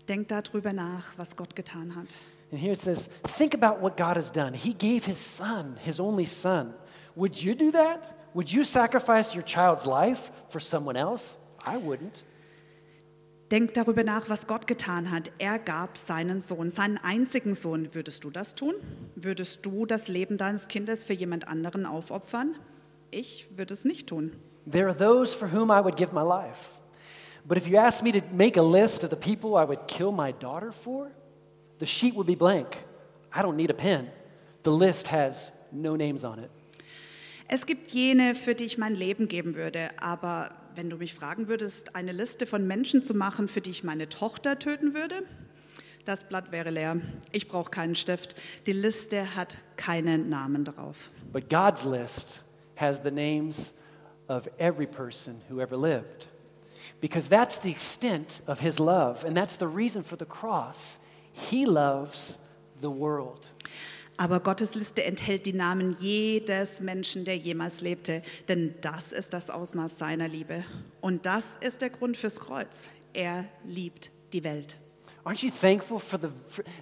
Denkt 0.08 0.30
darüber 0.30 0.72
nach, 0.72 1.16
was 1.16 1.36
Gott 1.36 1.54
getan 1.54 1.94
hat. 1.94 2.14
And 2.50 2.60
here 2.60 2.72
it 2.72 2.80
says, 2.80 3.08
think 3.36 3.54
about 3.54 3.80
what 3.80 3.96
God 3.96 4.16
has 4.16 4.30
done. 4.32 4.54
He 4.54 4.74
gave 4.74 5.04
his 5.04 5.18
son, 5.18 5.76
his 5.84 6.00
only 6.00 6.26
son. 6.26 6.74
Would 7.14 7.40
you 7.42 7.54
do 7.54 7.70
that? 7.70 8.16
Would 8.34 8.50
you 8.50 8.64
sacrifice 8.64 9.34
your 9.34 9.44
child's 9.44 9.86
life 9.86 10.32
for 10.48 10.60
someone 10.60 10.96
else? 10.96 11.38
I 11.66 11.76
wouldn't. 11.76 12.24
Denkt 13.50 13.76
darüber 13.76 14.04
nach, 14.04 14.28
was 14.28 14.46
Gott 14.46 14.68
getan 14.68 15.10
hat. 15.10 15.32
Er 15.38 15.58
gab 15.58 15.96
seinen 15.96 16.40
Sohn, 16.40 16.70
seinen 16.70 16.98
einzigen 16.98 17.56
Sohn. 17.56 17.94
Würdest 17.94 18.22
du 18.22 18.30
das 18.30 18.54
tun? 18.54 18.74
Würdest 19.16 19.66
du 19.66 19.86
das 19.86 20.06
Leben 20.06 20.38
deines 20.38 20.68
Kindes 20.68 21.04
für 21.04 21.14
jemand 21.14 21.48
anderen 21.48 21.84
aufopfern? 21.84 22.54
Ich 23.10 23.58
würde 23.58 23.74
es 23.74 23.84
nicht 23.84 24.08
tun. 24.08 24.36
There 24.70 24.86
are 24.86 24.96
those 24.96 25.36
for 25.36 25.50
whom 25.52 25.70
I 25.70 25.82
would 25.82 25.96
give 25.96 26.12
my 26.14 26.22
life. 26.22 26.79
But 27.50 27.58
if 27.58 27.66
you 27.66 27.78
asked 27.78 28.04
me 28.04 28.12
to 28.12 28.22
make 28.32 28.56
a 28.56 28.62
list 28.62 29.02
of 29.02 29.10
the 29.10 29.16
people 29.16 29.56
I 29.56 29.64
would 29.64 29.88
kill 29.88 30.12
my 30.12 30.30
daughter 30.30 30.70
for, 30.70 31.10
the 31.80 31.86
sheet 31.86 32.14
would 32.14 32.28
be 32.28 32.36
blank. 32.36 32.84
I 33.34 33.42
don't 33.42 33.56
need 33.56 33.70
a 33.70 33.74
pen. 33.74 34.08
The 34.62 34.70
list 34.70 35.08
has 35.08 35.50
no 35.72 35.96
names 35.96 36.22
on 36.22 36.38
it. 36.38 36.48
Es 37.48 37.66
gibt 37.66 37.90
jene, 37.90 38.36
für 38.36 38.54
die 38.54 38.66
ich 38.66 38.78
mein 38.78 38.94
Leben 38.94 39.26
geben 39.26 39.56
würde, 39.56 39.88
aber 40.00 40.50
wenn 40.76 40.90
du 40.90 40.96
mich 40.96 41.12
fragen 41.12 41.48
würdest, 41.48 41.96
eine 41.96 42.12
Liste 42.12 42.46
von 42.46 42.68
Menschen 42.68 43.02
zu 43.02 43.14
machen, 43.14 43.48
für 43.48 43.60
die 43.60 43.72
ich 43.72 43.82
meine 43.82 44.08
Tochter 44.08 44.60
töten 44.60 44.94
würde, 44.94 45.24
das 46.04 46.22
Blatt 46.22 46.52
wäre 46.52 46.70
leer. 46.70 47.00
Ich 47.32 47.48
brauche 47.48 47.72
keinen 47.72 47.96
Stift. 47.96 48.36
Die 48.68 48.72
Liste 48.72 49.34
hat 49.34 49.58
keinen 49.76 50.28
Namen 50.28 50.64
drauf. 50.64 51.10
But 51.32 51.50
God's 51.50 51.84
list 51.84 52.42
has 52.76 53.00
the 53.02 53.10
names 53.10 53.72
of 54.28 54.48
every 54.60 54.86
person 54.86 55.40
who 55.50 55.60
ever 55.60 55.76
lived. 55.76 56.29
Because 57.00 57.28
that's 57.28 57.58
the 57.58 57.70
extent 57.70 58.42
of 58.46 58.60
his 58.60 58.78
love, 58.78 59.24
and 59.24 59.36
that's 59.36 59.56
the 59.56 59.68
reason 59.68 60.02
for 60.02 60.16
the 60.16 60.26
cross. 60.26 60.98
He 61.32 61.64
loves 61.64 62.38
the 62.80 62.90
world. 62.90 63.50
Aber 64.18 64.40
Gottes 64.40 64.74
Liste 64.74 65.02
enthält 65.02 65.46
die 65.46 65.54
Namen 65.54 65.96
jedes 65.98 66.80
Menschen, 66.80 67.24
der 67.24 67.38
jemals 67.38 67.80
lebte, 67.80 68.22
denn 68.48 68.74
das 68.82 69.12
ist 69.12 69.32
das 69.32 69.48
Ausmaß 69.48 69.96
seiner 69.98 70.28
Liebe. 70.28 70.62
Und 71.00 71.24
das 71.24 71.56
ist 71.60 71.80
der 71.80 71.88
Grund 71.88 72.18
fürs 72.18 72.38
Kreuz. 72.38 72.90
Er 73.14 73.46
liebt 73.64 74.10
die 74.34 74.44
Welt. 74.44 74.76
Aren't 75.24 75.42
you 75.42 75.50
thankful 75.50 75.98
for 75.98 76.18
the 76.18 76.28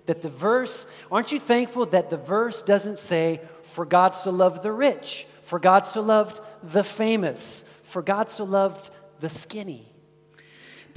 that 0.07 0.23
the 0.23 0.31
verse? 0.31 0.87
Aren't 1.11 1.33
you 1.33 1.41
thankful 1.41 1.87
that 1.87 2.11
the 2.11 2.17
verse 2.17 2.63
doesn't 2.63 2.99
say, 2.99 3.41
"For 3.63 3.85
God 3.85 4.15
so 4.15 4.31
loved 4.31 4.63
the 4.63 4.73
rich, 4.73 5.27
for 5.43 5.61
God 5.61 5.87
so 5.87 6.01
loved 6.01 6.41
the 6.63 6.85
famous, 6.85 7.65
for 7.85 8.03
God 8.03 8.31
so 8.31 8.45
loved 8.45 8.91
the 9.21 9.29
skinny"? 9.29 9.88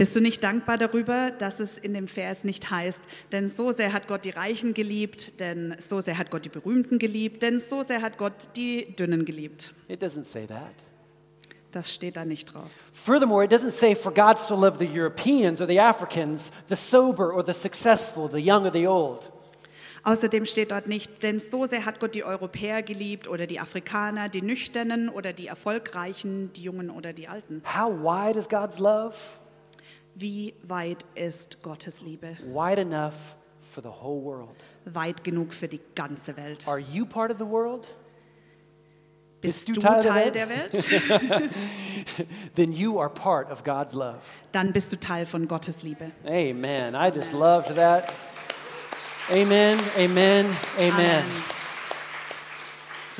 Bist 0.02 0.16
du 0.16 0.20
nicht 0.20 0.44
dankbar 0.44 0.80
darüber, 0.80 1.30
dass 1.30 1.60
es 1.60 1.78
in 1.78 1.94
dem 1.94 2.08
Vers 2.08 2.44
nicht 2.44 2.72
heißt, 2.72 3.04
denn 3.32 3.48
so 3.48 3.72
sehr 3.72 3.94
hat 3.94 4.08
Gott 4.08 4.26
die 4.26 4.32
Reichen 4.32 4.74
geliebt, 4.74 5.40
denn 5.40 5.76
so 5.78 6.02
sehr 6.02 6.18
hat 6.18 6.32
Gott 6.32 6.44
die 6.44 6.50
Berühmten 6.50 6.98
geliebt, 6.98 7.44
denn 7.44 7.60
so 7.60 7.84
sehr 7.84 8.02
hat 8.02 8.18
Gott 8.18 8.50
die 8.56 8.96
Dünnen 8.96 9.26
geliebt. 9.26 9.76
It 9.88 10.02
doesn't 10.02 10.24
say 10.24 10.48
that. 10.48 10.74
Das 11.72 11.94
steht 11.94 12.18
da 12.18 12.26
nicht 12.26 12.52
drauf. 12.52 12.72
Furthermore, 12.94 13.46
it 13.46 13.52
doesn't 13.52 13.70
say, 13.70 13.96
"For 13.96 14.12
God 14.12 14.40
so 14.40 14.56
loved 14.56 14.80
the 14.80 14.88
Europeans 14.88 15.62
or 15.62 15.68
the 15.68 15.80
Africans, 15.80 16.52
the 16.68 16.76
sober 16.76 17.36
or 17.36 17.46
the 17.46 17.54
successful, 17.54 18.28
the 18.28 18.40
young 18.40 18.66
or 18.66 18.74
the 18.74 18.88
old." 18.88 19.32
Außerdem 20.02 20.46
steht 20.48 20.72
dort 20.72 20.88
nicht, 20.88 21.22
denn 21.22 21.40
so 21.40 21.68
sehr 21.68 21.86
hat 21.86 22.00
Gott 22.00 22.16
die 22.16 22.24
Europäer 22.24 22.82
geliebt 22.82 23.28
oder 23.28 23.46
die 23.46 23.60
Afrikaner, 23.60 24.30
die 24.30 24.42
Nüchternen 24.42 25.10
oder 25.10 25.32
die 25.32 25.46
Erfolgreichen, 25.46 26.52
die 26.54 26.64
Jungen 26.64 26.90
oder 26.90 27.14
die 27.14 27.28
Alten. 27.28 27.62
How 27.72 27.92
wide 27.92 28.40
is 28.40 28.50
God's 28.50 28.80
love? 28.80 29.14
Wie 30.15 30.54
weit 30.63 31.06
ist 31.15 31.62
Gottes 31.63 32.02
Liebe? 32.02 32.38
Wide 32.45 32.82
enough 32.82 33.36
for 33.74 33.82
the 33.82 33.89
whole 33.89 34.24
world. 34.24 34.56
Weit 34.86 35.24
genug 35.24 35.54
für 35.54 35.67
die 35.67 35.82
ganze 35.95 36.36
Welt. 36.38 36.67
Are 36.67 36.80
you 36.80 37.06
part 37.06 37.32
of 37.32 37.38
the 37.38 37.45
world? 37.45 37.88
Bist 39.41 39.67
du 39.67 39.74
du 39.74 39.82
Teil 39.82 40.02
Teil 40.02 40.32
der 40.32 40.45
der 40.45 40.50
Welt? 40.50 41.52
Then 42.56 42.71
you 42.71 43.00
are 43.00 43.10
part 43.10 43.52
of 43.52 43.63
God's 43.63 43.93
love. 43.93 44.19
Dann 44.52 44.71
bist 44.71 44.93
du 44.93 45.00
Teil 45.00 45.26
von 45.26 45.47
Gottes 45.47 45.82
Liebe. 45.82 46.12
Amen. 46.26 46.93
I 46.93 47.10
just 47.10 47.34
loved 47.34 47.76
that. 47.76 48.13
Amen, 49.32 49.80
amen, 49.97 50.45
amen. 50.78 50.91
Amen. 50.93 51.24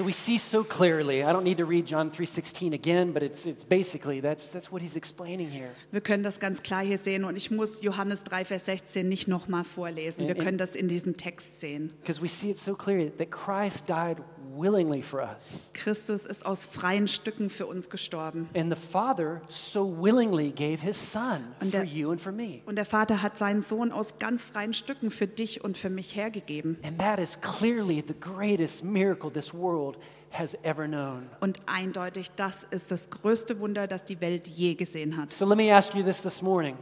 So 0.02 0.08
we 0.08 0.14
see 0.14 0.40
so 0.40 0.64
clearly. 0.64 1.24
I 1.24 1.32
don't 1.32 1.44
need 1.44 1.60
to 1.60 1.66
read 1.66 1.86
John 1.86 2.10
3:16 2.10 2.74
again, 2.74 3.14
but 3.14 3.22
it's 3.22 3.46
it's 3.46 3.64
basically 3.64 4.20
that's 4.20 4.48
that's 4.48 4.72
what 4.72 4.82
he's 4.82 4.96
explaining 4.96 5.48
here. 5.48 5.70
Wir 5.92 6.02
können 6.02 6.24
das 6.24 6.40
ganz 6.40 6.64
klar 6.64 6.84
hier 6.84 6.98
sehen 6.98 7.24
und 7.24 7.36
ich 7.36 7.52
muss 7.52 7.84
Johannes 7.84 8.24
3, 8.24 8.46
Vers 8.46 8.66
16 8.66 9.08
nicht 9.08 9.28
nochmal 9.28 9.64
vorlesen. 9.64 10.28
Wir 10.28 10.34
können 10.34 10.58
das 10.58 10.76
in 10.76 10.88
diesem 10.88 11.18
Text 11.18 11.60
sehen. 11.60 11.92
Because 12.02 12.20
we 12.20 12.28
see 12.28 12.50
it 12.50 12.58
so 12.58 12.74
clearly 12.74 13.12
that 13.20 13.30
Christ 13.30 13.88
died 13.88 14.18
willingly 14.56 15.02
for 15.02 15.22
us. 15.22 15.70
Christus 15.74 16.26
ist 16.26 16.46
aus 16.46 16.66
freien 16.66 17.08
Stücken 17.08 17.50
für 17.50 17.66
uns 17.66 17.90
gestorben. 17.90 18.50
And 18.56 18.74
the 18.74 18.80
Father 18.80 19.42
so 19.50 19.86
willingly 20.02 20.52
gave 20.52 20.82
his 20.82 20.98
son 21.12 21.44
Und 21.60 21.72
for 21.72 21.82
der- 21.82 21.84
you 21.86 22.12
and 22.12 22.20
for 22.22 22.32
me. 22.32 22.62
Und 22.66 22.76
der 22.76 22.86
Vater 22.86 23.22
hat 23.22 23.38
seinen 23.38 23.62
Sohn 23.62 23.92
aus 23.92 24.20
ganz 24.20 24.46
freien 24.46 24.74
Stücken 24.74 25.12
für 25.12 25.28
dich 25.28 25.64
und 25.64 25.78
für 25.78 25.90
mich 25.90 26.16
hergegeben. 26.16 26.78
And 26.84 27.00
that 27.00 27.20
is 27.20 27.40
clearly 27.42 28.04
the 28.08 28.16
greatest 28.20 28.84
miracle 28.84 29.32
this 29.32 29.54
world 29.54 29.98
has 30.32 30.56
ever 30.64 30.88
known. 30.88 31.30
Und 31.40 31.60
eindeutig, 31.66 32.32
das 32.36 32.66
ist 32.72 32.92
das 32.92 33.10
größte 33.10 33.60
Wunder, 33.60 33.88
das 33.88 34.06
die 34.06 34.20
Welt 34.22 34.48
je 34.48 34.76
gesehen 34.76 35.18
hat. 35.18 35.32
So 35.32 35.46
let 35.46 35.58
me 35.58 35.74
ask 35.74 35.94
you 35.94 36.04
this 36.04 36.22
this 36.22 36.42
morning. 36.42 36.78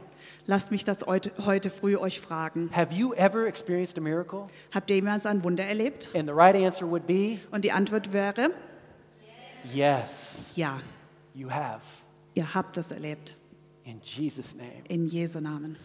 Lasst 0.46 0.70
mich 0.70 0.84
das 0.84 1.06
heute, 1.06 1.32
heute 1.44 1.70
früh 1.70 1.96
euch 1.96 2.20
fragen. 2.20 2.70
Have 2.74 2.94
you 2.94 3.12
ever 3.14 3.46
experienced 3.46 3.98
a 3.98 4.00
miracle? 4.00 4.44
Habt 4.74 4.90
ihr 4.90 4.96
jemals 4.96 5.26
ein 5.26 5.42
Wunder 5.44 5.64
erlebt? 5.64 6.08
And 6.14 6.28
the 6.28 6.34
right 6.34 6.54
answer 6.54 6.88
would 6.88 7.06
be 7.06 7.38
Und 7.50 7.64
die 7.64 7.72
Antwort 7.72 8.12
wäre, 8.12 8.50
yes, 9.72 10.52
ja, 10.56 10.80
you 11.34 11.50
have. 11.50 11.80
ihr 12.34 12.54
habt 12.54 12.76
das 12.76 12.92
erlebt. 12.92 13.36
In 13.84 14.00
Jesus' 14.02 14.54
name. 14.54 14.84
In 14.88 15.08
Jesu 15.08 15.40
Namen. 15.40 15.76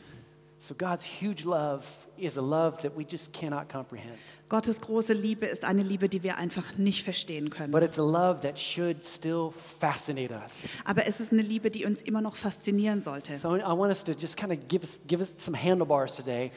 So 0.58 0.74
God's 0.74 1.06
huge 1.06 1.44
love 1.44 1.86
is 2.18 2.38
a 2.38 2.42
love 2.42 2.82
that 2.82 2.98
we 2.98 3.06
just 3.06 3.34
cannot 3.34 3.68
comprehend. 3.70 4.18
Gottes 4.48 4.80
große 4.80 5.14
Liebe 5.14 5.46
ist 5.46 5.66
eine 5.66 5.84
Liebe, 5.84 6.08
die 6.08 6.24
wir 6.24 6.38
einfach 6.38 6.78
nicht 6.78 7.04
verstehen 7.04 7.50
können. 7.50 7.72
But 7.72 7.84
it's 7.84 8.00
a 8.00 8.04
love 8.04 8.42
that 8.42 8.60
should 8.60 9.06
still 9.06 9.52
fascinate 9.80 10.32
us. 10.32 10.70
Aber 10.86 11.08
es 11.08 11.20
ist 11.20 11.34
eine 11.34 11.42
Liebe, 11.42 11.70
die 11.70 11.86
uns 11.86 12.02
immer 12.02 12.22
noch 12.22 12.36
faszinieren 12.36 13.00
sollte. 13.00 13.38
So 13.38 13.56
I 13.56 13.62
want 13.62 13.90
us 13.90 14.04
to 14.06 14.14
just 14.14 14.38
kind 14.38 14.52
of 14.54 14.68
give 14.68 14.84
us, 14.84 15.00
give 15.08 15.20
us 15.22 15.34
some 15.38 15.58
handlebars 15.58 16.16
today 16.16 16.52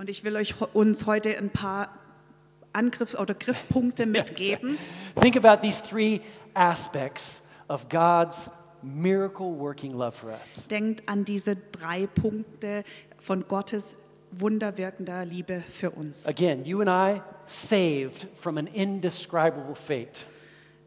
Und 0.00 0.08
ich 0.08 0.24
will 0.24 0.34
euch 0.36 0.54
uns 0.72 1.06
heute 1.06 1.36
ein 1.36 1.50
paar 1.50 1.90
Angriffs- 2.72 3.16
oder 3.18 3.34
Griffpunkte 3.34 4.06
mitgeben. 4.06 4.78
Think 5.20 5.36
about 5.36 5.60
these 5.60 5.82
three 5.82 6.22
aspects 6.54 7.42
of 7.68 7.86
God's 7.90 8.48
miracle 8.82 9.52
working 9.58 9.92
love 9.92 10.12
for 10.12 10.30
us. 10.30 10.66
Denkt 10.68 11.06
an 11.06 11.26
diese 11.26 11.56
drei 11.56 12.06
Punkte 12.06 12.84
von 13.20 13.46
Gottes 13.46 13.96
wunderwirkender 14.32 15.24
Liebe 15.24 15.62
für 15.68 15.90
uns. 15.90 16.26
Again, 16.26 16.64
you 16.64 16.80
and 16.80 16.88
I 16.88 17.20
saved 17.46 18.28
from 18.34 18.58
an 18.58 18.66
indescribable 18.66 19.74
fate. 19.74 20.26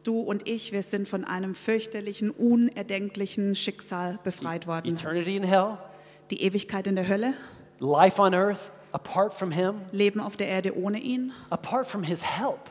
Du 0.02 0.20
und 0.20 0.46
ich, 0.46 0.72
wir 0.72 0.82
sind 0.82 1.08
von 1.08 1.24
einem 1.24 1.54
fürchterlichen, 1.54 2.30
unerdenklichen 2.30 3.54
Schicksal 3.54 4.18
befreit 4.22 4.66
worden. 4.66 4.94
eternity 4.94 5.36
in 5.36 5.44
hell, 5.44 5.78
Die 6.30 6.42
Ewigkeit 6.42 6.86
in 6.86 6.96
der 6.96 7.08
Hölle, 7.08 7.34
life 7.80 8.20
on 8.20 8.34
earth 8.34 8.70
apart 8.92 9.32
from 9.34 9.50
Him, 9.50 9.76
Leben 9.92 10.20
auf 10.20 10.36
der 10.36 10.48
Erde 10.48 10.76
ohne 10.76 10.98
ihn 10.98 11.32
apart 11.50 11.86
from 11.86 12.02
His 12.02 12.22
help, 12.22 12.70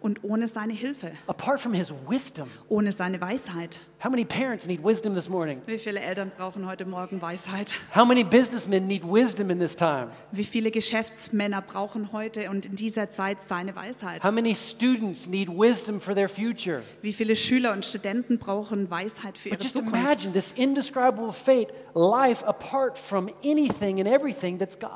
und 0.00 0.22
ohne 0.24 0.48
seine 0.48 0.72
Hilfe, 0.72 1.12
apart 1.26 1.60
from 1.60 1.72
His 1.74 1.92
wisdom. 2.08 2.48
ohne 2.68 2.92
seine 2.92 3.20
Weisheit. 3.20 3.80
How 4.02 4.10
many 4.10 4.24
parents 4.24 4.66
need 4.68 4.84
wisdom 4.84 5.16
this 5.16 5.28
morning? 5.28 5.60
Wie 5.66 5.76
viele 5.76 5.98
Eltern 5.98 6.30
brauchen 6.36 6.66
heute 6.68 6.84
Morgen 6.86 7.20
Weisheit? 7.20 7.74
How 7.96 8.04
many 8.04 8.22
businessmen 8.22 8.86
need 8.86 9.02
wisdom 9.02 9.50
in 9.50 9.58
this 9.58 9.74
time? 9.74 10.08
Wie 10.30 10.44
viele 10.44 10.70
Geschäftsmänner 10.70 11.62
brauchen 11.62 12.12
heute 12.12 12.48
und 12.50 12.64
in 12.66 12.76
dieser 12.76 13.10
Zeit 13.10 13.42
seine 13.42 13.74
Weisheit? 13.74 14.22
How 14.24 14.30
many 14.30 14.54
students 14.54 15.26
need 15.26 15.48
wisdom 15.48 16.00
for 16.00 16.14
their 16.14 16.28
future? 16.28 16.82
Wie 17.02 17.12
viele 17.12 17.34
Schüler 17.34 17.72
und 17.72 17.84
Studenten 17.84 18.38
brauchen 18.38 18.88
Weisheit 18.88 19.36
für 19.36 19.48
But 19.48 19.58
ihre 19.58 19.64
just 19.64 19.74
Zukunft? 19.76 19.96
imagine 19.96 20.32
this 20.32 20.52
indescribable 20.52 21.32
fate, 21.32 21.72
life 21.94 22.46
apart 22.46 22.96
from 22.96 23.28
anything 23.44 23.98
and 23.98 24.06
everything 24.08 24.58
that's 24.60 24.78
God. 24.78 24.90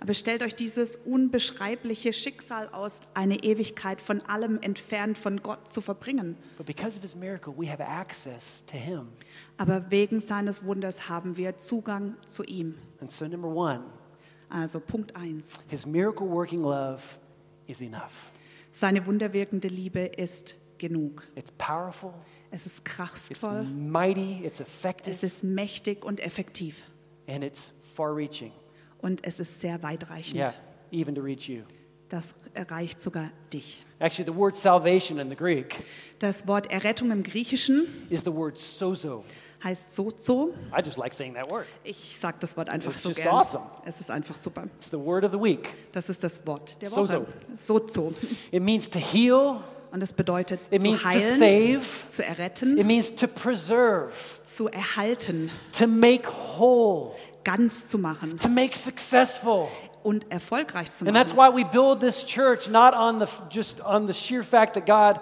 Aber 0.00 0.12
stellt 0.12 0.42
euch 0.42 0.54
dieses 0.54 0.96
unbeschreibliche 1.06 2.12
Schicksal 2.12 2.68
aus, 2.72 3.00
eine 3.14 3.42
Ewigkeit 3.42 4.02
von 4.02 4.20
allem 4.28 4.41
entfernt 4.62 5.16
von 5.18 5.42
Gott 5.42 5.72
zu 5.72 5.80
verbringen. 5.80 6.36
But 6.56 6.66
because 6.66 6.96
of 6.96 7.02
his 7.02 7.14
miracle, 7.14 7.52
we 7.56 7.70
have 7.70 7.82
access 7.84 8.64
to 8.66 8.76
him. 8.76 9.08
Aber 9.56 9.90
wegen 9.90 10.20
seines 10.20 10.64
Wunders 10.64 11.08
haben 11.08 11.36
wir 11.36 11.58
Zugang 11.58 12.16
zu 12.26 12.42
ihm. 12.44 12.76
And 13.00 13.10
so, 13.10 13.26
number 13.26 13.48
one, 13.48 13.82
Also 14.48 14.80
Punkt 14.80 15.16
1. 15.16 15.52
his 15.68 15.86
miracle 15.86 16.28
working 16.28 16.62
love 16.62 17.00
is 17.66 17.80
enough. 17.80 18.32
Seine 18.70 19.04
wunderwirkende 19.06 19.68
Liebe 19.68 20.00
ist 20.00 20.56
genug. 20.78 21.22
It's 21.36 21.52
powerful, 21.52 22.12
Es 22.50 22.66
ist 22.66 22.78
it's 22.78 22.84
kraftvoll, 22.84 23.64
mighty, 23.64 24.44
it's 24.44 24.60
es 24.60 24.66
effective, 24.66 25.26
ist 25.26 25.44
mächtig 25.44 26.04
und 26.04 26.20
effektiv. 26.20 26.82
and 27.28 27.42
it's 27.44 27.70
far 27.94 28.14
reaching. 28.14 28.52
Und 28.98 29.24
es 29.26 29.40
ist 29.40 29.60
sehr 29.60 29.82
weitreichend. 29.82 30.36
Yeah, 30.36 30.54
even 30.90 31.14
to 31.14 31.20
reach 31.22 31.48
you. 31.48 31.62
Das 32.08 32.34
erreicht 32.54 33.00
sogar 33.00 33.30
dich. 33.52 33.84
Actually, 34.02 34.24
the 34.32 34.36
word 34.36 34.56
salvation 34.56 35.18
in 35.20 35.28
the 35.30 35.36
Greek 35.36 35.76
Das 36.18 36.46
Wort 36.48 36.70
Errettung 36.72 37.10
im 37.12 37.22
Griechischen 37.22 37.86
is 38.10 38.22
the 38.24 38.32
word 38.34 38.58
sozo. 38.58 39.24
heißt 39.62 39.94
sozo. 39.94 40.52
I 40.76 40.82
just 40.84 40.98
like 40.98 41.14
saying 41.14 41.34
that 41.34 41.48
word. 41.50 41.66
Ich 41.84 42.16
sage 42.18 42.36
das 42.40 42.56
Wort 42.56 42.68
einfach 42.68 42.90
It's 42.92 43.02
so 43.02 43.10
just 43.10 43.22
gern. 43.22 43.32
awesome. 43.34 43.64
Es 43.84 44.00
ist 44.00 44.10
einfach 44.10 44.34
super. 44.34 44.64
It's 44.78 44.90
the 44.90 44.98
word 44.98 45.24
of 45.24 45.30
the 45.30 45.38
week. 45.38 45.74
Das 45.92 46.08
ist 46.08 46.24
das 46.24 46.44
Wort 46.46 46.82
der 46.82 46.90
Sozo. 46.90 47.20
Woche. 47.20 47.26
Sozo. 47.54 48.12
It 48.50 48.60
means 48.62 48.90
to 48.90 48.98
heal, 48.98 49.60
Und 49.92 50.00
das 50.00 50.12
bedeutet 50.12 50.58
it 50.72 50.80
zu 50.80 50.88
means 50.88 51.02
to 51.02 51.08
heilen, 51.08 51.38
save, 51.38 51.80
zu 52.08 52.22
it 52.22 52.28
erretten, 52.28 52.86
means 52.86 53.14
to 53.14 53.28
preserve, 53.28 54.10
zu 54.42 54.66
erhalten, 54.68 55.50
to 55.78 55.86
make 55.86 56.26
whole, 56.58 57.12
ganz 57.44 57.86
zu 57.88 57.98
machen 57.98 58.38
to 58.38 58.48
make 58.48 58.76
successful. 58.76 59.68
Und 60.02 60.30
erfolgreich 60.30 60.92
zu 60.94 61.06
And 61.06 61.14
that's 61.14 61.32
why 61.32 61.48
we 61.48 61.64
build 61.64 62.00
this 62.00 62.24
church 62.24 62.68
not 62.68 62.94
on 62.94 63.18
the 63.18 63.28
just 63.50 63.80
on 63.80 64.06
the 64.06 64.12
sheer 64.12 64.42
fact 64.42 64.74
that 64.74 64.86
God 64.86 65.20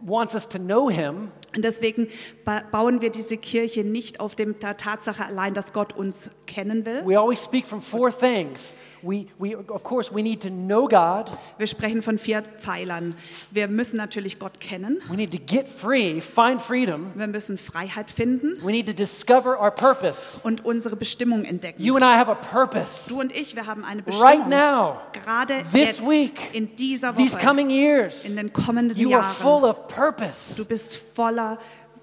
wants 0.00 0.34
us 0.34 0.46
to 0.46 0.58
know 0.58 0.88
him, 0.88 1.30
Und 1.54 1.64
deswegen 1.64 2.08
ba 2.44 2.60
bauen 2.70 3.00
wir 3.00 3.10
diese 3.10 3.36
Kirche 3.36 3.82
nicht 3.84 4.20
auf 4.20 4.34
dem, 4.34 4.58
der 4.60 4.76
Tatsache 4.76 5.24
allein, 5.24 5.54
dass 5.54 5.72
Gott 5.72 5.96
uns 5.96 6.30
kennen 6.46 6.84
will. 6.86 7.02
we 7.04 7.18
always 7.18 7.42
speak 7.42 7.66
from 7.66 7.80
four 7.80 8.16
things. 8.16 8.74
We, 9.02 9.28
we, 9.38 9.56
of 9.56 9.82
course, 9.82 10.14
we 10.14 10.20
need 10.22 10.42
to 10.42 10.50
know 10.50 10.86
God. 10.86 11.30
Wir 11.56 11.66
sprechen 11.66 12.02
von 12.02 12.18
vier 12.18 12.42
Pfeilern. 12.42 13.14
Wir 13.50 13.66
müssen 13.68 13.96
natürlich 13.96 14.38
Gott 14.38 14.60
kennen. 14.60 15.00
We 15.08 15.16
need 15.16 15.32
to 15.32 15.38
get 15.38 15.66
free, 15.68 16.20
find 16.20 16.60
freedom. 16.60 17.12
Wir 17.14 17.26
müssen 17.26 17.56
Freiheit 17.56 18.10
finden 18.10 18.58
We 18.62 18.72
need 18.72 18.86
to 18.86 18.92
discover 18.92 19.58
our 19.58 19.70
purpose. 19.70 20.42
und 20.44 20.66
unsere 20.66 20.96
Bestimmung 20.96 21.44
entdecken. 21.46 21.82
You 21.82 21.94
and 21.96 22.04
I 22.04 22.14
have 22.18 22.30
a 22.30 22.34
purpose. 22.34 23.08
Du 23.08 23.18
und 23.20 23.34
ich, 23.34 23.56
wir 23.56 23.64
haben 23.66 23.86
eine 23.86 24.02
Right 24.06 24.44
Bestimmung. 24.44 24.48
now, 24.50 24.96
Gerade 25.14 25.64
this 25.72 25.88
jetzt, 25.88 26.02
week, 26.06 26.38
in 26.52 26.76
dieser 26.76 27.14
these 27.14 27.36
Woche, 27.38 27.46
coming 27.46 27.70
years, 27.70 28.26
in 28.26 28.36
den 28.36 28.52
kommenden 28.52 28.98
you 28.98 29.14
are 29.14 29.22
full 29.32 29.62
Jahren. 29.62 29.70
of 29.70 29.88
purpose. 29.88 30.56
Du 30.56 30.66
bist 30.66 30.94
voller 31.16 31.39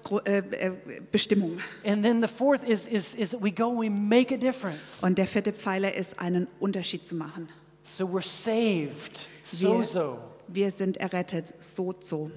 Gro- 0.04 0.20
äh, 0.24 0.38
äh, 0.38 0.72
Bestimmung. 1.10 1.58
And 1.84 2.02
then 2.04 2.20
the 2.22 2.28
fourth 2.28 2.62
is, 2.62 2.86
is, 2.86 3.14
is 3.14 3.30
that 3.30 3.42
we 3.42 3.50
go 3.50 3.70
and 3.70 3.78
we 3.80 3.90
make 3.90 4.32
a 4.34 4.38
difference. 4.38 5.02
Und 5.02 5.18
der 5.18 5.26
vierte 5.26 5.52
Pfeiler 5.52 5.94
ist, 5.94 6.20
einen 6.20 6.46
Unterschied 6.60 7.04
zu 7.06 7.14
machen. 7.16 7.48
So 7.82 8.04
we're 8.06 8.22
saved, 8.22 9.26
Wir, 9.58 9.68
sozo, 9.68 10.18
wir 10.46 10.70
sind 10.70 10.98
errettet, 10.98 11.54
so, 11.58 11.94
so, 12.00 12.30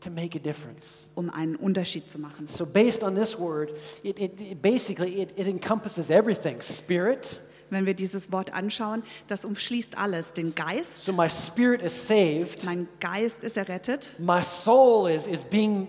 to 0.00 0.10
make 0.10 0.36
a 0.38 0.40
difference. 0.40 1.10
um 1.14 1.30
einen 1.30 1.56
Unterschied 1.56 2.10
zu 2.10 2.18
machen. 2.18 2.46
So 2.46 2.64
based 2.66 3.02
on 3.02 3.14
this 3.14 3.38
word, 3.38 3.70
it, 4.02 4.18
it, 4.18 4.38
it 4.40 4.60
basically 4.62 5.22
it, 5.22 5.30
it 5.38 5.46
encompasses 5.46 6.10
everything: 6.10 6.60
spirit. 6.60 7.40
Wenn 7.70 7.86
wir 7.86 7.94
dieses 7.94 8.30
Wort 8.30 8.52
anschauen, 8.52 9.02
das 9.26 9.44
umschließt 9.46 9.96
alles. 9.96 10.34
Den 10.34 10.54
Geist, 10.54 11.06
So 11.06 11.12
my 11.14 11.28
spirit 11.30 11.82
is 11.82 12.06
saved. 12.06 12.62
mein 12.64 12.86
Geist 13.00 13.42
ist 13.42 13.56
errettet, 13.56 14.10
My 14.18 14.42
soul 14.42 15.10
is 15.10 15.26
is 15.26 15.42
being 15.42 15.88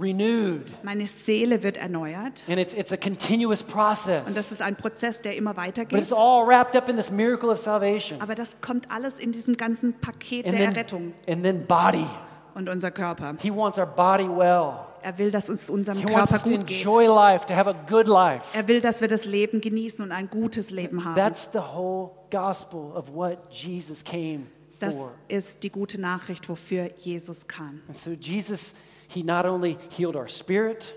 renewed, 0.00 0.62
meine 0.82 1.06
Seele 1.06 1.62
wird 1.62 1.76
erneuert. 1.76 2.44
and 2.48 2.58
it's 2.58 2.74
it's 2.74 2.92
a 2.92 2.96
continuous 2.96 3.62
Und 3.62 3.68
das 3.68 3.74
process. 3.74 4.52
ist 4.52 4.62
ein 4.62 4.76
Prozess, 4.76 5.22
der 5.22 5.36
immer 5.36 5.54
But 5.54 5.64
weitergeht. 5.64 5.98
it's 6.02 6.12
all 6.12 6.46
wrapped 6.46 6.76
up 6.76 6.88
in 6.88 6.96
this 6.96 7.10
miracle 7.10 7.48
of 7.50 7.58
salvation. 7.58 8.20
Aber 8.20 8.34
das 8.34 8.60
kommt 8.60 8.90
alles 8.90 9.18
in 9.18 9.32
diesem 9.32 9.56
ganzen 9.56 9.94
Paket 9.94 10.44
And 10.46 10.54
der 10.54 10.66
then, 10.66 10.74
Errettung 10.74 11.12
and 11.28 11.42
then 11.42 11.66
body. 11.66 12.06
und 12.54 12.68
unser 12.68 12.90
Körper. 12.90 13.34
He 13.40 13.50
wants 13.54 13.78
our 13.78 13.86
body 13.86 14.28
well. 14.28 14.80
Er 15.02 15.16
will, 15.18 15.30
dass 15.30 15.48
es 15.48 15.70
unserem 15.70 15.98
He 15.98 16.04
Körper 16.04 16.38
gut 16.38 16.66
geht. 16.66 16.84
life, 16.84 17.46
to 17.46 17.54
have 17.54 17.68
a 17.70 17.74
good 17.88 18.08
life. 18.08 18.42
Er 18.54 18.66
will, 18.66 18.80
dass 18.80 19.00
wir 19.00 19.06
das 19.08 19.24
Leben 19.24 19.60
genießen 19.60 20.04
und 20.04 20.10
ein 20.10 20.28
gutes 20.28 20.70
Leben 20.70 21.04
haben. 21.04 21.14
That's 21.14 21.48
the 21.52 21.60
whole 21.60 22.10
gospel 22.30 22.90
of 22.96 23.12
what 23.14 23.38
Jesus 23.50 24.02
came 24.02 24.46
Das 24.80 24.94
for. 24.94 25.14
ist 25.28 25.62
die 25.62 25.70
gute 25.70 26.00
Nachricht, 26.00 26.48
wofür 26.48 26.90
Jesus 26.98 27.46
kam. 27.46 27.82
And 27.86 27.96
so 27.96 28.10
Jesus, 28.10 28.74
he 29.08 29.22
not 29.22 29.46
only 29.46 29.78
healed 29.90 30.16
our 30.16 30.28
spirit, 30.28 30.94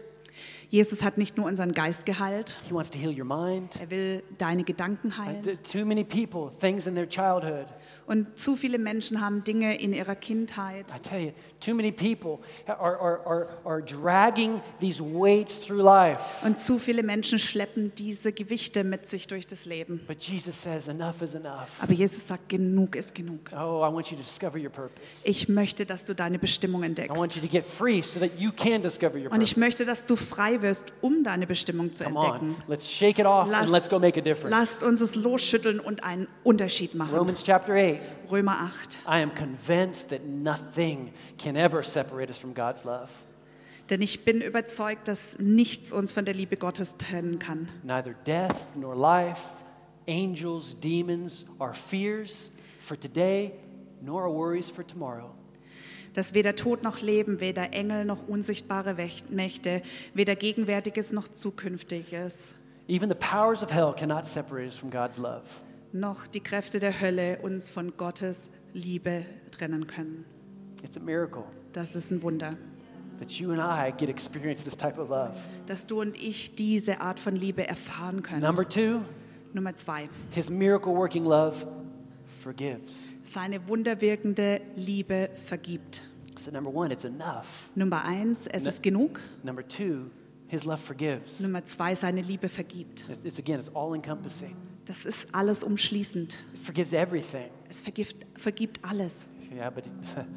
Jesus 0.69 1.03
hat 1.03 1.17
nicht 1.17 1.35
nur 1.35 1.47
unseren 1.47 1.73
Geist 1.73 2.05
geheilt, 2.05 2.55
he 2.67 2.73
wants 2.73 2.91
to 2.91 2.99
heal 2.99 3.09
your 3.09 3.25
mind. 3.25 3.75
er 3.79 3.89
will 3.89 4.23
deine 4.37 4.63
Gedanken 4.63 5.17
heilen. 5.17 5.57
Too 5.63 5.83
many 5.83 6.03
people, 6.03 6.51
things 6.59 6.85
in 6.85 6.93
their 6.93 7.09
childhood. 7.09 7.65
Und 8.05 8.39
zu 8.39 8.55
viele 8.55 8.79
Menschen 8.79 9.21
haben 9.21 9.43
Dinge 9.43 9.79
in 9.79 9.93
ihrer 9.93 10.15
Kindheit. 10.15 10.87
I 10.95 10.99
tell 10.99 11.19
you, 11.19 11.31
too 11.59 11.75
many 11.75 11.91
people 11.91 12.39
are, 12.65 12.99
are, 12.99 13.19
are, 13.23 13.47
are 13.63 13.81
dragging 13.83 14.61
these 14.79 14.99
weights 14.99 15.59
through 15.59 15.79
life. 15.83 16.19
Und 16.43 16.59
zu 16.59 16.79
viele 16.79 17.03
Menschen 17.03 17.37
schleppen 17.37 17.91
diese 17.95 18.33
Gewichte 18.33 18.83
mit 18.83 19.05
sich 19.05 19.27
durch 19.27 19.45
das 19.45 19.65
Leben. 19.65 20.01
But 20.07 20.23
Jesus 20.23 20.59
says, 20.59 20.87
enough 20.87 21.21
is 21.21 21.35
enough. 21.35 21.67
Aber 21.79 21.93
Jesus 21.93 22.27
sagt, 22.27 22.49
genug 22.49 22.95
ist 22.95 23.13
genug. 23.13 23.51
Oh, 23.53 23.85
I 23.87 23.93
want 23.93 24.09
you 24.09 24.17
to 24.17 24.23
discover 24.23 24.57
your 24.57 24.71
purpose. 24.71 25.27
Ich 25.27 25.47
möchte, 25.47 25.85
dass 25.85 26.03
du 26.05 26.15
deine 26.15 26.39
Bestimmung 26.39 26.81
I 26.81 26.87
entdeckst. 26.87 27.15
want 27.15 27.35
you 27.35 27.41
to 27.41 27.47
get 27.47 27.63
free 27.63 28.01
so 28.01 28.19
that 28.19 28.31
you 28.39 28.51
can 28.51 28.81
discover 28.81 29.17
your 29.19 29.31
Und 29.31 29.41
ich 29.41 29.55
möchte, 29.55 29.85
dass 29.85 30.05
du 30.05 30.15
frei 30.15 30.58
wirst, 30.61 30.93
um 31.01 31.23
deine 31.23 31.47
Bestimmung 31.47 31.91
zu 31.93 32.03
Come 32.03 32.19
entdecken. 32.19 32.49
on, 32.51 32.63
let's 32.67 32.89
shake 32.89 33.19
it 33.19 33.25
off 33.25 33.49
Lass- 33.49 33.61
and 33.61 33.69
let's 33.69 33.89
go 33.89 33.99
make 33.99 34.19
a 34.19 34.23
difference. 34.23 34.49
Lasst 34.51 34.83
uns 34.83 35.01
es 35.01 35.15
losschütteln 35.15 35.79
und 35.79 36.03
einen 36.03 36.27
Unterschied 36.43 36.95
machen. 36.95 37.15
Romans 37.15 37.43
chapter 37.43 37.73
8. 37.75 37.99
Römer 38.31 38.59
8. 38.61 38.99
I 39.07 39.21
am 39.21 39.33
convinced 39.33 40.09
that 40.09 40.25
nothing 40.25 41.11
can 41.37 41.55
ever 41.55 41.83
separate 41.83 42.29
us 42.29 42.37
from 42.37 42.53
God's 42.53 42.83
love. 42.83 43.09
Denn 43.89 44.01
ich 44.03 44.23
bin 44.23 44.41
überzeugt, 44.41 45.07
dass 45.07 45.39
nichts 45.39 45.91
uns 45.91 46.13
von 46.13 46.23
der 46.23 46.35
Liebe 46.35 46.57
Gottes 46.57 46.97
trennen 46.97 47.39
kann. 47.39 47.69
Neither 47.83 48.13
death 48.25 48.55
nor 48.75 48.95
life, 48.95 49.41
angels, 50.07 50.75
demons, 50.79 51.45
our 51.59 51.73
fears 51.73 52.51
for 52.81 52.99
today, 52.99 53.53
nor 54.01 54.23
our 54.23 54.31
worries 54.31 54.69
for 54.69 54.85
tomorrow. 54.85 55.31
Dass 56.13 56.33
weder 56.33 56.55
Tod 56.55 56.83
noch 56.83 57.01
Leben, 57.01 57.39
weder 57.39 57.73
Engel 57.73 58.03
noch 58.05 58.27
unsichtbare 58.27 58.95
Mächte, 59.29 59.81
weder 60.13 60.35
Gegenwärtiges 60.35 61.11
noch 61.11 61.27
Zukünftiges, 61.27 62.53
Even 62.87 63.07
the 63.09 63.15
powers 63.15 63.61
of 63.63 63.71
hell 63.71 63.93
cannot 63.95 64.25
separate 64.25 64.65
us 64.65 64.75
from 64.77 64.89
God's 64.89 65.17
love. 65.17 65.43
noch 65.91 66.25
die 66.27 66.39
Kräfte 66.39 66.79
der 66.79 66.99
Hölle 66.99 67.37
uns 67.43 67.69
von 67.69 67.93
Gottes 67.97 68.49
Liebe 68.73 69.25
trennen 69.51 69.85
können. 69.87 70.25
It's 70.83 70.97
a 70.97 70.99
miracle 70.99 71.43
Das 71.73 71.95
ist 71.95 72.09
ein 72.11 72.23
Wunder, 72.23 72.55
that 73.19 73.29
you 73.31 73.51
and 73.51 73.59
I 73.59 73.91
get 73.95 74.09
experience 74.09 74.63
this 74.63 74.75
type 74.75 74.99
of 74.99 75.09
love. 75.09 75.33
dass 75.67 75.85
du 75.85 76.01
und 76.01 76.17
ich 76.17 76.55
diese 76.55 76.99
Art 77.01 77.19
von 77.19 77.35
Liebe 77.35 77.67
erfahren 77.67 78.23
können. 78.23 78.41
Number 78.41 78.67
two, 78.67 79.01
Nummer 79.53 79.75
zwei, 79.75 80.09
his 80.31 80.49
miracle 80.49 80.93
working 80.95 81.25
love 81.25 81.67
forgives. 82.53 83.13
seine 83.23 83.67
wunderwirkende 83.67 84.61
Liebe 84.75 85.29
vergibt. 85.45 86.01
So, 86.37 86.51
number 86.51 86.73
one, 86.73 86.91
it's 86.93 87.03
enough. 87.05 87.45
Nummer 87.75 88.05
eins, 88.05 88.47
es 88.47 88.63
Ne- 88.63 88.69
ist 88.69 88.81
genug. 88.83 89.19
Number 89.43 89.67
two, 89.67 90.09
his 90.47 90.63
love 90.63 90.77
forgives. 90.81 91.39
Nummer 91.41 91.63
zwei, 91.65 91.95
seine 91.95 92.21
Liebe 92.21 92.47
vergibt. 92.49 93.05
It's, 93.23 93.37
again, 93.39 93.59
it's 93.59 93.73
all 93.75 93.93
encompassing. 93.93 94.55
Das 94.85 95.05
ist 95.05 95.27
alles 95.33 95.63
umschließend. 95.63 96.37
It 96.53 96.59
forgives 96.63 96.93
everything. 96.93 97.49
Es 97.69 97.81
vergift, 97.81 98.25
vergibt 98.35 98.79
alles. 98.83 99.27
Yeah, 99.53 99.69
but 99.69 99.83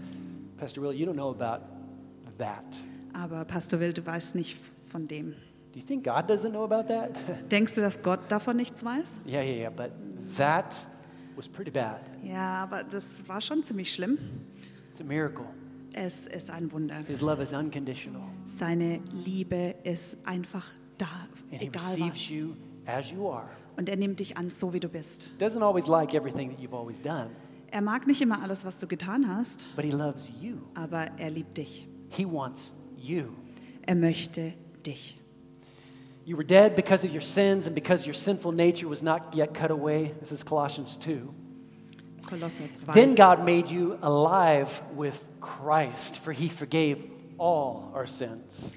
Pastor 0.59 0.83
Will, 0.83 0.92
you 0.92 1.07
don't 1.07 1.14
know 1.14 1.31
about 1.31 1.64
that. 2.38 2.64
Aber 3.14 3.44
Pastor 3.44 3.79
Will, 3.81 3.92
du 3.92 4.05
weißt 4.05 4.35
nicht 4.35 4.57
von 4.90 5.07
dem. 5.09 5.35
Do 5.72 5.79
you 5.81 5.87
think 5.87 6.05
God 6.05 6.29
doesn't 6.29 6.51
know 6.51 6.64
about 6.64 6.88
that? 6.92 7.11
Denkst 7.51 7.75
du, 7.77 7.81
dass 7.81 8.03
Gott 8.03 8.20
davon 8.29 8.57
nichts 8.57 8.85
weiß? 8.85 9.20
yeah, 9.27 9.40
yeah, 9.42 9.57
yeah, 9.57 9.70
but 9.70 9.90
that 10.37 10.76
was 11.37 11.49
pretty 11.49 11.70
bad. 11.70 12.01
Ja, 12.22 12.62
aber 12.64 12.85
das 12.85 13.05
war 13.26 13.41
schon 13.41 13.62
ziemlich 13.64 13.93
schlimm. 13.93 14.18
It's 14.93 15.01
a 15.01 15.05
miracle. 15.05 15.47
Es 15.95 16.26
ist 16.26 16.51
ein 16.51 16.70
Wunder. 16.72 16.97
His 17.07 17.20
love 17.20 17.43
is 17.43 17.53
unconditional, 17.53 18.22
Seine 18.47 19.01
Liebe 19.24 19.74
ist 19.85 20.16
einfach 20.26 20.66
da, 20.99 21.07
and 21.51 21.61
He 21.61 21.66
egal 21.66 21.83
receives 21.85 22.14
was. 22.14 22.28
you 22.30 22.55
as 22.87 23.11
you 23.11 23.28
are. 23.28 23.49
Und 23.76 23.89
er 23.89 23.97
nimmt 23.97 24.20
dich 24.20 24.37
an, 24.37 24.49
so 24.51 24.72
wie 24.72 24.80
du 24.80 24.89
bist. 24.89 25.28
Doesn't 25.39 25.62
always 25.62 25.87
like 25.87 26.14
everything 26.14 26.51
that 26.51 26.61
you've 26.61 26.74
always 26.76 27.01
done, 27.03 27.30
Er 27.70 27.80
mag 27.80 28.07
nicht 28.07 28.20
immer 28.20 28.43
alles, 28.43 28.64
was 28.66 28.78
du 28.78 28.87
getan 28.87 29.26
hast, 29.28 29.64
but 29.76 29.85
He 29.85 29.91
loves 29.91 30.30
you. 30.41 30.57
aber 30.74 31.07
er 31.18 31.30
liebt 31.30 31.57
dich. 31.57 31.89
He 32.11 32.26
wants 32.26 32.72
you. 32.99 33.24
Er 33.87 33.95
möchte 33.95 34.53
dich. 34.87 35.18
You 36.25 36.37
were 36.37 36.45
dead 36.45 36.77
because 36.77 37.03
of 37.03 37.11
your 37.11 37.23
sins 37.23 37.66
and 37.66 37.75
because 37.75 38.07
your 38.07 38.14
sinful 38.14 38.53
nature 38.53 38.87
was 38.87 39.03
not 39.03 39.35
yet 39.35 39.55
cut 39.55 39.73
away. 39.73 40.14
This 40.20 40.31
is 40.31 40.45
Colossians 40.45 40.97
2. 40.99 41.35
Kolosser 42.23 42.68
2. 42.87 42.93
Then 42.93 43.16
God 43.16 43.45
made 43.45 43.68
you 43.68 43.99
alive 44.03 44.83
with 44.95 45.18
Christ, 45.41 46.18
for 46.18 46.33
he 46.33 46.49
forgave 46.49 47.03
all 47.39 47.91
our 47.95 48.07
sins. 48.07 48.73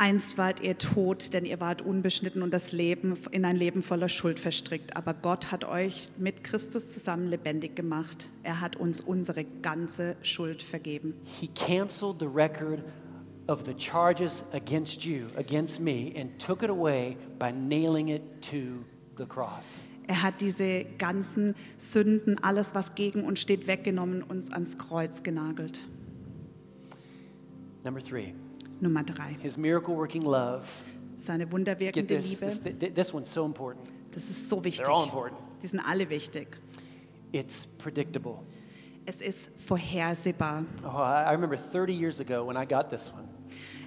Einst 0.00 0.38
wart 0.38 0.60
ihr 0.60 0.78
tot, 0.78 1.34
denn 1.34 1.44
ihr 1.44 1.60
wart 1.60 1.82
unbeschnitten 1.82 2.42
und 2.42 2.52
das 2.52 2.70
Leben 2.70 3.18
in 3.32 3.44
ein 3.44 3.56
Leben 3.56 3.82
voller 3.82 4.08
Schuld 4.08 4.38
verstrickt. 4.38 4.96
Aber 4.96 5.12
Gott 5.12 5.50
hat 5.50 5.64
euch 5.64 6.10
mit 6.18 6.44
Christus 6.44 6.92
zusammen 6.92 7.26
lebendig 7.26 7.74
gemacht. 7.74 8.28
Er 8.44 8.60
hat 8.60 8.76
uns 8.76 9.00
unsere 9.00 9.44
ganze 9.44 10.14
Schuld 10.22 10.62
vergeben. 10.62 11.14
He 11.24 11.48
canceled 11.48 12.20
the 12.20 12.26
record 12.26 12.84
of 13.48 13.64
the 13.64 13.74
charges 13.74 14.44
against 14.52 15.04
you, 15.04 15.26
against 15.36 15.80
me, 15.80 16.12
and 16.14 16.38
took 16.38 16.62
it 16.62 16.70
away 16.70 17.16
by 17.38 17.50
nailing 17.50 18.08
it 18.10 18.42
to 18.42 18.84
the 19.16 19.26
cross. 19.26 19.86
Er 20.06 20.22
hat 20.22 20.40
diese 20.40 20.84
ganzen 20.96 21.54
Sünden, 21.78 22.38
alles, 22.42 22.74
was 22.74 22.94
gegen 22.94 23.24
uns 23.24 23.40
steht, 23.40 23.66
weggenommen, 23.66 24.22
uns 24.22 24.50
ans 24.50 24.78
Kreuz 24.78 25.22
genagelt. 25.22 25.80
Number 27.84 28.00
three, 28.00 28.34
Nummer 28.80 29.02
drei. 29.02 29.36
his 29.42 29.56
miracle 29.56 29.94
working 29.96 30.22
love. 30.22 30.66
Seine 31.16 31.50
wunderwirkende 31.50 32.20
this, 32.20 32.40
Liebe. 32.62 32.78
this, 32.78 32.94
this 32.94 33.12
one's 33.12 33.32
so 33.32 33.44
important. 33.44 33.88
Das 34.12 34.30
ist 34.30 34.48
so 34.48 34.62
wichtig. 34.64 34.86
They're 34.86 34.92
all 34.94 35.04
important. 35.04 35.40
Die 35.62 35.66
sind 35.66 35.80
alle 35.80 36.08
wichtig. 36.08 36.56
It's 37.32 37.66
predictable. 37.66 38.38
Es 39.04 39.20
ist 39.20 39.50
vorhersehbar. 39.66 40.64
Oh, 40.84 40.98
I 40.98 41.32
remember 41.32 41.56
30 41.56 41.92
years 41.92 42.20
ago 42.20 42.44
when 42.44 42.56
I 42.56 42.64
got 42.66 42.90
this 42.90 43.12
one. 43.12 43.27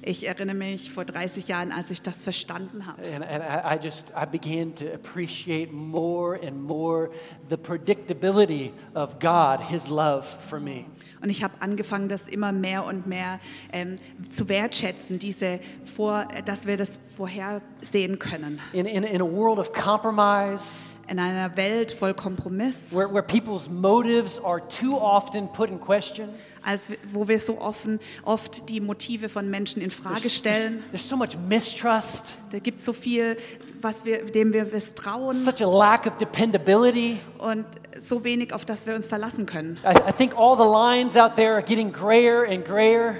Ich 0.03 0.27
erinnere 0.27 0.55
mich 0.55 0.91
vor 0.91 1.05
30 1.05 1.47
Jahren, 1.47 1.71
als 1.71 1.91
ich 1.91 2.01
das 2.01 2.23
verstanden 2.23 2.87
habe. 2.87 3.03
And, 3.03 3.23
and 3.23 3.43
I, 3.43 3.75
I 3.75 3.79
just, 3.83 4.11
I 4.11 4.25
began 4.25 4.73
to 4.75 4.85
appreciate 4.93 5.71
more 5.71 6.39
and 6.43 6.61
more 6.61 7.11
the 7.49 7.57
predictability 7.57 8.71
of 8.95 9.19
God, 9.19 9.61
His 9.61 9.87
love 9.87 10.25
for 10.49 10.59
me. 10.59 10.85
Und 11.21 11.29
ich 11.29 11.43
habe 11.43 11.53
angefangen, 11.59 12.09
das 12.09 12.27
immer 12.27 12.51
mehr 12.51 12.83
und 12.83 13.05
mehr 13.05 13.39
ähm, 13.71 13.97
zu 14.31 14.49
wertschätzen, 14.49 15.19
diese 15.19 15.59
vor, 15.85 16.27
dass 16.45 16.65
wir 16.65 16.77
das 16.77 16.99
vorhersehen 17.15 18.17
können. 18.17 18.59
In, 18.73 18.87
in, 18.87 19.03
in 19.03 19.21
a 19.21 19.25
world 19.25 19.59
of 19.59 19.71
compromise, 19.71 20.91
In 21.11 21.19
einer 21.19 21.57
Welt 21.57 21.91
voll 21.91 22.13
Kompromiss, 22.13 22.93
where, 22.95 23.11
where 23.11 23.21
people's 23.21 23.67
motives 23.67 24.41
are 24.41 24.61
too 24.69 24.95
often 24.95 25.49
put 25.51 25.69
in 25.69 25.77
question, 25.77 26.29
als 26.63 26.89
wo 27.11 27.27
wir 27.27 27.37
so 27.37 27.59
offen, 27.59 27.99
oft 28.23 28.69
die 28.69 28.79
Motive 28.79 29.27
von 29.27 29.49
Menschen 29.49 29.81
in 29.81 29.91
Frage 29.91 30.21
there's, 30.21 30.37
stellen. 30.37 30.83
there's 30.91 31.09
so 31.09 31.17
much 31.17 31.37
mistrust, 31.49 32.37
Da 32.51 32.59
gibt 32.59 32.79
es 32.79 32.85
so 32.85 32.93
viel, 32.93 33.35
was 33.81 34.05
wir, 34.05 34.23
dem 34.25 34.53
wir 34.53 34.63
misstrauen 34.63 35.35
such 35.35 35.61
a 35.61 35.67
lack 35.69 36.07
of 36.07 36.17
dependability. 36.17 37.19
und 37.39 37.65
so 38.01 38.23
wenig, 38.23 38.53
auf 38.53 38.63
das 38.63 38.87
wir 38.87 38.95
uns 38.95 39.05
verlassen 39.05 39.45
können. 39.45 39.79
I, 39.83 40.09
I 40.09 40.13
think 40.13 40.33
all 40.37 40.55
the 40.55 40.63
lines 40.63 41.17
out 41.17 41.35
there 41.35 41.51
are 41.55 41.61
getting 41.63 41.91
grayer 41.91 42.45
and 42.47 42.63
grayer, 42.63 43.15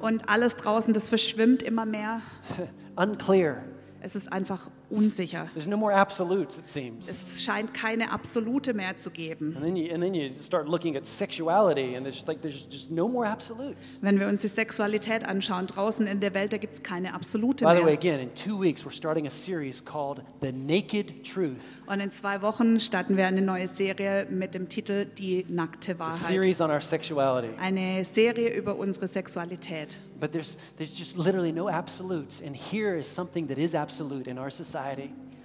Und 0.00 0.28
alles 0.28 0.56
draußen, 0.56 0.92
das 0.92 1.08
verschwimmt 1.08 1.62
immer 1.62 1.86
mehr. 1.86 2.20
unclear. 2.96 3.62
Es 4.00 4.16
ist 4.16 4.32
einfach 4.32 4.70
unsicher. 4.90 5.48
There's 5.54 5.68
no 5.68 5.76
more 5.76 5.92
absolutes, 5.92 6.58
it 6.58 6.68
seems. 6.68 7.08
Es 7.08 7.42
scheint 7.44 7.74
keine 7.74 8.10
Absolute 8.10 8.74
mehr 8.74 8.96
zu 8.98 9.10
geben. 9.10 9.54
And 9.56 9.64
then 9.64 9.76
you, 9.76 9.92
and 9.92 10.02
then 10.02 10.14
you 10.14 10.28
start 10.30 10.68
looking 10.68 10.96
at 10.96 11.06
sexuality, 11.06 11.94
and 11.96 12.04
there's 12.06 12.26
like 12.26 12.40
there's 12.42 12.66
just 12.70 12.90
no 12.90 13.08
more 13.08 13.26
absolutes. 13.26 13.98
Wenn 14.02 14.18
wir 14.18 14.28
uns 14.28 14.42
die 14.42 14.48
Sexualität 14.48 15.24
anschauen, 15.24 15.66
draußen 15.66 16.06
in 16.06 16.20
der 16.20 16.34
Welt, 16.34 16.52
da 16.52 16.58
gibt 16.58 16.74
es 16.74 16.82
keine 16.82 17.14
Absolute 17.14 17.64
By 17.64 17.72
the 17.74 17.80
way, 17.80 17.84
mehr. 17.84 17.92
again, 17.94 18.20
in 18.20 18.34
two 18.34 18.58
weeks, 18.58 18.84
we're 18.84 18.92
starting 18.94 19.26
a 19.26 19.30
series 19.30 19.84
called 19.84 20.22
The 20.40 20.52
Naked 20.52 21.24
Truth. 21.24 21.62
Und 21.86 22.00
in 22.00 22.10
zwei 22.10 22.40
Wochen 22.42 22.80
starten 22.80 23.16
wir 23.16 23.26
eine 23.26 23.42
neue 23.42 23.68
Serie 23.68 24.26
mit 24.30 24.54
dem 24.54 24.68
Titel 24.68 25.04
Die 25.04 25.44
nackte 25.48 25.92
It's 25.92 26.00
a 26.00 26.04
Wahrheit. 26.04 26.16
series 26.26 26.60
on 26.60 26.70
our 26.70 26.80
sexuality. 26.80 27.48
Eine 27.60 28.04
Serie 28.04 28.54
über 28.54 28.76
unsere 28.76 29.08
Sexualität. 29.08 29.98
But 30.20 30.32
there's, 30.32 30.56
there's 30.76 30.98
just 30.98 31.16
literally 31.16 31.52
no 31.52 31.68
absolutes. 31.68 32.42
And 32.44 32.56
here 32.56 32.96
is 32.98 33.06
something 33.06 33.46
that 33.48 33.58
is 33.58 33.72
absolute 33.74 34.26
in 34.28 34.36
our 34.36 34.50
society. 34.50 34.77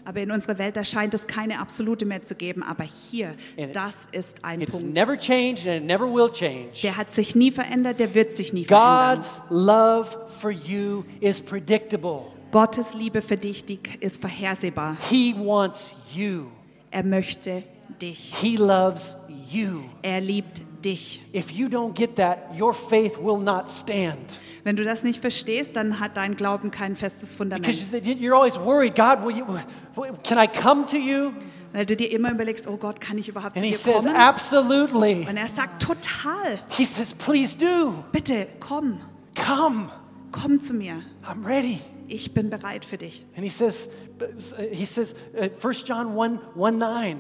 Aber 0.06 0.20
in 0.20 0.32
unserer 0.32 0.58
Welt, 0.58 0.76
da 0.76 0.84
scheint 0.84 1.14
es 1.14 1.28
keine 1.28 1.60
Absolute 1.60 2.06
mehr 2.06 2.22
zu 2.24 2.36
geben. 2.36 2.62
Aber 2.62 2.84
hier, 2.84 3.30
And 3.58 3.70
it- 3.70 3.76
das 3.76 4.08
ist 4.12 4.44
ein 4.44 4.60
It's 4.62 4.72
Punkt. 4.72 4.94
never 4.94 5.18
changed 5.18 5.66
and 5.66 5.78
it 5.78 5.86
never 5.86 6.06
will 6.14 6.30
change. 6.30 6.72
Der 6.84 6.98
hat 6.98 7.14
sich 7.14 7.36
nie 7.36 7.52
verändert, 7.52 8.02
der 8.02 8.14
wird 8.14 8.34
sich 8.34 8.52
nie 8.52 8.66
verändern. 8.66 9.16
God's 9.20 9.42
love 9.50 10.10
for 10.40 10.52
you 10.52 11.04
is 11.22 11.40
predictable. 11.40 12.24
Gottes 12.52 12.94
Liebe 12.94 13.22
für 13.22 13.38
dich, 13.38 13.64
die 13.66 13.80
ist 14.02 14.20
vorhersehbar. 14.22 14.98
He 15.10 15.34
wants 15.38 15.92
you. 16.14 16.48
Er 16.92 17.04
möchte 17.04 17.64
dich. 18.02 18.34
He 18.42 18.58
loves 18.58 19.16
you. 19.50 19.84
Er 20.02 20.20
liebt 20.20 20.62
dich. 20.84 21.24
If 21.34 21.52
you 21.52 21.68
don't 21.68 21.94
get 21.94 22.16
that, 22.18 22.50
your 22.60 22.74
faith 22.74 23.18
will 23.18 23.38
not 23.38 23.70
stand. 23.70 24.40
Wenn 24.64 24.76
du 24.76 24.84
das 24.84 25.04
nicht 25.04 25.20
verstehst, 25.22 25.76
dann 25.76 26.00
hat 26.00 26.18
dein 26.18 26.36
Glauben 26.36 26.72
kein 26.72 26.96
festes 26.96 27.36
Fundament. 27.36 27.66
Because 27.66 27.96
you're 27.98 28.36
always 28.36 28.58
worried, 28.58 28.96
God, 28.96 29.24
will 29.26 29.36
you, 29.36 29.46
can 30.24 30.38
I 30.38 30.48
come 30.48 30.86
to 30.88 30.98
you? 30.98 31.32
Weil 31.74 31.88
du 31.88 31.96
dir 31.96 32.12
immer 32.12 32.32
überlegst, 32.32 32.68
oh 32.68 32.78
Gott, 32.78 33.02
kann 33.02 33.18
ich 33.18 33.28
überhaupt 33.28 33.56
And 33.56 33.64
zu 33.64 33.70
he 33.70 33.72
dir 33.72 33.78
says, 33.78 34.04
kommen? 34.04 34.16
absolutely. 34.16 35.26
Und 35.28 35.38
er 35.38 35.48
sagt, 35.48 35.82
total. 35.82 36.60
He 36.70 36.86
says, 36.86 37.14
please 37.14 37.58
do. 37.58 37.96
Bitte, 38.12 38.48
komm. 38.60 39.00
Come. 39.36 39.90
Komm 40.32 40.60
zu 40.60 40.74
mir. 40.74 41.02
I'm 41.28 41.46
ready. 41.46 41.80
Ich 42.08 42.34
bin 42.34 42.50
bereit 42.50 42.86
für 42.86 42.98
dich. 42.98 43.26
And 43.36 43.44
he 43.44 43.50
says, 43.50 43.90
he 44.72 44.86
says, 44.86 45.16
uh, 45.36 45.50
1 45.60 45.86
John 45.86 46.16
1, 46.16 46.40
1 46.56 46.78
9, 46.78 47.18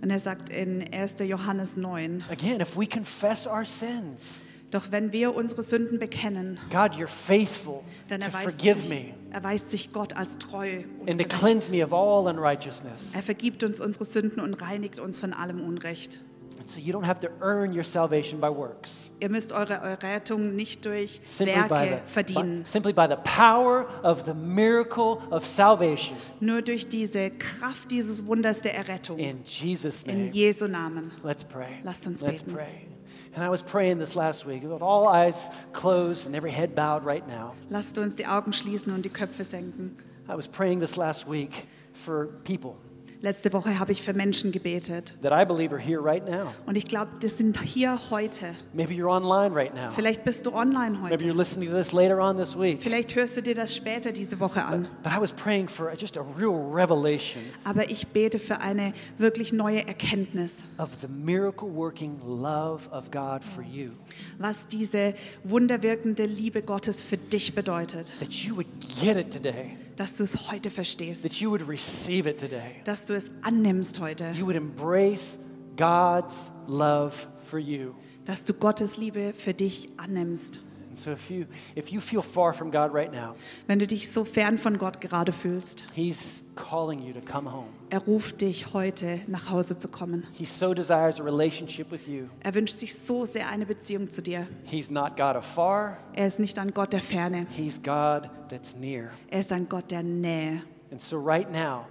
Und 0.00 0.10
er 0.10 0.20
sagt 0.20 0.50
in 0.50 0.84
1. 0.92 1.16
Johannes 1.20 1.76
9, 1.76 2.24
again, 2.30 2.60
if 2.60 2.76
we 2.76 2.86
confess 2.86 3.46
our 3.46 3.64
sins, 3.64 4.46
doch 4.70 4.92
wenn 4.92 5.12
wir 5.12 5.34
unsere 5.34 5.62
Sünden 5.62 5.98
bekennen, 5.98 6.58
God, 6.70 6.92
you're 6.92 7.06
faithful 7.06 7.80
dann 8.08 8.20
to 8.20 8.26
erweist 8.26 8.50
forgive 8.50 8.80
sich, 8.80 8.88
me 8.88 9.14
erweist 9.30 9.70
sich 9.70 9.92
Gott 9.92 10.16
als 10.16 10.38
treu 10.38 10.84
und 11.00 11.10
and 11.10 11.20
to 11.20 11.28
cleanse 11.28 11.70
me 11.70 11.84
of 11.84 11.92
all 11.92 12.26
unrighteousness. 12.28 13.14
Er 13.14 13.22
vergibt 13.22 13.64
uns 13.64 13.80
unsere 13.80 14.04
Sünden 14.04 14.40
und 14.40 14.54
reinigt 14.54 14.98
uns 14.98 15.20
von 15.20 15.32
allem 15.32 15.60
Unrecht. 15.60 16.20
So 16.68 16.80
you 16.80 16.92
don't 16.92 17.04
have 17.04 17.20
to 17.20 17.30
earn 17.40 17.72
your 17.72 17.82
salvation 17.82 18.40
by 18.40 18.50
works. 18.50 19.10
Ihr 19.20 19.30
müsst 19.30 19.52
eure 19.52 20.02
Rettung 20.02 20.54
nicht 20.54 20.84
durch 20.84 21.18
Simply 21.24 21.54
by, 21.54 21.68
Werke 21.68 21.68
the, 21.68 21.96
by, 21.96 22.02
verdienen, 22.04 22.64
simply 22.66 22.92
by 22.92 23.06
the 23.06 23.16
power 23.16 23.86
of 24.02 24.26
the 24.26 24.34
miracle 24.34 25.22
of 25.30 25.46
salvation. 25.46 26.14
nur 26.40 26.60
durch 26.60 26.86
diese 26.86 27.30
Kraft 27.30 27.90
dieses 27.90 28.26
Wunders 28.26 28.60
der 28.60 28.74
Errettung. 28.74 29.18
In 29.18 29.42
Jesus' 29.44 30.02
In 30.02 30.26
name. 30.26 30.30
Jesu 30.30 30.68
Namen. 30.68 31.10
Let's 31.22 31.42
pray. 31.42 31.80
Lasst 31.84 32.06
uns 32.06 32.20
Let's 32.20 32.42
beten. 32.42 32.54
pray. 32.54 32.86
And 33.34 33.42
I 33.42 33.48
was 33.48 33.62
praying 33.62 33.98
this 33.98 34.14
last 34.14 34.44
week 34.44 34.62
with 34.62 34.82
all 34.82 35.08
eyes 35.08 35.48
closed 35.72 36.26
and 36.26 36.36
every 36.36 36.50
head 36.50 36.74
bowed 36.74 37.02
right 37.02 37.26
now. 37.26 37.54
Lasst 37.70 37.96
uns 37.96 38.14
die 38.14 38.26
Augen 38.26 38.52
schließen 38.52 38.92
und 38.92 39.06
die 39.06 39.10
Köpfe 39.10 39.44
senken. 39.44 39.96
I 40.28 40.34
was 40.36 40.46
praying 40.46 40.80
this 40.80 40.98
last 40.98 41.26
week 41.26 41.66
for 41.94 42.26
people 42.44 42.76
Letzte 43.20 43.52
Woche 43.52 43.78
habe 43.80 43.90
ich 43.90 44.00
für 44.02 44.12
Menschen 44.12 44.52
gebetet. 44.52 45.14
that 45.22 45.32
I 45.32 45.44
believe 45.44 45.72
are 45.74 45.80
here 45.82 46.00
right 46.00 46.24
now. 46.24 46.52
Und 46.66 46.76
ich 46.76 46.84
glaube, 46.86 47.10
das 47.20 47.36
sind 47.38 47.60
hier 47.62 47.98
heute. 48.10 48.54
Maybe 48.72 48.92
you're 48.94 49.10
online 49.10 49.52
right 49.54 49.74
now. 49.74 49.90
Vielleicht 49.90 50.22
bist 50.24 50.46
du 50.46 50.52
online 50.52 50.90
Maybe 50.98 51.14
heute. 51.14 51.24
you're 51.26 51.36
listening 51.36 51.68
to 51.68 51.74
this 51.76 51.92
later 51.92 52.20
on 52.20 52.36
this 52.36 52.56
week. 52.56 52.80
Vielleicht 52.80 53.16
hörst 53.16 53.36
du 53.36 53.42
dir 53.42 53.56
das 53.56 53.74
später 53.74 54.12
diese 54.12 54.38
Woche 54.38 54.64
an. 54.64 54.86
But 55.02 55.12
I 55.12 55.20
was 55.20 55.32
praying 55.32 55.68
for 55.68 55.92
just 55.96 56.16
a 56.16 56.24
real 56.38 56.54
revelation 56.72 57.42
Aber 57.64 57.90
ich 57.90 58.06
bete 58.06 58.38
für 58.38 58.60
eine 58.60 58.92
wirklich 59.16 59.52
neue 59.52 59.84
Erkenntnis, 59.86 60.62
of 60.78 60.90
the 61.00 61.08
miracle 61.08 61.68
working 61.68 62.18
love 62.24 62.88
of 62.92 63.10
God 63.10 63.42
for 63.42 63.64
you. 63.64 63.90
was 64.38 64.68
diese 64.68 65.14
wunderwirkende 65.42 66.24
Liebe 66.24 66.62
Gottes 66.62 67.02
für 67.02 67.16
dich 67.16 67.54
bedeutet. 67.54 68.14
That 68.20 68.30
you 68.32 68.54
would 68.54 68.68
get 69.00 69.16
it 69.16 69.32
today, 69.32 69.76
Dass 69.98 70.16
du 70.16 70.22
es 70.22 70.50
heute 70.50 70.70
verstehst. 70.70 71.24
that 71.24 71.34
you 71.40 71.50
would 71.50 71.68
receive 71.68 72.28
it 72.28 72.38
today. 72.38 72.76
Dass 72.84 73.04
du 73.04 73.14
es 73.14 73.32
annimmst 73.42 73.98
heute. 73.98 74.30
You 74.30 74.46
would 74.46 74.54
embrace 74.54 75.38
God's 75.76 76.52
love 76.68 77.12
for 77.50 77.58
you. 77.58 77.94
Dass 78.24 78.44
du 78.44 78.54
Gottes 78.54 78.96
Liebe 78.96 79.32
für 79.32 79.54
dich 79.54 79.88
annimmst. 79.96 80.60
And 80.88 80.98
so 80.98 81.10
if 81.12 81.30
you 81.30 81.46
if 81.74 81.92
you 81.92 82.00
feel 82.00 82.22
far 82.22 82.52
from 82.52 82.70
God 82.70 82.92
right 82.94 83.12
now, 83.12 83.34
Wenn 83.66 83.78
du 83.78 83.86
dich 83.86 84.10
so 84.10 84.24
fern 84.24 84.56
von 84.58 84.78
Gott 84.78 85.00
gerade 85.00 85.32
fühlst, 85.32 85.84
He's 85.94 86.42
calling 86.56 86.98
you 87.00 87.12
to 87.12 87.20
come 87.20 87.52
home. 87.52 87.68
er 87.90 88.00
ruft 88.00 88.40
dich 88.40 88.72
heute 88.72 89.20
nach 89.26 89.50
Hause 89.50 89.76
zu 89.78 89.88
kommen. 89.88 90.26
He 90.32 90.44
so 90.46 90.72
desires 90.74 91.20
a 91.20 91.22
relationship 91.22 91.90
with 91.92 92.06
you. 92.08 92.24
Er 92.42 92.54
wünscht 92.54 92.78
sich 92.78 92.94
so 92.94 93.24
sehr 93.26 93.48
eine 93.48 93.66
Beziehung 93.66 94.08
zu 94.10 94.22
dir. 94.22 94.46
He's 94.64 94.90
not 94.90 95.16
God 95.16 95.36
afar, 95.36 95.98
Er 96.14 96.26
ist 96.26 96.40
nicht 96.40 96.58
ein 96.58 96.72
Gott 96.72 96.92
der 96.92 97.02
Ferne, 97.02 97.46
He's 97.50 97.76
God 97.82 98.30
that's 98.48 98.74
near. 98.76 99.10
er 99.30 99.40
ist 99.40 99.52
ein 99.52 99.68
Gott 99.68 99.90
der 99.90 100.02
Nähe. 100.02 100.62
And 100.90 101.02
so 101.02 101.18
right 101.18 101.50
now, 101.52 101.84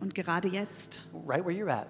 Und 0.00 0.14
gerade 0.14 0.46
jetzt, 0.48 1.00
right 1.26 1.44
where 1.44 1.52
you're 1.56 1.70
at, 1.72 1.86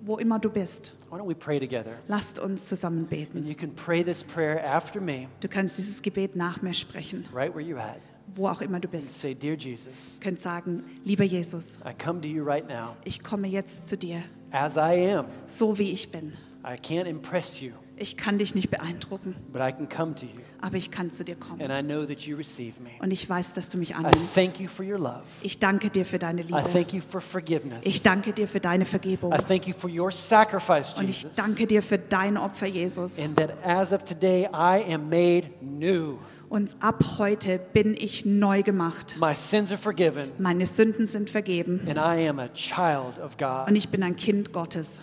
wo 0.00 0.16
immer 0.16 0.38
du 0.38 0.48
bist, 0.48 0.92
why 1.10 1.18
don't 1.18 1.26
we 1.28 1.34
pray 1.34 1.58
together? 1.58 1.98
lasst 2.08 2.38
uns 2.38 2.66
zusammen 2.68 3.00
And 3.00 3.08
beten. 3.10 3.46
you 3.46 3.54
can 3.54 3.74
pray 3.74 4.02
this 4.04 4.22
prayer 4.22 4.62
after 4.64 5.00
me, 5.00 5.28
Du 5.40 5.48
kannst 5.48 5.78
dieses 5.78 6.02
Gebet 6.02 6.36
nach 6.36 6.62
mir 6.62 6.74
sprechen, 6.74 7.24
right 7.32 7.54
where 7.54 7.64
you're 7.64 7.80
at. 7.80 7.98
wo 8.34 8.46
auch 8.48 8.60
immer 8.60 8.78
du 8.80 8.88
bist. 8.88 9.18
say, 9.20 9.34
Dear 9.34 9.54
Jesus, 9.56 10.18
Du 10.20 10.24
kannst 10.24 10.42
sagen, 10.42 10.84
lieber 11.04 11.24
Jesus, 11.24 11.78
I 11.84 11.92
come 11.94 12.20
to 12.20 12.28
you 12.28 12.44
right 12.44 12.66
now 12.68 12.96
ich 13.04 13.22
komme 13.22 13.48
jetzt 13.48 13.88
zu 13.88 13.96
dir, 13.96 14.22
as 14.50 14.76
I 14.76 15.12
am. 15.14 15.26
so 15.46 15.78
wie 15.78 15.90
ich 15.92 16.10
bin. 16.10 16.32
I 16.64 16.74
can't 16.76 17.06
impress 17.06 17.60
you, 17.60 17.72
Ich 18.00 18.16
kann 18.16 18.38
dich 18.38 18.54
nicht 18.54 18.70
beeindrucken, 18.70 19.34
but 19.52 19.60
I 19.60 19.72
can 19.72 19.88
come 19.88 20.14
to 20.14 20.24
you. 20.24 20.40
aber 20.60 20.76
ich 20.76 20.90
kann 20.90 21.10
zu 21.10 21.24
dir 21.24 21.34
kommen. 21.36 21.60
And 21.62 21.70
I 21.72 21.82
know 21.82 22.04
that 22.06 22.20
you 22.20 22.36
receive 22.36 22.80
me. 22.80 22.90
Und 23.00 23.10
ich 23.10 23.28
weiß, 23.28 23.54
dass 23.54 23.68
du 23.70 23.78
mich 23.78 23.90
I 23.90 23.94
annimmst. 23.94 24.34
thank 24.34 24.60
you 24.60 24.68
for 24.68 24.84
your 24.84 24.98
love. 24.98 25.22
Ich 25.42 25.58
danke 25.58 25.90
dir 25.90 26.04
für 26.04 26.18
deine 26.18 26.42
I 26.42 26.44
Liebe. 26.44 26.64
thank 26.72 26.92
you 26.92 27.00
for 27.00 27.20
forgiveness. 27.20 27.80
Ich 27.84 28.02
danke 28.02 28.32
dir 28.32 28.46
für 28.48 28.60
deine 28.60 28.84
Vergebung. 28.84 29.32
I 29.32 29.38
thank 29.38 29.66
you 29.66 29.74
for 29.74 29.90
your 29.90 30.10
sacrifice, 30.12 30.94
Und 30.96 31.08
ich 31.10 31.22
Jesus. 31.22 31.36
danke 31.36 31.66
dir 31.66 31.82
für 31.82 31.98
dein 31.98 32.36
Opfer, 32.36 32.66
Jesus. 32.66 33.18
And 33.18 33.36
that 33.36 33.52
as 33.64 33.92
of 33.92 34.04
today, 34.04 34.44
I 34.52 34.92
am 34.92 35.08
made 35.08 35.50
new. 35.60 36.18
Und 36.48 36.74
ab 36.80 37.04
heute 37.18 37.58
bin 37.74 37.94
ich 37.98 38.24
neu 38.24 38.62
gemacht. 38.62 39.16
My 39.20 39.34
sins 39.34 39.70
are 39.70 39.78
forgiven, 39.78 40.30
Meine 40.38 40.66
Sünden 40.66 41.06
sind 41.06 41.28
vergeben. 41.28 41.80
and 41.86 41.98
I 41.98 42.26
am 42.28 42.38
a 42.38 42.48
child 42.48 43.18
of 43.18 43.36
Und 43.68 43.76
ich 43.76 43.88
bin 43.90 44.02
ein 44.02 44.16
Kind 44.16 44.52
Gottes. 44.52 45.00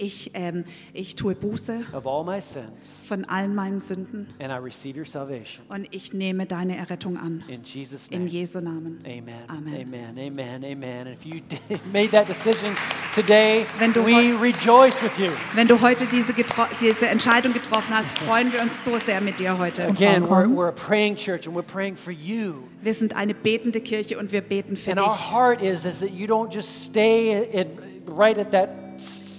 Ich, 0.00 0.30
ähm, 0.34 0.64
ich 0.94 1.16
tue 1.16 1.34
Buße 1.34 1.80
of 1.92 2.06
all 2.06 2.24
my 2.24 2.40
sins, 2.40 3.04
von 3.08 3.24
allen 3.24 3.52
meinen 3.54 3.80
Sünden. 3.80 4.28
and 4.40 4.52
I 4.52 4.56
receive 4.56 4.96
your 4.96 5.04
salvation. 5.04 5.64
Und 5.68 5.88
ich 5.92 6.12
nehme 6.12 6.46
deine 6.46 6.76
Errettung 6.76 7.16
an. 7.16 7.42
In 7.48 7.64
Jesus' 7.64 8.06
In 8.08 8.20
name. 8.20 8.30
Jesu 8.30 8.60
Namen. 8.60 9.00
Amen. 9.04 9.34
Amen. 9.48 9.74
Amen. 9.82 10.16
Amen. 10.16 10.64
Amen. 10.64 11.06
And 11.08 11.16
if 11.18 11.26
you 11.26 11.40
made 11.92 12.12
that 12.12 12.28
decision 12.28 12.76
today, 13.14 13.66
Wenn 13.80 13.92
du 13.92 14.04
we 14.06 14.32
rejoice 14.40 15.02
with 15.02 15.18
you. 15.18 15.30
Wenn 15.54 15.66
du 15.66 15.80
heute 15.80 16.06
diese, 16.06 16.32
diese 16.32 17.06
Entscheidung 17.08 17.52
getroffen 17.52 17.92
hast, 17.92 18.16
freuen 18.20 18.52
wir 18.52 18.62
uns 18.62 18.72
so 18.84 18.98
sehr 19.00 19.20
mit 19.20 19.40
dir 19.40 19.58
heute. 19.58 19.84
Again, 19.88 20.22
we're, 20.28 20.46
we're 20.46 20.68
a 20.68 20.72
praying 20.72 21.16
church 21.16 21.48
and 21.48 21.56
we're 21.56 21.62
praying 21.66 21.96
for 21.96 22.12
you. 22.12 22.54
Wir 22.82 22.94
sind 22.94 23.16
eine 23.16 23.34
betende 23.34 23.80
Kirche 23.80 24.16
und 24.16 24.30
wir 24.30 24.42
beten 24.42 24.76
für 24.76 24.92
And 24.92 25.00
our 25.02 25.08
dich. 25.10 25.32
heart 25.32 25.60
is, 25.60 25.84
is 25.84 25.98
that 25.98 26.12
you 26.12 26.26
don't 26.28 26.54
just 26.54 26.84
stay 26.84 27.48
in, 27.52 27.66
right 28.06 28.38
at 28.38 28.52
that, 28.52 28.68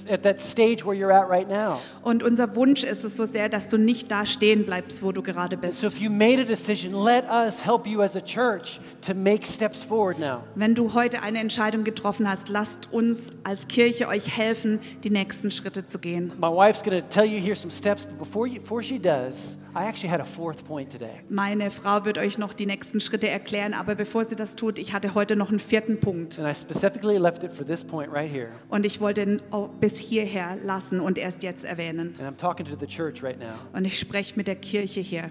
at 0.09 0.23
that 0.23 0.39
stage 0.41 0.83
where 0.85 0.95
you're 0.95 1.11
at 1.13 1.29
right 1.29 1.47
now. 1.47 1.79
Und 2.01 2.23
unser 2.23 2.55
Wunsch 2.55 2.83
ist 2.83 3.03
es 3.03 3.15
so 3.17 3.25
sehr, 3.25 3.49
dass 3.49 3.69
du 3.69 3.77
nicht 3.77 4.09
da 4.09 4.25
stehen 4.25 4.65
bleibst, 4.65 5.03
wo 5.03 5.11
du 5.11 5.21
gerade 5.21 5.55
So 5.57 5.61
bist. 5.61 5.83
if 5.83 5.99
you 5.99 6.09
made 6.09 6.39
a 6.41 6.45
decision, 6.45 6.93
let 6.93 7.25
us 7.29 7.65
help 7.65 7.85
you 7.85 8.01
as 8.01 8.15
a 8.15 8.21
church 8.21 8.79
to 9.01 9.13
make 9.13 9.45
steps 9.45 9.83
forward 9.83 10.19
now. 10.19 10.43
Wenn 10.55 10.75
du 10.75 10.93
heute 10.93 11.21
eine 11.21 11.39
Entscheidung 11.39 11.83
getroffen 11.83 12.29
hast, 12.29 12.49
lasst 12.49 12.91
uns 12.91 13.31
als 13.43 13.67
Kirche 13.67 14.07
euch 14.07 14.35
helfen, 14.35 14.79
die 15.03 15.09
nächsten 15.09 15.51
Schritte 15.51 15.85
zu 15.85 15.99
gehen. 15.99 16.31
My 16.39 16.47
wife's 16.47 16.83
going 16.83 16.99
to 16.99 17.07
tell 17.07 17.25
you 17.25 17.39
here 17.39 17.55
some 17.55 17.71
steps, 17.71 18.05
but 18.05 18.17
before, 18.19 18.47
you, 18.47 18.59
before 18.59 18.81
she 18.83 18.97
does, 18.99 19.57
I 19.75 19.85
actually 19.87 20.09
had 20.11 20.19
a 20.19 20.25
fourth 20.25 20.65
point 20.65 20.91
today. 20.91 21.21
Meine 21.29 21.69
Frau 21.69 22.03
wird 22.05 22.17
euch 22.17 22.37
noch 22.37 22.53
die 22.53 22.65
nächsten 22.65 22.99
Schritte 23.01 23.29
erklären, 23.29 23.73
aber 23.73 23.95
bevor 23.95 24.25
sie 24.25 24.35
das 24.35 24.55
tut, 24.55 24.79
ich 24.79 24.93
hatte 24.93 25.13
heute 25.13 25.35
noch 25.35 25.49
einen 25.49 25.59
vierten 25.59 25.99
Punkt. 25.99 26.39
And 26.39 26.47
I 26.47 26.55
specifically 26.55 27.17
left 27.17 27.43
it 27.43 27.53
for 27.53 27.65
this 27.65 27.83
point 27.83 28.11
right 28.11 28.29
here. 28.31 28.49
Und 28.69 28.85
ich 28.85 28.99
wollte 28.99 29.21
ihn 29.21 29.41
bis 29.79 29.97
hierher 29.97 30.57
lassen 30.63 30.99
und 30.99 31.17
erst 31.17 31.43
jetzt 31.43 31.63
erwähnen. 31.63 32.15
And 32.19 32.27
I'm 32.27 32.37
talking 32.39 32.65
to 32.65 32.75
the 32.79 32.87
church 32.87 33.23
right 33.23 33.37
now. 33.39 33.55
Und 33.73 33.85
ich 33.85 33.99
spreche 33.99 34.35
mit 34.35 34.47
der 34.47 34.55
Kirche 34.55 35.01
hier. 35.01 35.29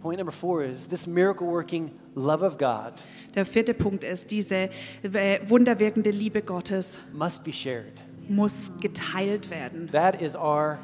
Point 0.00 0.18
number 0.18 0.32
four 0.32 0.62
is 0.62 0.86
this 0.88 1.06
miracle 1.06 1.46
working 1.46 1.90
love 2.14 2.44
of 2.44 2.58
God 2.58 2.92
Der 3.34 3.44
vierte 3.44 3.74
Punkt 3.74 4.04
ist, 4.04 4.30
diese 4.30 4.68
äh, 5.02 5.38
wunderwirkende 5.48 6.10
Liebe 6.10 6.42
Gottes 6.42 6.98
must 7.12 7.42
be 7.44 7.52
shared. 7.52 7.92
muss 8.28 8.70
geteilt 8.80 9.50
werden. 9.50 9.88
That 9.90 10.20
is 10.22 10.34
our 10.36 10.78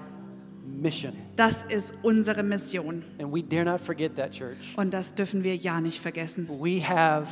mission. 0.65 1.13
Das 1.37 1.65
ist 1.65 1.95
unsere 2.03 2.43
Mission. 2.43 3.03
And 3.19 3.33
we 3.33 3.43
dare 3.43 3.65
not 3.65 3.81
forget 3.81 4.17
that, 4.17 4.33
church. 4.33 4.59
Und 4.77 4.93
das 4.95 5.15
dürfen 5.15 5.45
wir 5.45 5.57
ja 5.57 5.81
nicht 5.81 6.01
vergessen. 6.01 6.49
We 6.49 6.87
have, 6.87 7.29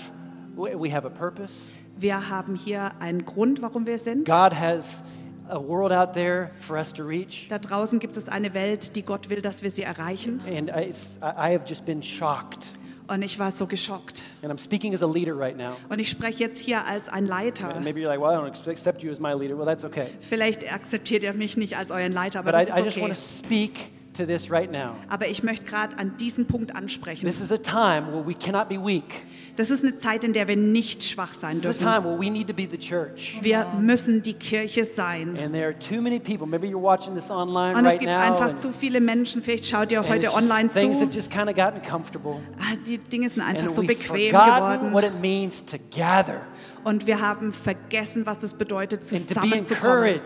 we 0.57 0.93
have 0.93 1.07
a 1.07 1.11
purpose. 1.11 1.75
Wir 1.99 2.29
haben 2.29 2.55
hier 2.55 2.93
einen 3.01 3.25
Grund, 3.25 3.61
warum 3.63 3.87
wir 3.87 3.99
sind. 3.99 4.27
God 4.27 4.55
has 4.55 5.03
a 5.49 5.59
world 5.61 5.93
out 5.93 6.15
there 6.15 6.51
for 6.61 6.77
us 6.77 6.93
to 6.93 7.05
reach. 7.05 7.47
Da 7.49 7.59
draußen 7.59 7.99
gibt 7.99 8.17
es 8.17 8.29
eine 8.29 8.55
Welt, 8.55 8.97
die 8.97 9.03
Gott 9.03 9.29
will, 9.29 9.43
dass 9.43 9.63
wir 9.63 9.71
sie 9.71 9.83
erreichen. 9.83 10.41
And 10.47 10.71
I 10.71 10.91
I 11.21 11.55
have 11.55 11.65
just 11.67 11.85
been 11.85 12.03
shocked. 12.03 12.71
Und 13.11 13.23
ich 13.23 13.41
war 13.41 13.51
so 13.51 13.67
geschockt. 13.67 14.23
And 14.41 14.53
I'm 14.53 14.63
speaking 14.63 14.95
as 14.95 15.03
a 15.03 15.07
leader 15.07 15.37
right 15.37 15.57
now. 15.57 15.73
Und 15.89 15.99
ich 15.99 16.09
spreche 16.09 16.39
jetzt 16.45 16.61
hier 16.61 16.87
als 16.87 17.09
ein 17.09 17.27
Leiter. 17.27 17.75
And 17.75 17.83
maybe 17.83 17.99
you're 17.99 18.07
like, 18.07 18.21
well, 18.21 18.31
I 18.31 18.37
don't 18.37 18.71
accept 18.71 19.03
you 19.03 19.11
as 19.11 19.19
my 19.19 19.33
leader. 19.33 19.59
Well, 19.59 19.67
that's 19.67 19.85
okay. 19.85 20.07
Vielleicht 20.21 20.73
akzeptiert 20.73 21.25
ihr 21.25 21.33
mich 21.33 21.57
nicht 21.57 21.77
als 21.77 21.91
euren 21.91 22.13
Leiter, 22.13 22.39
aber 22.39 22.53
But 22.53 22.63
I, 22.63 22.67
das 22.67 22.77
I 22.77 22.79
ist 22.79 22.85
just 22.87 22.97
want 22.99 23.13
okay. 23.13 23.21
to 23.21 23.21
speak 23.21 24.00
to 24.21 24.27
this 24.27 24.51
right 24.51 24.71
now. 24.71 24.97
Aber 25.09 25.27
ich 25.29 25.43
möchte 25.43 25.65
gerade 25.67 25.99
an 25.99 26.17
diesen 26.19 26.47
Punkt 26.47 26.77
ansprechen. 26.77 27.27
This 27.27 27.41
is 27.41 27.51
a 27.51 27.57
time 27.59 28.13
where 28.13 28.27
we 28.27 28.35
cannot 28.35 28.69
be 28.69 28.77
weak. 28.77 29.27
Das 29.57 29.71
ist 29.71 29.85
eine 29.85 29.97
Zeit, 29.97 30.25
in 30.25 30.33
der 30.33 30.47
wir 30.49 30.57
nicht 30.57 31.03
schwach 31.03 31.35
sein 31.35 31.61
This 31.61 31.61
is 31.61 31.67
a 31.67 31.73
dürfen. 31.73 31.87
time 31.87 32.05
where 32.05 32.19
we 32.21 32.31
need 32.31 32.47
to 32.49 32.55
be 32.55 32.69
the 32.71 32.79
church. 32.79 33.39
Wir 33.43 33.67
müssen 33.81 34.23
die 34.23 34.35
Kirche 34.35 34.85
sein. 34.85 35.37
And 35.39 35.53
there 35.53 35.67
are 35.67 35.79
too 35.79 36.01
many 36.01 36.19
people. 36.19 36.47
Maybe 36.47 36.67
you're 36.69 36.81
watching 36.81 37.15
this 37.15 37.31
online 37.31 37.77
Und 37.77 37.85
es 37.85 37.93
right 37.93 38.01
gibt 38.01 38.13
now. 38.13 38.21
einfach 38.21 38.55
zu 38.55 38.73
viele 38.73 39.01
Menschen, 39.01 39.43
vielleicht 39.43 39.67
schaut 39.67 39.91
ihr 39.93 40.07
heute 40.09 40.33
online 40.33 40.69
Things 40.69 40.99
zu. 40.99 41.05
have 41.05 41.15
just 41.15 41.31
kind 41.31 41.49
of 41.49 41.55
gotten 41.57 41.83
comfortable. 41.83 42.37
Ah, 42.59 42.77
Die 42.87 42.99
Dinge 42.99 43.29
sind 43.29 43.43
einfach 43.43 43.69
so 43.69 43.83
bequem 43.83 44.31
forgotten 44.35 44.93
what 44.93 45.03
geworden. 45.03 45.15
it 45.17 45.21
means 45.21 45.65
to 45.65 45.77
gather 45.95 46.41
Und 46.85 47.07
wir 47.07 47.21
haben 47.21 47.53
vergessen, 47.53 48.25
was 48.25 48.43
es 48.43 48.55
bedeutet, 48.55 49.05
zusammenzukommen 49.05 50.21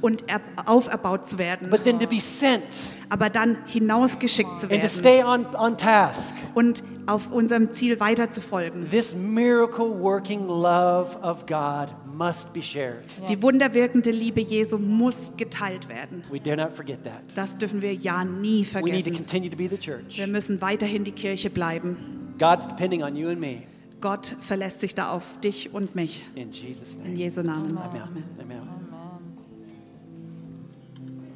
und 0.00 0.24
er- 0.28 0.40
auferbaut 0.66 1.26
zu 1.28 1.38
werden. 1.38 1.68
but 1.70 1.84
then 1.84 1.98
to 1.98 2.06
be 2.06 2.20
sent 2.20 2.64
Aber 3.10 3.28
dann 3.28 3.58
hinausgeschickt 3.66 4.60
zu 4.60 4.66
and 4.68 4.70
to 4.70 4.70
werden 4.70 4.88
stay 4.88 5.22
on, 5.22 5.46
on 5.56 5.76
task. 5.76 6.34
und 6.54 6.82
auf 7.06 7.30
unserem 7.32 7.72
Ziel 7.72 7.98
weiter 7.98 8.30
zu 8.30 8.40
folgen. 8.40 8.88
This 8.90 9.14
miracle 9.14 9.90
working 10.00 10.46
love 10.46 11.18
of 11.22 11.44
God 11.46 11.88
must 12.06 12.52
be 12.52 12.62
shared. 12.62 13.04
Die 13.28 13.42
wunderwirkende 13.42 14.10
Liebe 14.10 14.40
Jesu 14.40 14.78
muss 14.78 15.32
geteilt 15.36 15.88
werden. 15.88 16.22
We 16.30 16.38
dare 16.38 16.56
not 16.56 16.72
forget 16.76 17.02
that. 17.04 17.20
Das 17.34 17.58
dürfen 17.58 17.82
wir 17.82 17.92
ja 17.94 18.24
nie 18.24 18.64
We 18.64 18.80
need 18.82 19.04
to 19.04 19.10
vergessen. 19.10 19.14
continue 19.16 19.50
to 19.50 19.56
be 19.56 19.68
the 19.68 19.76
church. 19.78 20.16
Wir 20.16 20.26
müssen 20.28 20.60
weiterhin 20.60 21.02
die 21.04 21.12
Kirche 21.12 21.50
bleiben. 21.50 22.34
God's 22.38 22.68
depending 22.68 23.02
on 23.02 23.16
you 23.16 23.28
and 23.28 23.40
me. 23.40 23.62
Gott 24.00 24.34
verlässt 24.40 24.80
sich 24.80 24.94
da 24.94 25.10
auf 25.10 25.38
dich 25.40 25.74
und 25.74 25.94
mich. 25.94 26.24
In 26.34 26.52
Jesus' 26.52 26.94
In 26.94 27.02
name. 27.02 27.14
Jesu 27.16 27.42
Namen. 27.42 27.76
Amen. 27.76 28.02
Amen. 28.02 28.24
Amen. 28.40 28.60